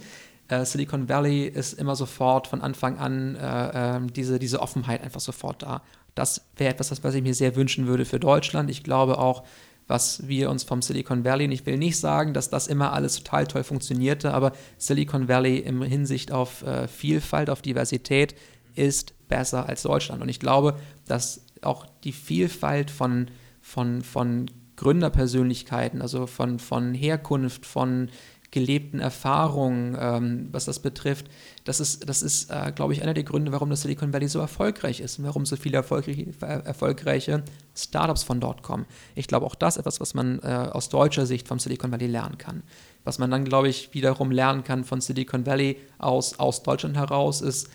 Äh, 0.47 0.65
Silicon 0.65 1.08
Valley 1.08 1.45
ist 1.45 1.73
immer 1.73 1.95
sofort 1.95 2.47
von 2.47 2.62
Anfang 2.62 2.97
an 2.97 3.36
äh, 3.36 3.97
äh, 3.97 3.99
diese, 4.08 4.39
diese 4.39 4.62
Offenheit 4.62 5.01
einfach 5.04 5.21
sofort 5.21 5.63
da. 5.63 5.82
Das 6.15 6.45
wäre 6.58 6.73
etwas, 6.73 7.04
was 7.04 7.15
ich 7.15 7.23
mir 7.23 7.34
sehr 7.34 7.56
wünschen 7.56 7.88
würde 7.88 8.04
für 8.04 8.19
Deutschland. 8.19 8.69
Ich 8.69 8.84
glaube 8.84 9.17
auch, 9.17 9.43
was 9.91 10.27
wir 10.27 10.49
uns 10.49 10.63
vom 10.63 10.82
Silicon 10.82 11.25
Valley, 11.25 11.45
und 11.45 11.51
ich 11.51 11.65
will 11.65 11.77
nicht 11.77 11.99
sagen, 11.99 12.34
dass 12.34 12.49
das 12.49 12.67
immer 12.67 12.93
alles 12.93 13.17
total 13.17 13.45
toll 13.45 13.63
funktionierte, 13.63 14.34
aber 14.34 14.54
Silicon 14.77 15.27
Valley 15.27 15.58
im 15.58 15.84
Hinsicht 15.84 16.32
auf 16.32 16.63
äh, 16.63 16.88
Vielfalt, 16.88 17.49
auf 17.49 17.62
Diversität 17.62 18.34
ist 18.73 19.13
besser 19.27 19.67
als 19.67 19.84
Deutschland. 19.84 20.21
Und 20.21 20.30
ich 20.30 20.39
glaube, 20.39 20.75
dass 21.08 21.45
auch 21.62 21.86
die 22.04 22.13
Vielfalt 22.13 22.89
von, 22.89 23.27
von, 23.62 24.01
von 24.01 24.49
Gründerpersönlichkeiten, 24.77 26.01
also 26.01 26.25
von, 26.25 26.58
von 26.58 26.93
Herkunft, 26.93 27.65
von 27.65 28.10
gelebten 28.51 28.99
Erfahrungen, 28.99 29.97
ähm, 29.99 30.49
was 30.51 30.65
das 30.65 30.79
betrifft. 30.79 31.27
Das 31.63 31.79
ist, 31.79 32.07
das 32.07 32.21
ist 32.21 32.51
äh, 32.51 32.71
glaube 32.75 32.93
ich, 32.93 33.01
einer 33.01 33.13
der 33.13 33.23
Gründe, 33.23 33.51
warum 33.51 33.69
das 33.69 33.81
Silicon 33.81 34.13
Valley 34.13 34.27
so 34.27 34.39
erfolgreich 34.39 34.99
ist 34.99 35.19
und 35.19 35.25
warum 35.25 35.45
so 35.45 35.55
viele 35.55 35.77
erfolgreiche, 35.77 36.27
erfolgreiche 36.41 37.43
Startups 37.75 38.23
von 38.23 38.41
dort 38.41 38.61
kommen. 38.61 38.85
Ich 39.15 39.27
glaube, 39.27 39.45
auch 39.45 39.55
das 39.55 39.75
ist 39.75 39.79
etwas, 39.79 40.01
was 40.01 40.13
man 40.13 40.39
äh, 40.39 40.69
aus 40.71 40.89
deutscher 40.89 41.25
Sicht 41.25 41.47
vom 41.47 41.59
Silicon 41.59 41.91
Valley 41.91 42.07
lernen 42.07 42.37
kann. 42.37 42.63
Was 43.03 43.19
man 43.19 43.31
dann, 43.31 43.45
glaube 43.45 43.69
ich, 43.69 43.93
wiederum 43.93 44.31
lernen 44.31 44.63
kann 44.63 44.83
von 44.83 45.01
Silicon 45.01 45.45
Valley 45.45 45.77
aus, 45.97 46.37
aus 46.37 46.61
Deutschland 46.61 46.97
heraus, 46.97 47.41
ist, 47.41 47.69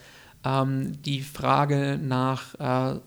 ähm, 0.44 1.00
die 1.02 1.22
Frage 1.22 1.98
nach, 2.00 2.54
äh, 2.54 3.00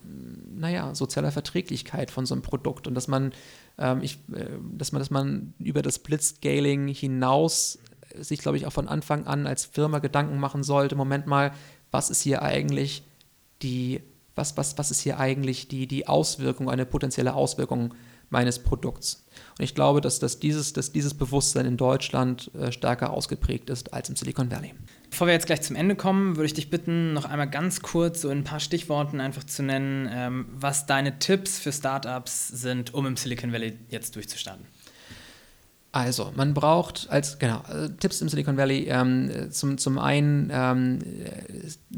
naja, 0.55 0.93
sozialer 0.93 1.31
Verträglichkeit 1.31 2.11
von 2.11 2.25
so 2.25 2.33
einem 2.33 2.41
Produkt 2.41 2.87
und 2.87 2.95
dass 2.95 3.07
man 3.07 3.31
ähm, 3.79 4.01
ich, 4.01 4.19
äh, 4.33 4.45
dass, 4.73 4.91
man, 4.91 4.99
dass 4.99 5.09
man 5.09 5.53
über 5.57 5.81
das 5.81 5.99
Blitzscaling 5.99 6.87
hinaus 6.87 7.79
sich, 8.15 8.39
glaube 8.39 8.57
ich, 8.57 8.65
auch 8.65 8.73
von 8.73 8.87
Anfang 8.87 9.27
an 9.27 9.47
als 9.47 9.65
Firma 9.65 9.99
Gedanken 9.99 10.39
machen 10.39 10.63
sollte, 10.63 10.95
Moment 10.95 11.27
mal, 11.27 11.51
was 11.91 12.09
ist 12.09 12.21
hier 12.21 12.41
eigentlich 12.41 13.03
die, 13.61 14.01
was, 14.35 14.57
was, 14.57 14.77
was 14.77 14.91
ist 14.91 15.01
hier 15.01 15.19
eigentlich 15.19 15.67
die, 15.67 15.87
die 15.87 16.07
Auswirkung, 16.07 16.69
eine 16.69 16.85
potenzielle 16.85 17.33
Auswirkung 17.33 17.93
meines 18.29 18.59
Produkts. 18.59 19.25
Und 19.57 19.63
ich 19.63 19.75
glaube, 19.75 20.01
dass, 20.01 20.19
dass, 20.19 20.39
dieses, 20.39 20.73
dass 20.73 20.91
dieses 20.91 21.13
Bewusstsein 21.13 21.65
in 21.65 21.77
Deutschland 21.77 22.51
äh, 22.55 22.71
stärker 22.71 23.11
ausgeprägt 23.11 23.69
ist 23.69 23.93
als 23.93 24.09
im 24.09 24.15
Silicon 24.15 24.51
Valley. 24.51 24.73
Bevor 25.09 25.27
wir 25.27 25.33
jetzt 25.33 25.47
gleich 25.47 25.61
zum 25.61 25.75
Ende 25.75 25.95
kommen, 25.95 26.35
würde 26.35 26.45
ich 26.45 26.53
dich 26.53 26.69
bitten, 26.69 27.13
noch 27.13 27.25
einmal 27.25 27.49
ganz 27.49 27.81
kurz 27.81 28.21
so 28.21 28.29
in 28.29 28.39
ein 28.39 28.43
paar 28.43 28.59
Stichworten 28.59 29.19
einfach 29.19 29.43
zu 29.43 29.63
nennen, 29.63 30.07
ähm, 30.11 30.45
was 30.53 30.85
deine 30.85 31.19
Tipps 31.19 31.59
für 31.59 31.71
Startups 31.71 32.47
sind, 32.47 32.93
um 32.93 33.05
im 33.05 33.17
Silicon 33.17 33.51
Valley 33.51 33.73
jetzt 33.89 34.15
durchzustarten. 34.15 34.65
Also, 35.91 36.31
man 36.35 36.53
braucht 36.53 37.07
als, 37.09 37.39
genau, 37.39 37.63
äh, 37.63 37.89
Tipps 37.99 38.21
im 38.21 38.29
Silicon 38.29 38.57
Valley, 38.57 38.85
ähm, 38.89 39.47
zum, 39.49 39.79
zum 39.79 39.97
einen 39.97 40.51
ähm, 40.53 40.99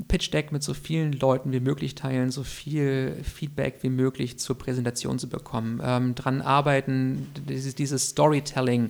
Pitch 0.07 0.31
Deck 0.31 0.53
mit 0.53 0.63
so 0.63 0.73
vielen 0.73 1.11
Leuten 1.11 1.51
wie 1.51 1.59
möglich 1.59 1.95
teilen, 1.95 2.31
so 2.31 2.43
viel 2.43 3.17
Feedback 3.23 3.79
wie 3.81 3.89
möglich 3.89 4.39
zur 4.39 4.57
Präsentation 4.57 5.19
zu 5.19 5.27
bekommen, 5.27 5.81
ähm, 5.83 6.15
dran 6.15 6.41
arbeiten, 6.41 7.27
dieses, 7.49 7.75
dieses 7.75 8.07
Storytelling, 8.07 8.85
äh, 8.85 8.89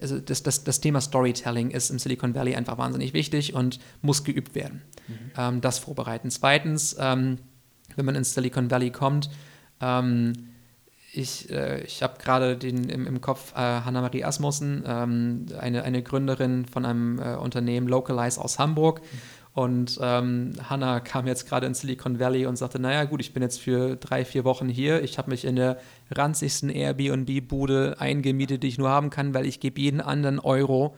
also 0.00 0.18
das, 0.18 0.42
das, 0.42 0.64
das 0.64 0.80
Thema 0.80 1.00
Storytelling 1.00 1.70
ist 1.70 1.90
im 1.90 1.98
Silicon 1.98 2.34
Valley 2.34 2.54
einfach 2.54 2.78
wahnsinnig 2.78 3.12
wichtig 3.14 3.54
und 3.54 3.78
muss 4.00 4.24
geübt 4.24 4.54
werden. 4.54 4.82
Mhm. 5.08 5.14
Ähm, 5.36 5.60
das 5.60 5.78
vorbereiten. 5.78 6.30
Zweitens, 6.30 6.96
ähm, 6.98 7.38
wenn 7.96 8.04
man 8.04 8.14
ins 8.14 8.34
Silicon 8.34 8.70
Valley 8.70 8.90
kommt, 8.90 9.30
ähm, 9.80 10.48
ich, 11.12 11.50
äh, 11.50 11.82
ich 11.82 12.02
habe 12.02 12.14
gerade 12.18 12.52
im, 12.66 13.06
im 13.06 13.20
Kopf 13.20 13.52
äh, 13.52 13.56
Hanna-Marie 13.56 14.24
Asmussen, 14.24 14.82
ähm, 14.86 15.46
eine, 15.58 15.82
eine 15.82 16.02
Gründerin 16.02 16.64
von 16.64 16.86
einem 16.86 17.18
äh, 17.18 17.34
Unternehmen 17.34 17.86
Localize 17.86 18.40
aus 18.40 18.58
Hamburg. 18.58 19.02
Und 19.54 19.98
ähm, 20.00 20.54
Hanna 20.68 21.00
kam 21.00 21.26
jetzt 21.26 21.46
gerade 21.46 21.66
in 21.66 21.74
Silicon 21.74 22.18
Valley 22.18 22.46
und 22.46 22.56
sagte, 22.56 22.78
naja 22.78 23.04
gut, 23.04 23.20
ich 23.20 23.34
bin 23.34 23.42
jetzt 23.42 23.60
für 23.60 23.96
drei, 23.96 24.24
vier 24.24 24.44
Wochen 24.44 24.68
hier. 24.68 25.02
Ich 25.02 25.18
habe 25.18 25.30
mich 25.30 25.44
in 25.44 25.56
der 25.56 25.78
ranzigsten 26.10 26.70
Airbnb-Bude 26.70 27.96
eingemietet, 27.98 28.62
die 28.62 28.68
ich 28.68 28.78
nur 28.78 28.88
haben 28.88 29.10
kann, 29.10 29.34
weil 29.34 29.44
ich 29.44 29.60
gebe 29.60 29.80
jeden 29.80 30.00
anderen 30.00 30.38
Euro 30.38 30.96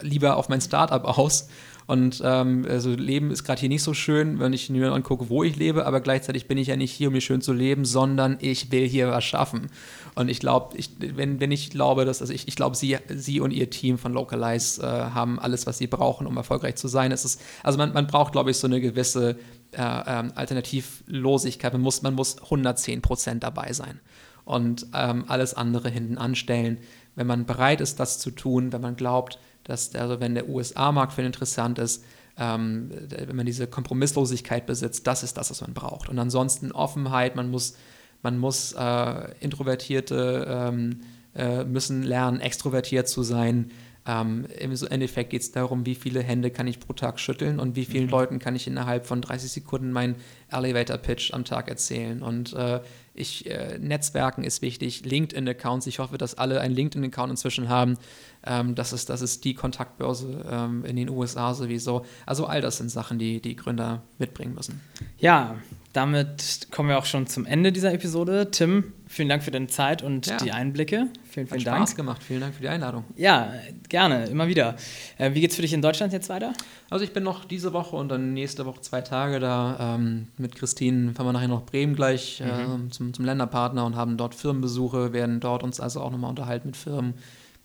lieber 0.00 0.36
auf 0.36 0.48
mein 0.48 0.60
Startup 0.60 1.04
aus. 1.04 1.48
Und 1.86 2.20
ähm, 2.24 2.66
also 2.68 2.90
Leben 2.90 3.30
ist 3.30 3.44
gerade 3.44 3.60
hier 3.60 3.68
nicht 3.68 3.82
so 3.82 3.94
schön, 3.94 4.40
wenn 4.40 4.52
ich 4.52 4.68
mir 4.70 4.92
angucke, 4.92 5.28
wo 5.28 5.44
ich 5.44 5.56
lebe, 5.56 5.86
aber 5.86 6.00
gleichzeitig 6.00 6.48
bin 6.48 6.58
ich 6.58 6.66
ja 6.66 6.76
nicht 6.76 6.90
hier, 6.90 7.08
um 7.08 7.14
hier 7.14 7.20
schön 7.20 7.40
zu 7.40 7.52
leben, 7.52 7.84
sondern 7.84 8.38
ich 8.40 8.72
will 8.72 8.88
hier 8.88 9.08
was 9.08 9.24
schaffen. 9.24 9.68
Und 10.16 10.28
ich 10.28 10.40
glaube, 10.40 10.76
wenn, 10.98 11.38
wenn 11.38 11.52
ich 11.52 11.70
glaube, 11.70 12.04
dass, 12.04 12.20
also 12.20 12.32
ich, 12.32 12.48
ich 12.48 12.56
glaube, 12.56 12.74
sie, 12.74 12.96
sie 13.08 13.40
und 13.40 13.52
ihr 13.52 13.70
Team 13.70 13.98
von 13.98 14.12
Localize 14.12 14.82
äh, 14.82 14.86
haben 14.86 15.38
alles, 15.38 15.66
was 15.66 15.78
sie 15.78 15.86
brauchen, 15.86 16.26
um 16.26 16.36
erfolgreich 16.36 16.74
zu 16.74 16.88
sein. 16.88 17.12
Es 17.12 17.24
ist, 17.24 17.40
also 17.62 17.78
man, 17.78 17.92
man 17.92 18.08
braucht, 18.08 18.32
glaube 18.32 18.50
ich, 18.50 18.56
so 18.56 18.66
eine 18.66 18.80
gewisse 18.80 19.36
äh, 19.72 19.80
äh, 19.80 20.30
Alternativlosigkeit. 20.34 21.72
Man 21.72 21.82
muss, 21.82 22.02
man 22.02 22.14
muss 22.14 22.42
110 22.42 23.00
Prozent 23.00 23.44
dabei 23.44 23.72
sein 23.72 24.00
und 24.44 24.86
ähm, 24.94 25.24
alles 25.28 25.54
andere 25.54 25.88
hinten 25.88 26.18
anstellen. 26.18 26.78
Wenn 27.16 27.26
man 27.26 27.46
bereit 27.46 27.80
ist, 27.80 27.98
das 27.98 28.18
zu 28.18 28.30
tun, 28.30 28.72
wenn 28.72 28.80
man 28.80 28.96
glaubt, 28.96 29.38
dass 29.64 29.94
also 29.94 30.20
wenn 30.20 30.34
der 30.34 30.48
USA-Markt 30.48 31.12
für 31.12 31.22
ihn 31.22 31.26
interessant 31.26 31.78
ist, 31.78 32.04
ähm, 32.38 32.90
wenn 33.08 33.34
man 33.34 33.46
diese 33.46 33.66
Kompromisslosigkeit 33.66 34.66
besitzt, 34.66 35.06
das 35.06 35.22
ist 35.22 35.36
das, 35.36 35.50
was 35.50 35.60
man 35.62 35.74
braucht. 35.74 36.08
Und 36.08 36.18
ansonsten 36.18 36.70
Offenheit, 36.70 37.34
man 37.34 37.50
muss, 37.50 37.76
man 38.22 38.38
muss 38.38 38.72
äh, 38.72 39.34
Introvertierte 39.40 40.46
ähm, 40.48 41.00
äh, 41.34 41.64
müssen 41.64 42.02
lernen, 42.02 42.40
extrovertiert 42.40 43.08
zu 43.08 43.22
sein. 43.22 43.70
Ähm, 44.06 44.46
Im 44.58 44.72
Endeffekt 44.88 45.30
geht 45.30 45.42
es 45.42 45.52
darum, 45.52 45.84
wie 45.84 45.96
viele 45.96 46.22
Hände 46.22 46.50
kann 46.50 46.66
ich 46.66 46.78
pro 46.78 46.92
Tag 46.92 47.18
schütteln 47.18 47.58
und 47.58 47.74
wie 47.74 47.84
vielen 47.84 48.04
mhm. 48.04 48.10
Leuten 48.10 48.38
kann 48.38 48.54
ich 48.54 48.66
innerhalb 48.66 49.06
von 49.06 49.20
30 49.20 49.50
Sekunden 49.50 49.90
meinen 49.90 50.16
Elevator-Pitch 50.50 51.34
am 51.34 51.44
Tag 51.44 51.68
erzählen. 51.68 52.22
Und 52.22 52.52
äh, 52.52 52.80
ich, 53.14 53.50
äh, 53.50 53.78
Netzwerken 53.78 54.44
ist 54.44 54.62
wichtig, 54.62 55.04
LinkedIn-Accounts. 55.04 55.86
Ich 55.88 55.98
hoffe, 55.98 56.18
dass 56.18 56.34
alle 56.34 56.60
einen 56.60 56.74
LinkedIn-Account 56.74 57.30
inzwischen 57.30 57.68
haben. 57.68 57.98
Ähm, 58.44 58.76
das, 58.76 58.92
ist, 58.92 59.10
das 59.10 59.22
ist 59.22 59.44
die 59.44 59.54
Kontaktbörse 59.54 60.44
ähm, 60.48 60.84
in 60.84 60.94
den 60.96 61.10
USA 61.10 61.52
sowieso. 61.54 62.04
Also 62.26 62.46
all 62.46 62.60
das 62.60 62.76
sind 62.76 62.90
Sachen, 62.90 63.18
die 63.18 63.40
die 63.40 63.56
Gründer 63.56 64.02
mitbringen 64.18 64.54
müssen. 64.54 64.80
Ja, 65.18 65.56
damit 65.96 66.68
kommen 66.70 66.90
wir 66.90 66.98
auch 66.98 67.06
schon 67.06 67.26
zum 67.26 67.46
Ende 67.46 67.72
dieser 67.72 67.90
Episode. 67.90 68.50
Tim, 68.50 68.92
vielen 69.06 69.30
Dank 69.30 69.42
für 69.42 69.50
deine 69.50 69.68
Zeit 69.68 70.02
und 70.02 70.26
ja. 70.26 70.36
die 70.36 70.52
Einblicke. 70.52 71.06
Vielen, 71.24 71.46
vielen 71.46 71.60
Hat 71.60 71.66
Dank. 71.66 71.76
Spaß 71.78 71.96
gemacht. 71.96 72.22
Vielen 72.22 72.40
Dank 72.40 72.54
für 72.54 72.60
die 72.60 72.68
Einladung. 72.68 73.04
Ja, 73.16 73.50
gerne, 73.88 74.26
immer 74.26 74.46
wieder. 74.46 74.76
Äh, 75.16 75.32
wie 75.32 75.40
geht's 75.40 75.56
für 75.56 75.62
dich 75.62 75.72
in 75.72 75.80
Deutschland 75.80 76.12
jetzt 76.12 76.28
weiter? 76.28 76.52
Also 76.90 77.02
ich 77.02 77.14
bin 77.14 77.22
noch 77.22 77.46
diese 77.46 77.72
Woche 77.72 77.96
und 77.96 78.10
dann 78.10 78.34
nächste 78.34 78.66
Woche 78.66 78.82
zwei 78.82 79.00
Tage 79.00 79.40
da. 79.40 79.94
Ähm, 79.96 80.28
mit 80.36 80.54
Christine 80.54 81.14
fahren 81.14 81.26
wir 81.26 81.32
nachher 81.32 81.48
noch 81.48 81.64
Bremen 81.64 81.96
gleich 81.96 82.42
mhm. 82.44 82.88
äh, 82.88 82.90
zum, 82.90 83.14
zum 83.14 83.24
Länderpartner 83.24 83.86
und 83.86 83.96
haben 83.96 84.18
dort 84.18 84.34
Firmenbesuche, 84.34 85.14
werden 85.14 85.40
dort 85.40 85.62
uns 85.62 85.80
also 85.80 86.02
auch 86.02 86.10
nochmal 86.10 86.28
unterhalten 86.28 86.68
mit 86.68 86.76
Firmen, 86.76 87.14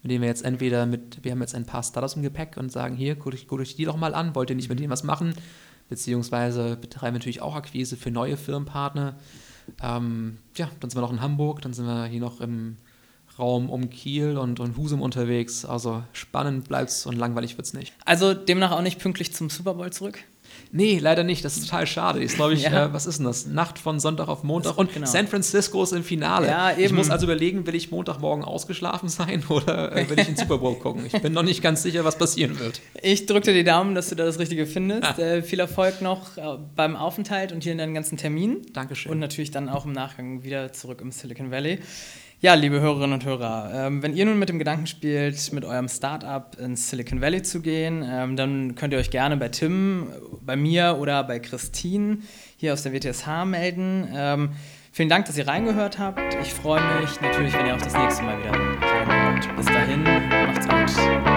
mit 0.03 0.11
denen 0.11 0.21
wir 0.21 0.29
jetzt 0.29 0.45
entweder 0.45 0.85
mit, 0.85 1.21
wir 1.23 1.33
haben 1.33 1.41
jetzt 1.41 1.53
ein 1.53 1.65
paar 1.65 1.83
Startups 1.83 2.15
im 2.15 2.21
Gepäck 2.21 2.55
und 2.55 2.71
sagen, 2.71 2.95
hier, 2.95 3.15
guckt 3.15 3.35
euch, 3.35 3.47
guckt 3.49 3.61
euch 3.61 3.75
die 3.75 3.83
doch 3.83 3.97
mal 3.97 4.13
an, 4.15 4.35
wollt 4.35 4.49
ihr 4.49 4.55
nicht 4.55 4.69
mit 4.69 4.79
denen 4.79 4.89
was 4.89 5.03
machen? 5.03 5.33
Beziehungsweise 5.91 6.77
betreiben 6.77 7.13
natürlich 7.15 7.41
auch 7.41 7.53
Akquise 7.53 7.97
für 7.97 8.11
neue 8.11 8.37
Firmenpartner. 8.37 9.17
Ähm, 9.83 10.37
ja, 10.55 10.69
dann 10.79 10.89
sind 10.89 10.97
wir 10.97 11.01
noch 11.01 11.11
in 11.11 11.21
Hamburg, 11.21 11.61
dann 11.61 11.73
sind 11.73 11.85
wir 11.85 12.05
hier 12.05 12.21
noch 12.21 12.39
im 12.39 12.77
Raum 13.37 13.69
um 13.69 13.89
Kiel 13.89 14.37
und, 14.37 14.61
und 14.61 14.77
Husum 14.77 15.01
unterwegs. 15.01 15.65
Also 15.65 16.01
spannend 16.13 16.69
bleibt's 16.69 17.05
und 17.05 17.17
langweilig 17.17 17.57
wird's 17.57 17.73
nicht. 17.73 17.93
Also 18.05 18.33
demnach 18.33 18.71
auch 18.71 18.81
nicht 18.81 18.99
pünktlich 18.99 19.33
zum 19.33 19.49
Super 19.49 19.73
Bowl 19.73 19.91
zurück? 19.91 20.23
Nee, 20.73 20.99
leider 20.99 21.23
nicht. 21.23 21.43
Das 21.43 21.57
ist 21.57 21.65
total 21.65 21.85
schade. 21.85 22.23
Ist, 22.23 22.35
glaube 22.35 22.53
ich, 22.53 22.63
ja. 22.63 22.85
äh, 22.85 22.93
was 22.93 23.05
ist 23.05 23.17
denn 23.17 23.25
das? 23.25 23.45
Nacht 23.45 23.77
von 23.77 23.99
Sonntag 23.99 24.29
auf 24.29 24.43
Montag 24.43 24.77
und 24.77 24.93
genau. 24.93 25.05
San 25.05 25.27
Francisco 25.27 25.83
ist 25.83 25.91
im 25.91 26.03
Finale. 26.03 26.47
Ja. 26.47 26.71
Ich 26.77 26.91
muss 26.93 27.09
also 27.09 27.25
überlegen, 27.25 27.67
will 27.67 27.75
ich 27.75 27.91
Montagmorgen 27.91 28.45
ausgeschlafen 28.45 29.09
sein 29.09 29.43
oder 29.49 29.95
äh, 29.95 30.09
will 30.09 30.19
ich 30.19 30.27
den 30.27 30.37
Super 30.37 30.59
Bowl 30.59 30.75
gucken? 30.75 31.05
Ich 31.05 31.21
bin 31.21 31.33
noch 31.33 31.43
nicht 31.43 31.61
ganz 31.61 31.83
sicher, 31.83 32.05
was 32.05 32.17
passieren 32.17 32.57
wird. 32.59 32.81
Ich 33.01 33.25
drücke 33.25 33.47
dir 33.47 33.53
die 33.53 33.63
Daumen, 33.63 33.95
dass 33.95 34.09
du 34.09 34.15
da 34.15 34.25
das 34.25 34.39
Richtige 34.39 34.65
findest. 34.65 35.17
Ja. 35.17 35.17
Äh, 35.17 35.43
viel 35.43 35.59
Erfolg 35.59 36.01
noch 36.01 36.37
äh, 36.37 36.57
beim 36.75 36.95
Aufenthalt 36.95 37.51
und 37.51 37.63
hier 37.63 37.73
in 37.73 37.77
deinen 37.77 37.93
ganzen 37.93 38.17
Terminen. 38.17 38.61
Dankeschön. 38.73 39.11
Und 39.11 39.19
natürlich 39.19 39.51
dann 39.51 39.67
auch 39.67 39.85
im 39.85 39.91
Nachgang 39.91 40.43
wieder 40.43 40.71
zurück 40.71 41.01
im 41.01 41.11
Silicon 41.11 41.51
Valley. 41.51 41.79
Ja, 42.43 42.55
liebe 42.55 42.81
Hörerinnen 42.81 43.13
und 43.13 43.23
Hörer, 43.23 43.69
ähm, 43.71 44.01
wenn 44.01 44.15
ihr 44.15 44.25
nun 44.25 44.39
mit 44.39 44.49
dem 44.49 44.57
Gedanken 44.57 44.87
spielt, 44.87 45.53
mit 45.53 45.63
eurem 45.63 45.87
Startup 45.87 46.57
ins 46.59 46.89
Silicon 46.89 47.21
Valley 47.21 47.43
zu 47.43 47.61
gehen, 47.61 48.03
ähm, 48.03 48.35
dann 48.35 48.73
könnt 48.73 48.93
ihr 48.93 48.99
euch 48.99 49.11
gerne 49.11 49.37
bei 49.37 49.49
Tim, 49.49 50.07
bei 50.41 50.55
mir 50.55 50.97
oder 50.99 51.23
bei 51.23 51.37
Christine 51.37 52.17
hier 52.57 52.73
aus 52.73 52.81
der 52.81 52.93
WTSH 52.93 53.45
melden. 53.45 54.07
Ähm, 54.11 54.49
vielen 54.91 55.09
Dank, 55.09 55.25
dass 55.25 55.37
ihr 55.37 55.47
reingehört 55.47 55.99
habt. 55.99 56.19
Ich 56.41 56.51
freue 56.51 56.81
mich 56.99 57.21
natürlich, 57.21 57.53
wenn 57.53 57.67
ihr 57.67 57.75
auch 57.75 57.81
das 57.81 57.93
nächste 57.93 58.23
Mal 58.23 58.39
wieder 58.39 58.53
reinhört. 58.53 59.55
Bis 59.55 59.65
dahin, 59.67 60.01
macht's 60.01 60.67
gut. 60.67 61.30